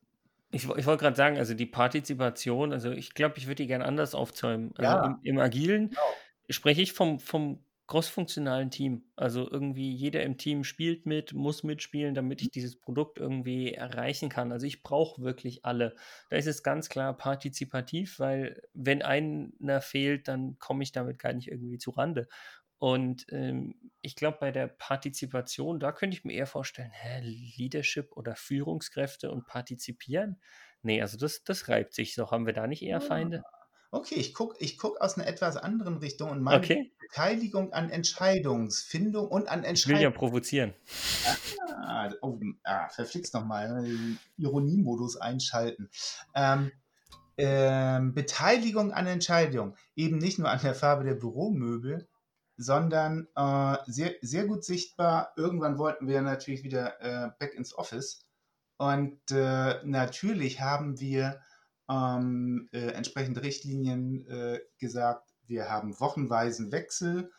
Ich, 0.51 0.65
ich 0.65 0.87
wollte 0.87 1.03
gerade 1.03 1.17
sagen, 1.17 1.39
also 1.39 1.55
die 1.55 1.67
Partizipation, 1.67 2.73
also 2.73 2.91
ich 2.91 3.15
glaube, 3.15 3.39
ich 3.39 3.47
würde 3.47 3.63
die 3.63 3.67
gerne 3.67 3.85
anders 3.85 4.15
aufzäumen. 4.15 4.73
Also 4.77 4.91
ja. 4.91 5.07
im, 5.07 5.19
im, 5.23 5.39
Agilen 5.39 5.91
genau. 5.91 6.01
spreche 6.51 6.83
ich 6.83 6.93
vom, 6.93 7.19
vom 7.19 7.65
crossfunktionalen 7.89 8.71
Team. 8.71 9.11
Also 9.17 9.51
irgendwie 9.51 9.91
jeder 9.93 10.23
im 10.23 10.37
Team 10.37 10.63
spielt 10.63 11.07
mit, 11.07 11.33
muss 11.33 11.65
mitspielen, 11.65 12.15
damit 12.15 12.43
ich 12.43 12.49
mhm. 12.49 12.53
dieses 12.53 12.79
Produkt 12.79 13.19
irgendwie 13.19 13.73
erreichen 13.73 14.29
kann. 14.29 14.53
Also 14.53 14.67
ich 14.67 14.83
brauche 14.83 15.23
wirklich 15.23 15.65
alle. 15.65 15.97
Da 16.29 16.37
ist 16.37 16.47
es 16.47 16.63
ganz 16.63 16.89
klar 16.89 17.17
partizipativ, 17.17 18.21
weil 18.21 18.61
wenn 18.75 19.03
einer 19.03 19.81
fehlt, 19.81 20.29
dann 20.29 20.59
komme 20.59 20.85
ich 20.85 20.93
damit 20.93 21.19
gar 21.19 21.33
nicht 21.33 21.49
irgendwie 21.49 21.79
zu 21.79 21.91
Rande. 21.91 22.29
Und 22.77 23.27
ähm, 23.31 23.75
ich 24.03 24.15
glaube, 24.15 24.37
bei 24.39 24.53
der 24.53 24.69
Partizipation, 24.69 25.81
da 25.81 25.91
könnte 25.91 26.17
ich 26.17 26.25
mir 26.25 26.35
eher 26.35 26.47
vorstellen, 26.47 26.93
hä, 26.93 27.21
Leadership 27.23 28.13
oder 28.17 28.37
Führungskräfte 28.37 29.33
und 29.33 29.47
partizipieren? 29.47 30.41
Nee, 30.83 31.03
also 31.03 31.17
das, 31.17 31.43
das 31.43 31.69
reibt 31.69 31.95
sich. 31.95 32.15
So 32.15 32.31
haben 32.31 32.47
wir 32.47 32.53
da 32.53 32.67
nicht 32.67 32.83
eher 32.83 33.01
Feinde? 33.01 33.43
Okay, 33.91 34.17
ich 34.17 34.35
gucke 34.35 34.57
ich 34.59 34.77
guck 34.77 35.01
aus 35.01 35.17
einer 35.17 35.27
etwas 35.27 35.57
anderen 35.57 35.97
Richtung 35.97 36.31
und 36.31 36.43
meine 36.43 36.59
okay. 36.59 36.93
Beteiligung 37.01 37.73
an 37.73 37.89
Entscheidungsfindung 37.89 39.29
und 39.29 39.49
an 39.49 39.65
Entscheidungen. 39.65 39.97
Ich 39.97 40.01
will 40.01 40.03
ja 40.03 40.11
provozieren. 40.11 40.75
Ah, 41.87 42.11
oh, 42.21 42.39
ah, 42.65 42.89
verflixt 42.91 43.33
nochmal, 43.33 43.83
ne, 43.83 44.19
Ironiemodus 44.37 45.17
einschalten. 45.17 45.89
Ähm, 46.35 46.71
ähm, 47.39 48.15
Beteiligung 48.15 48.93
an 48.93 49.07
Entscheidungen, 49.07 49.75
eben 49.97 50.19
nicht 50.19 50.39
nur 50.39 50.51
an 50.51 50.61
der 50.63 50.75
Farbe 50.75 51.05
der 51.05 51.15
Büromöbel, 51.15 52.09
sondern 52.59 53.29
äh, 53.37 53.77
sehr, 53.87 54.15
sehr 54.21 54.47
gut 54.47 54.65
sichtbar. 54.65 55.33
Irgendwann 55.37 55.79
wollten 55.79 56.09
wir 56.09 56.21
natürlich 56.21 56.65
wieder 56.65 57.01
äh, 57.01 57.31
back 57.39 57.55
ins 57.55 57.73
Office. 57.79 58.27
Und 58.77 59.19
äh, 59.31 59.77
natürlich 59.85 60.61
haben 60.61 61.01
wir 61.01 61.41
ähm, 61.89 62.69
äh, 62.73 62.89
entsprechende 62.89 63.43
Richtlinien 63.43 64.27
äh, 64.29 64.61
gesagt, 64.79 65.33
wir 65.47 65.71
haben 65.71 65.99
wochenweisen 65.99 66.73
Wechsel. 66.73 67.33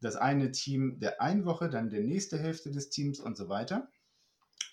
Das 0.00 0.16
eine 0.16 0.52
Team 0.52 0.98
der 0.98 1.22
einen 1.22 1.44
Woche, 1.44 1.70
dann 1.70 1.90
der 1.90 2.02
nächste 2.02 2.38
Hälfte 2.38 2.70
des 2.70 2.90
Teams 2.90 3.20
und 3.20 3.36
so 3.36 3.48
weiter. 3.48 3.88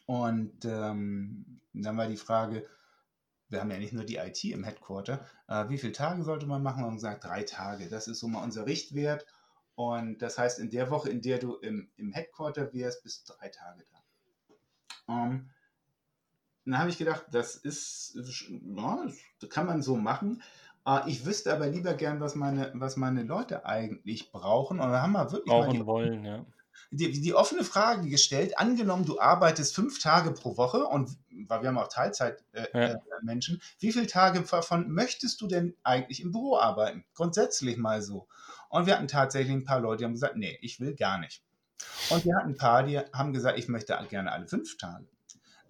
Und 0.05 0.65
ähm, 0.65 1.61
dann 1.73 1.97
war 1.97 2.07
die 2.07 2.17
Frage, 2.17 2.67
wir 3.49 3.61
haben 3.61 3.71
ja 3.71 3.77
nicht 3.77 3.93
nur 3.93 4.03
die 4.03 4.17
IT 4.17 4.43
im 4.45 4.63
Headquarter, 4.63 5.25
äh, 5.47 5.69
wie 5.69 5.77
viele 5.77 5.93
Tage 5.93 6.23
sollte 6.23 6.45
man 6.45 6.63
machen? 6.63 6.83
Und 6.83 6.95
gesagt, 6.95 7.23
drei 7.23 7.43
Tage. 7.43 7.87
Das 7.87 8.07
ist 8.07 8.19
so 8.19 8.27
mal 8.27 8.43
unser 8.43 8.65
Richtwert. 8.65 9.25
Und 9.75 10.21
das 10.21 10.37
heißt, 10.37 10.59
in 10.59 10.69
der 10.69 10.89
Woche, 10.91 11.09
in 11.09 11.21
der 11.21 11.39
du 11.39 11.55
im, 11.55 11.89
im 11.95 12.11
Headquarter 12.11 12.73
wärst, 12.73 13.03
bist 13.03 13.29
du 13.29 13.33
drei 13.33 13.49
Tage 13.49 13.85
da. 13.91 15.13
Ähm, 15.13 15.49
dann 16.65 16.79
habe 16.79 16.89
ich 16.89 16.97
gedacht, 16.97 17.25
das 17.31 17.55
ist, 17.55 18.15
ja, 18.15 19.05
das 19.39 19.49
kann 19.49 19.65
man 19.65 19.81
so 19.81 19.95
machen. 19.95 20.41
Ah, 20.85 21.05
ich 21.07 21.25
wüsste 21.25 21.53
aber 21.53 21.67
lieber 21.67 21.93
gern, 21.93 22.19
was 22.19 22.35
meine, 22.35 22.71
was 22.73 22.97
meine 22.97 23.23
Leute 23.23 23.65
eigentlich 23.65 24.31
brauchen. 24.31 24.79
Und 24.79 24.89
da 24.89 25.01
haben 25.01 25.13
wir 25.13 25.31
wirklich 25.31 25.51
brauchen 25.51 25.73
die, 25.73 25.85
wollen, 25.85 26.25
ja. 26.25 26.45
Die, 26.91 27.21
die, 27.21 27.33
offene 27.33 27.63
Frage 27.63 28.09
gestellt. 28.09 28.57
Angenommen, 28.57 29.05
du 29.05 29.19
arbeitest 29.19 29.73
fünf 29.73 29.99
Tage 29.99 30.31
pro 30.31 30.57
Woche 30.57 30.85
und 30.85 31.09
weil 31.47 31.61
wir 31.61 31.69
haben 31.69 31.77
auch 31.77 31.87
Teilzeitmenschen, 31.87 33.55
äh, 33.55 33.57
ja. 33.57 33.63
äh, 33.63 33.79
wie 33.79 33.91
viele 33.91 34.07
Tage 34.07 34.41
davon 34.41 34.91
möchtest 34.91 35.39
du 35.41 35.47
denn 35.47 35.75
eigentlich 35.83 36.21
im 36.21 36.31
Büro 36.31 36.57
arbeiten? 36.57 37.05
Grundsätzlich 37.13 37.77
mal 37.77 38.01
so. 38.01 38.27
Und 38.69 38.85
wir 38.85 38.95
hatten 38.95 39.07
tatsächlich 39.07 39.53
ein 39.53 39.65
paar 39.65 39.79
Leute, 39.79 39.99
die 39.99 40.05
haben 40.05 40.13
gesagt, 40.13 40.35
nee, 40.35 40.57
ich 40.61 40.79
will 40.79 40.95
gar 40.95 41.17
nicht. 41.17 41.43
Und 42.09 42.25
wir 42.25 42.35
hatten 42.35 42.49
ein 42.49 42.57
paar, 42.57 42.83
die 42.83 42.99
haben 42.99 43.33
gesagt, 43.33 43.57
ich 43.57 43.67
möchte 43.67 43.97
gerne 44.09 44.31
alle 44.31 44.47
fünf 44.47 44.77
Tage. 44.77 45.07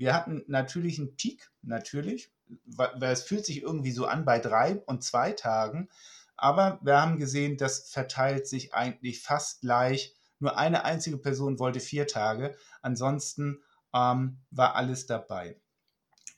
Wir 0.03 0.13
hatten 0.13 0.43
natürlich 0.47 0.99
einen 0.99 1.15
Peak, 1.15 1.49
natürlich, 1.61 2.29
weil 2.65 3.13
es 3.13 3.23
fühlt 3.23 3.45
sich 3.45 3.61
irgendwie 3.61 3.93
so 3.93 4.05
an 4.05 4.25
bei 4.25 4.37
drei 4.37 4.83
und 4.85 5.01
zwei 5.01 5.31
Tagen. 5.31 5.87
Aber 6.35 6.77
wir 6.81 7.01
haben 7.01 7.17
gesehen, 7.17 7.55
das 7.55 7.89
verteilt 7.89 8.45
sich 8.45 8.73
eigentlich 8.73 9.21
fast 9.21 9.61
gleich. 9.61 10.13
Nur 10.39 10.57
eine 10.57 10.83
einzige 10.83 11.17
Person 11.17 11.57
wollte 11.57 11.79
vier 11.79 12.05
Tage. 12.05 12.53
Ansonsten 12.81 13.63
ähm, 13.93 14.41
war 14.51 14.75
alles 14.75 15.05
dabei. 15.05 15.55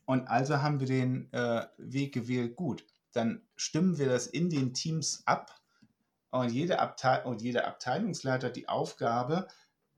Und 0.05 0.27
also 0.27 0.61
haben 0.61 0.79
wir 0.79 0.85
den 0.85 1.33
äh, 1.33 1.65
Weg 1.79 2.13
gewählt, 2.13 2.55
gut, 2.55 2.85
dann 3.13 3.41
stimmen 3.55 3.97
wir 3.97 4.07
das 4.07 4.27
in 4.27 4.51
den 4.51 4.75
Teams 4.75 5.23
ab 5.25 5.59
und, 6.29 6.51
jede 6.51 6.77
Abteil 6.77 7.25
und 7.25 7.41
jeder 7.41 7.65
Abteilungsleiter 7.65 8.51
die 8.51 8.69
Aufgabe, 8.69 9.47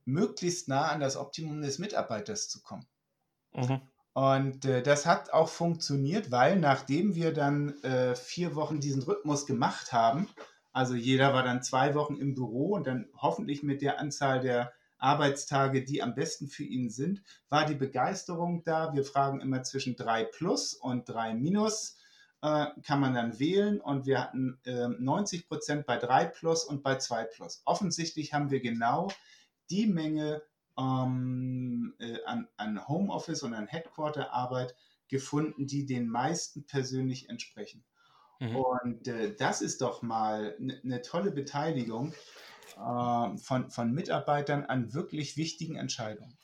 möglichst 0.05 0.69
nah 0.69 0.87
an 0.87 1.01
das 1.01 1.17
Optimum 1.17 1.59
des 1.59 1.79
Mitarbeiters 1.79 2.47
zu 2.47 2.61
kommen. 2.61 2.87
Mhm. 3.57 3.81
Und 4.13 4.65
äh, 4.65 4.81
das 4.81 5.05
hat 5.05 5.33
auch 5.33 5.49
funktioniert, 5.49 6.31
weil 6.31 6.57
nachdem 6.57 7.15
wir 7.15 7.33
dann 7.33 7.77
äh, 7.83 8.15
vier 8.15 8.55
Wochen 8.55 8.79
diesen 8.79 9.03
Rhythmus 9.03 9.45
gemacht 9.45 9.91
haben, 9.91 10.27
also 10.71 10.95
jeder 10.95 11.33
war 11.33 11.43
dann 11.43 11.61
zwei 11.61 11.93
Wochen 11.95 12.15
im 12.15 12.33
Büro 12.33 12.75
und 12.75 12.87
dann 12.87 13.07
hoffentlich 13.17 13.63
mit 13.63 13.81
der 13.81 13.99
Anzahl 13.99 14.39
der 14.39 14.73
Arbeitstage, 14.97 15.83
die 15.83 16.01
am 16.01 16.15
besten 16.15 16.47
für 16.47 16.63
ihn 16.63 16.89
sind, 16.89 17.21
war 17.49 17.65
die 17.65 17.75
Begeisterung 17.75 18.63
da. 18.63 18.93
Wir 18.93 19.03
fragen 19.03 19.41
immer 19.41 19.63
zwischen 19.63 19.95
drei 19.95 20.23
plus 20.23 20.73
und 20.73 21.09
drei 21.09 21.33
minus 21.33 21.97
äh, 22.41 22.67
kann 22.83 22.99
man 22.99 23.13
dann 23.13 23.39
wählen 23.39 23.79
und 23.81 24.05
wir 24.05 24.21
hatten 24.21 24.59
äh, 24.65 24.87
90 24.87 25.47
Prozent 25.47 25.85
bei 25.85 25.97
3 25.97 26.25
Plus 26.25 26.63
und 26.63 26.83
bei 26.83 26.97
2 26.97 27.23
Plus. 27.25 27.61
Offensichtlich 27.65 28.33
haben 28.33 28.51
wir 28.51 28.59
genau 28.59 29.09
die 29.69 29.87
Menge 29.87 30.41
ähm, 30.77 31.95
äh, 31.99 32.17
an, 32.25 32.47
an 32.57 32.87
Homeoffice 32.87 33.43
und 33.43 33.53
an 33.53 33.67
Headquarter-Arbeit 33.67 34.75
gefunden, 35.07 35.67
die 35.67 35.85
den 35.85 36.07
meisten 36.07 36.65
persönlich 36.65 37.29
entsprechen. 37.29 37.83
Mhm. 38.39 38.55
Und 38.55 39.07
äh, 39.07 39.35
das 39.35 39.61
ist 39.61 39.81
doch 39.81 40.01
mal 40.01 40.55
eine 40.59 40.79
ne 40.83 41.01
tolle 41.01 41.31
Beteiligung 41.31 42.13
äh, 42.75 43.37
von, 43.37 43.69
von 43.69 43.91
Mitarbeitern 43.91 44.63
an 44.65 44.93
wirklich 44.93 45.37
wichtigen 45.37 45.75
Entscheidungen. 45.75 46.37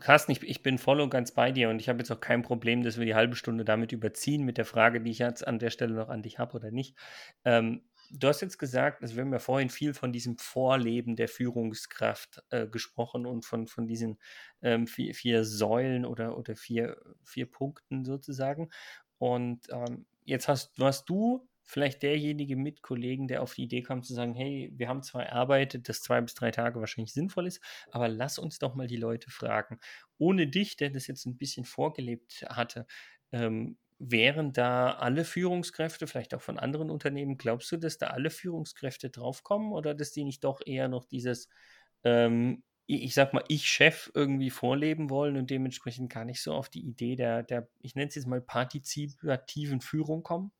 Carsten, 0.00 0.32
ich, 0.32 0.42
ich 0.42 0.62
bin 0.62 0.78
voll 0.78 1.00
und 1.00 1.10
ganz 1.10 1.30
bei 1.30 1.52
dir 1.52 1.68
und 1.68 1.80
ich 1.80 1.88
habe 1.88 1.98
jetzt 2.00 2.10
auch 2.10 2.20
kein 2.20 2.42
Problem, 2.42 2.82
dass 2.82 2.98
wir 2.98 3.06
die 3.06 3.14
halbe 3.14 3.36
Stunde 3.36 3.64
damit 3.64 3.92
überziehen, 3.92 4.44
mit 4.44 4.58
der 4.58 4.64
Frage, 4.64 5.00
die 5.00 5.10
ich 5.10 5.18
jetzt 5.18 5.46
an 5.46 5.60
der 5.60 5.70
Stelle 5.70 5.94
noch 5.94 6.08
an 6.08 6.22
dich 6.22 6.38
habe 6.38 6.56
oder 6.56 6.70
nicht. 6.70 6.96
Ähm, 7.44 7.82
du 8.12 8.28
hast 8.28 8.40
jetzt 8.40 8.58
gesagt, 8.58 9.02
also 9.02 9.16
wir 9.16 9.24
haben 9.24 9.32
ja 9.32 9.38
vorhin 9.38 9.70
viel 9.70 9.94
von 9.94 10.12
diesem 10.12 10.38
Vorleben 10.38 11.16
der 11.16 11.28
Führungskraft 11.28 12.42
äh, 12.50 12.66
gesprochen 12.66 13.26
und 13.26 13.44
von, 13.44 13.66
von 13.66 13.86
diesen 13.86 14.18
ähm, 14.62 14.86
vier, 14.86 15.14
vier, 15.14 15.44
Säulen 15.44 16.04
oder, 16.04 16.36
oder 16.36 16.54
vier, 16.54 16.96
vier 17.24 17.50
Punkten 17.50 18.04
sozusagen. 18.04 18.70
Und 19.18 19.66
ähm, 19.70 20.06
jetzt 20.24 20.48
hast, 20.48 20.78
hast 20.78 21.08
du 21.08 21.48
vielleicht 21.64 22.02
derjenige 22.02 22.56
mit 22.56 22.82
Kollegen, 22.82 23.28
der 23.28 23.42
auf 23.42 23.54
die 23.54 23.64
Idee 23.64 23.82
kam 23.82 24.02
zu 24.02 24.14
sagen, 24.14 24.34
hey, 24.34 24.72
wir 24.74 24.88
haben 24.88 25.02
zwar 25.02 25.24
erarbeitet, 25.24 25.88
dass 25.88 26.02
zwei 26.02 26.20
bis 26.20 26.34
drei 26.34 26.50
Tage 26.50 26.80
wahrscheinlich 26.80 27.12
sinnvoll 27.12 27.46
ist, 27.46 27.62
aber 27.90 28.08
lass 28.08 28.38
uns 28.38 28.58
doch 28.58 28.74
mal 28.74 28.88
die 28.88 28.96
Leute 28.96 29.30
fragen. 29.30 29.78
Ohne 30.18 30.48
dich, 30.48 30.76
der 30.76 30.90
das 30.90 31.06
jetzt 31.06 31.24
ein 31.24 31.38
bisschen 31.38 31.64
vorgelebt 31.64 32.44
hatte, 32.48 32.86
ähm, 33.32 33.78
wären 34.04 34.52
da 34.52 34.92
alle 34.94 35.24
Führungskräfte, 35.24 36.06
vielleicht 36.06 36.34
auch 36.34 36.42
von 36.42 36.58
anderen 36.58 36.90
Unternehmen, 36.90 37.38
glaubst 37.38 37.70
du, 37.70 37.76
dass 37.76 37.98
da 37.98 38.08
alle 38.08 38.30
Führungskräfte 38.30 39.10
draufkommen 39.10 39.72
oder 39.72 39.94
dass 39.94 40.10
die 40.10 40.24
nicht 40.24 40.42
doch 40.42 40.60
eher 40.64 40.88
noch 40.88 41.04
dieses, 41.04 41.48
ähm, 42.02 42.64
ich 42.86 43.14
sag 43.14 43.32
mal, 43.32 43.44
ich 43.46 43.68
Chef 43.68 44.10
irgendwie 44.14 44.50
vorleben 44.50 45.08
wollen 45.08 45.36
und 45.36 45.50
dementsprechend 45.50 46.12
gar 46.12 46.24
nicht 46.24 46.42
so 46.42 46.52
auf 46.52 46.68
die 46.68 46.84
Idee 46.84 47.14
der, 47.14 47.44
der 47.44 47.68
ich 47.80 47.94
nenne 47.94 48.08
es 48.08 48.16
jetzt 48.16 48.26
mal 48.26 48.40
partizipativen 48.40 49.80
Führung 49.80 50.22
kommen? 50.22 50.52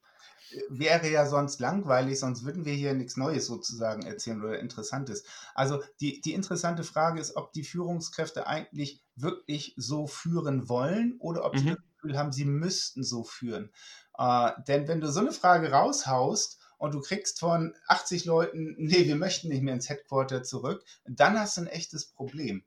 wäre 0.68 1.09
ja 1.09 1.26
sonst 1.26 1.61
langweilig, 1.61 2.20
sonst 2.20 2.44
würden 2.44 2.64
wir 2.64 2.74
hier 2.74 2.94
nichts 2.94 3.16
Neues 3.16 3.46
sozusagen 3.46 4.02
erzählen 4.02 4.42
oder 4.42 4.59
Interessantes. 4.59 5.24
Also 5.55 5.83
die, 6.00 6.20
die 6.20 6.35
interessante 6.35 6.85
Frage 6.85 7.20
ist, 7.20 7.37
ob 7.37 7.52
die 7.52 7.64
Führungskräfte 7.64 8.46
eigentlich 8.46 9.02
wirklich 9.16 9.74
so 9.76 10.07
führen 10.07 10.68
wollen 10.68 11.16
oder 11.18 11.44
ob 11.44 11.55
mhm. 11.55 11.59
sie 11.59 11.76
Gefühl 12.03 12.19
haben, 12.19 12.33
sie 12.33 12.45
müssten 12.45 13.05
so 13.05 13.23
führen. 13.23 13.71
Äh, 14.19 14.51
denn 14.67 14.88
wenn 14.88 15.01
du 15.01 15.11
so 15.11 15.21
eine 15.21 15.33
Frage 15.33 15.71
raushaust 15.71 16.59
und 16.79 16.95
du 16.95 17.01
kriegst 17.01 17.38
von 17.38 17.75
80 17.87 18.25
Leuten, 18.25 18.75
nee, 18.79 19.07
wir 19.07 19.17
möchten 19.17 19.49
nicht 19.49 19.62
mehr 19.62 19.75
ins 19.75 19.88
Headquarter 19.88 20.43
zurück, 20.43 20.85
dann 21.07 21.38
hast 21.38 21.57
du 21.57 21.62
ein 21.62 21.67
echtes 21.69 22.07
Problem. 22.07 22.65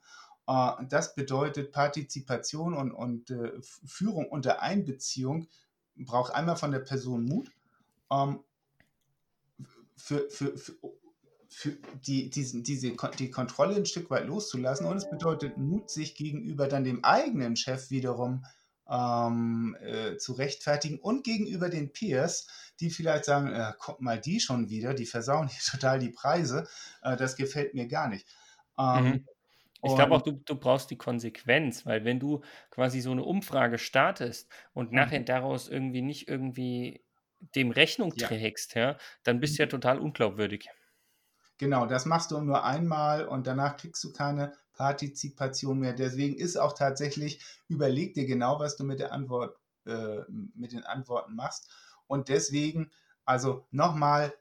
Äh, 0.48 0.72
das 0.90 1.16
bedeutet 1.16 1.72
Partizipation 1.72 2.74
und, 2.74 2.92
und 2.92 3.30
äh, 3.30 3.52
Führung 3.62 4.28
unter 4.30 4.62
Einbeziehung 4.62 5.48
braucht 5.98 6.34
einmal 6.34 6.58
von 6.58 6.72
der 6.72 6.80
Person 6.80 7.24
Mut 7.24 7.52
ähm, 8.12 8.40
für, 9.96 10.30
für, 10.30 10.58
für, 10.58 10.76
die, 12.06 12.30
diesen, 12.30 12.64
diese, 12.64 12.96
die 13.18 13.32
Kontrolle 13.32 13.76
ein 13.76 13.86
Stück 13.86 14.10
weit 14.10 14.28
loszulassen. 14.28 14.86
Und 14.86 14.98
es 14.98 15.10
bedeutet 15.10 15.58
Mut, 15.58 15.90
sich 15.90 16.16
gegenüber 16.16 16.68
dann 16.68 16.84
dem 16.84 17.06
eigenen 17.06 17.56
Chef 17.56 17.92
wiederum 17.92 18.44
ähm, 18.90 19.76
äh, 19.82 20.18
zu 20.18 20.34
rechtfertigen 20.34 21.00
und 21.00 21.24
gegenüber 21.24 21.70
den 21.70 21.92
Peers, 21.92 22.48
die 22.80 22.90
vielleicht 22.90 23.26
sagen, 23.26 23.52
äh, 23.52 23.74
kommt 23.80 24.02
mal 24.02 24.20
die 24.20 24.40
schon 24.40 24.70
wieder, 24.70 24.94
die 24.94 25.06
versauen 25.06 25.48
hier 25.48 25.60
total 25.72 26.00
die 26.00 26.10
Preise, 26.10 26.68
äh, 27.02 27.16
das 27.18 27.36
gefällt 27.36 27.74
mir 27.74 27.88
gar 27.88 28.08
nicht. 28.08 28.28
Ähm, 28.78 29.06
mhm. 29.06 29.28
Ich 29.84 29.94
glaube 29.94 30.16
auch, 30.16 30.22
du, 30.24 30.32
du 30.32 30.56
brauchst 30.56 30.90
die 30.90 30.98
Konsequenz, 30.98 31.86
weil 31.86 32.06
wenn 32.06 32.20
du 32.20 32.42
quasi 32.72 33.02
so 33.02 33.12
eine 33.12 33.24
Umfrage 33.24 33.78
startest 33.78 34.50
und 34.74 34.92
nachher 34.92 35.20
mhm. 35.20 35.26
daraus 35.26 35.68
irgendwie 35.68 36.02
nicht 36.02 36.28
irgendwie 36.28 37.04
dem 37.54 37.70
Rechnung 37.70 38.12
ja. 38.16 38.28
trägst, 38.28 38.74
ja, 38.74 38.98
dann 39.24 39.40
bist 39.40 39.58
du 39.58 39.64
ja 39.64 39.68
mhm. 39.68 39.72
total 39.72 40.00
unglaubwürdig. 40.00 40.68
Genau, 41.58 41.86
das 41.86 42.06
machst 42.06 42.32
du 42.32 42.42
nur 42.42 42.64
einmal 42.64 43.28
und 43.28 43.48
danach 43.48 43.78
kriegst 43.78 44.04
du 44.04 44.12
keine 44.12 44.54
Partizipation 44.76 45.80
mehr. 45.80 45.94
Deswegen 45.94 46.36
ist 46.36 46.58
auch 46.58 46.74
tatsächlich, 46.74 47.44
überleg 47.68 48.14
dir 48.14 48.26
genau, 48.26 48.60
was 48.60 48.76
du 48.76 48.84
mit 48.84 49.00
der 49.00 49.12
Antwort, 49.12 49.58
äh, 49.86 50.22
mit 50.56 50.72
den 50.72 50.84
Antworten 50.84 51.36
machst. 51.36 51.70
Und 52.08 52.30
deswegen, 52.30 52.92
also 53.26 53.66
nochmal, 53.72 54.34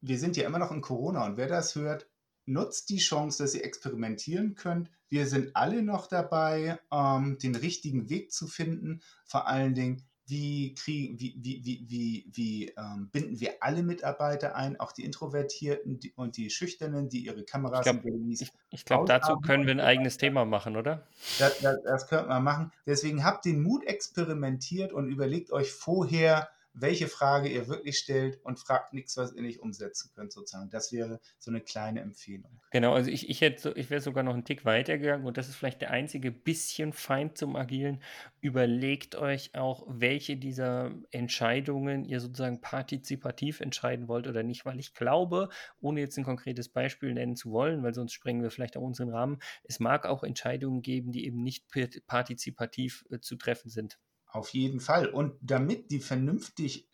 wir 0.00 0.18
sind 0.18 0.36
ja 0.36 0.46
immer 0.46 0.58
noch 0.58 0.72
in 0.72 0.80
Corona 0.80 1.24
und 1.26 1.36
wer 1.36 1.48
das 1.48 1.74
hört, 1.74 2.08
nutzt 2.46 2.88
die 2.88 2.98
Chance, 2.98 3.42
dass 3.42 3.54
ihr 3.54 3.64
experimentieren 3.64 4.54
könnt. 4.54 4.90
Wir 5.08 5.26
sind 5.26 5.54
alle 5.54 5.82
noch 5.82 6.06
dabei, 6.06 6.78
ähm, 6.90 7.38
den 7.38 7.54
richtigen 7.54 8.08
Weg 8.08 8.32
zu 8.32 8.46
finden. 8.46 9.02
Vor 9.24 9.46
allen 9.46 9.74
Dingen, 9.74 10.07
wie, 10.28 10.74
kriegen, 10.74 11.18
wie, 11.18 11.34
wie, 11.38 11.64
wie, 11.64 11.84
wie, 11.88 12.26
wie 12.32 12.68
ähm, 12.76 13.08
binden 13.10 13.40
wir 13.40 13.54
alle 13.60 13.82
Mitarbeiter 13.82 14.54
ein, 14.54 14.78
auch 14.78 14.92
die 14.92 15.04
Introvertierten 15.04 16.00
die, 16.00 16.12
und 16.16 16.36
die 16.36 16.50
Schüchternen, 16.50 17.08
die 17.08 17.20
ihre 17.20 17.44
Kameras 17.44 17.86
Ich 17.86 17.92
glaube, 17.92 18.10
ich, 18.28 18.52
ich 18.70 18.84
glaub, 18.84 19.06
dazu 19.06 19.36
können 19.38 19.66
wir 19.66 19.72
ein 19.72 19.80
eigenes 19.80 20.18
Thema 20.18 20.44
machen, 20.44 20.76
oder? 20.76 21.06
Das, 21.38 21.58
das, 21.60 21.76
das 21.82 22.06
könnte 22.08 22.28
man 22.28 22.44
machen. 22.44 22.72
Deswegen 22.86 23.24
habt 23.24 23.46
den 23.46 23.62
Mut 23.62 23.84
experimentiert 23.84 24.92
und 24.92 25.08
überlegt 25.08 25.50
euch 25.50 25.72
vorher, 25.72 26.50
welche 26.74 27.08
Frage 27.08 27.48
ihr 27.48 27.68
wirklich 27.68 27.98
stellt 27.98 28.38
und 28.44 28.58
fragt 28.58 28.92
nichts, 28.92 29.16
was 29.16 29.32
ihr 29.32 29.42
nicht 29.42 29.60
umsetzen 29.60 30.10
könnt, 30.14 30.32
sozusagen. 30.32 30.70
Das 30.70 30.92
wäre 30.92 31.20
so 31.38 31.50
eine 31.50 31.60
kleine 31.60 32.00
Empfehlung. 32.00 32.60
Genau, 32.70 32.92
also 32.92 33.10
ich, 33.10 33.28
ich, 33.28 33.40
hätte, 33.40 33.72
ich 33.76 33.90
wäre 33.90 34.00
sogar 34.00 34.22
noch 34.22 34.34
einen 34.34 34.44
Tick 34.44 34.64
weitergegangen 34.64 35.26
und 35.26 35.36
das 35.36 35.48
ist 35.48 35.56
vielleicht 35.56 35.80
der 35.80 35.90
einzige 35.90 36.30
bisschen 36.30 36.92
Feind 36.92 37.36
zum 37.38 37.56
Agilen. 37.56 38.02
Überlegt 38.40 39.16
euch 39.16 39.54
auch, 39.54 39.86
welche 39.88 40.36
dieser 40.36 40.92
Entscheidungen 41.10 42.04
ihr 42.04 42.20
sozusagen 42.20 42.60
partizipativ 42.60 43.60
entscheiden 43.60 44.08
wollt 44.08 44.26
oder 44.26 44.42
nicht, 44.42 44.64
weil 44.64 44.78
ich 44.78 44.94
glaube, 44.94 45.48
ohne 45.80 46.00
jetzt 46.00 46.16
ein 46.18 46.24
konkretes 46.24 46.68
Beispiel 46.68 47.12
nennen 47.14 47.36
zu 47.36 47.50
wollen, 47.50 47.82
weil 47.82 47.94
sonst 47.94 48.12
sprengen 48.12 48.42
wir 48.42 48.50
vielleicht 48.50 48.76
auch 48.76 48.82
unseren 48.82 49.10
Rahmen, 49.10 49.38
es 49.64 49.80
mag 49.80 50.06
auch 50.06 50.22
Entscheidungen 50.22 50.82
geben, 50.82 51.12
die 51.12 51.26
eben 51.26 51.42
nicht 51.42 51.66
partizipativ 52.06 53.04
äh, 53.10 53.18
zu 53.20 53.36
treffen 53.36 53.70
sind. 53.70 53.98
Auf 54.28 54.50
jeden 54.50 54.80
Fall. 54.80 55.08
Und 55.08 55.34
damit 55.40 55.90
die 55.90 56.00
vernünftig 56.00 56.88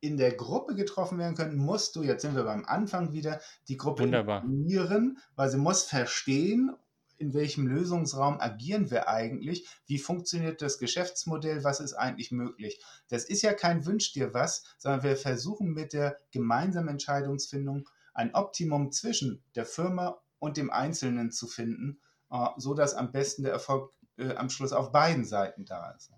in 0.00 0.16
der 0.16 0.34
Gruppe 0.34 0.74
getroffen 0.74 1.18
werden 1.18 1.34
können, 1.34 1.56
musst 1.56 1.96
du, 1.96 2.02
jetzt 2.02 2.22
sind 2.22 2.36
wir 2.36 2.44
beim 2.44 2.64
Anfang 2.64 3.12
wieder, 3.12 3.40
die 3.68 3.76
Gruppe 3.76 4.04
informieren, 4.04 5.18
weil 5.34 5.50
sie 5.50 5.58
muss 5.58 5.82
verstehen, 5.82 6.76
in 7.18 7.34
welchem 7.34 7.66
Lösungsraum 7.66 8.40
agieren 8.40 8.90
wir 8.90 9.08
eigentlich, 9.08 9.66
wie 9.86 9.98
funktioniert 9.98 10.60
das 10.62 10.78
Geschäftsmodell, 10.78 11.64
was 11.64 11.80
ist 11.80 11.94
eigentlich 11.94 12.30
möglich. 12.30 12.80
Das 13.08 13.24
ist 13.24 13.42
ja 13.42 13.54
kein 13.54 13.86
Wünsch 13.86 14.12
dir 14.12 14.34
was, 14.34 14.64
sondern 14.78 15.02
wir 15.02 15.16
versuchen 15.16 15.72
mit 15.72 15.92
der 15.92 16.16
gemeinsamen 16.30 16.88
Entscheidungsfindung 16.88 17.88
ein 18.12 18.34
Optimum 18.34 18.92
zwischen 18.92 19.42
der 19.54 19.66
Firma 19.66 20.20
und 20.38 20.56
dem 20.56 20.70
Einzelnen 20.70 21.30
zu 21.32 21.46
finden, 21.46 22.00
äh, 22.30 22.46
so 22.56 22.74
dass 22.74 22.94
am 22.94 23.12
besten 23.12 23.42
der 23.42 23.52
Erfolg 23.52 23.92
äh, 24.18 24.34
am 24.34 24.50
Schluss 24.50 24.72
auf 24.72 24.92
beiden 24.92 25.24
Seiten 25.24 25.64
da 25.64 25.90
ist. 25.92 26.12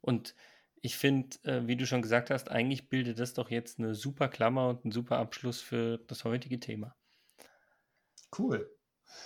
Und 0.00 0.34
ich 0.82 0.96
finde, 0.96 1.36
äh, 1.44 1.66
wie 1.66 1.76
du 1.76 1.86
schon 1.86 2.02
gesagt 2.02 2.30
hast, 2.30 2.50
eigentlich 2.50 2.88
bildet 2.88 3.18
das 3.18 3.34
doch 3.34 3.50
jetzt 3.50 3.78
eine 3.78 3.94
super 3.94 4.28
Klammer 4.28 4.68
und 4.68 4.84
ein 4.84 4.92
super 4.92 5.18
Abschluss 5.18 5.60
für 5.60 5.98
das 6.08 6.24
heutige 6.24 6.60
Thema. 6.60 6.96
Cool. 8.36 8.68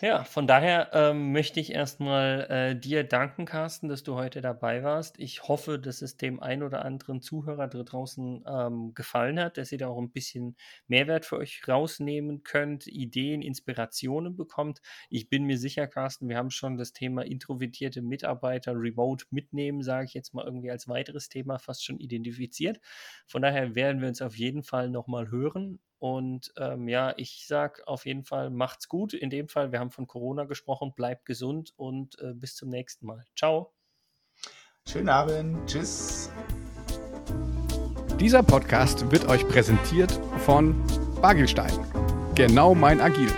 Ja, 0.01 0.25
von 0.25 0.47
daher 0.47 0.91
ähm, 0.93 1.33
möchte 1.33 1.61
ich 1.61 1.73
erstmal 1.73 2.47
äh, 2.51 2.79
dir 2.79 3.05
danken, 3.05 3.45
Carsten, 3.47 3.89
dass 3.89 4.03
du 4.03 4.17
heute 4.17 4.41
dabei 4.41 4.83
warst. 4.83 5.19
Ich 5.19 5.45
hoffe, 5.45 5.79
dass 5.79 6.03
es 6.03 6.17
dem 6.17 6.41
ein 6.41 6.63
oder 6.63 6.85
anderen 6.85 7.23
Zuhörer 7.23 7.69
da 7.69 7.83
draußen 7.83 8.45
ähm, 8.47 8.93
gefallen 8.95 9.39
hat, 9.39 9.57
dass 9.57 9.73
ihr 9.73 9.79
da 9.79 9.89
auch 9.89 9.99
ein 9.99 10.11
bisschen 10.11 10.57
Mehrwert 10.89 11.25
für 11.25 11.37
euch 11.37 11.63
rausnehmen 11.69 12.43
könnt, 12.43 12.87
Ideen, 12.87 13.41
Inspirationen 13.41 14.37
bekommt. 14.37 14.81
Ich 15.11 15.29
bin 15.29 15.45
mir 15.45 15.59
sicher, 15.59 15.87
Carsten, 15.87 16.29
wir 16.29 16.37
haben 16.37 16.51
schon 16.51 16.77
das 16.77 16.93
Thema 16.93 17.23
introvertierte 17.25 18.03
Mitarbeiter 18.03 18.73
remote 18.75 19.27
mitnehmen, 19.31 19.83
sage 19.83 20.07
ich 20.07 20.15
jetzt 20.15 20.35
mal 20.35 20.45
irgendwie 20.45 20.71
als 20.71 20.89
weiteres 20.89 21.29
Thema 21.29 21.59
fast 21.59 21.85
schon 21.85 21.99
identifiziert. 21.99 22.81
Von 23.27 23.43
daher 23.43 23.75
werden 23.75 24.01
wir 24.01 24.09
uns 24.09 24.21
auf 24.23 24.37
jeden 24.37 24.65
Fall 24.65 24.91
nochmal 24.91 25.31
hören 25.31 25.79
und 25.99 26.53
ähm, 26.57 26.89
ja, 26.89 27.15
ich 27.17 27.47
sage 27.47 27.87
auf 27.87 28.07
jeden 28.07 28.25
Fall, 28.25 28.51
macht's 28.51 28.89
gut. 28.89 29.15
In 29.15 29.31
dem 29.31 29.49
Fall, 29.49 29.73
wir 29.73 29.81
haben 29.81 29.91
von 29.91 30.07
Corona 30.07 30.45
gesprochen, 30.45 30.93
bleibt 30.95 31.25
gesund 31.25 31.73
und 31.77 32.19
äh, 32.21 32.35
bis 32.35 32.55
zum 32.57 32.69
nächsten 32.69 33.07
Mal. 33.07 33.25
Ciao. 33.37 33.73
Schönen 34.87 35.09
Abend. 35.09 35.59
Tschüss. 35.69 36.31
Dieser 38.21 38.43
Podcast 38.43 39.11
wird 39.11 39.29
euch 39.29 39.47
präsentiert 39.49 40.13
von 40.45 40.75
Bagelstein. 41.21 41.73
Genau 42.35 42.75
mein 42.75 43.01
Agil. 43.01 43.31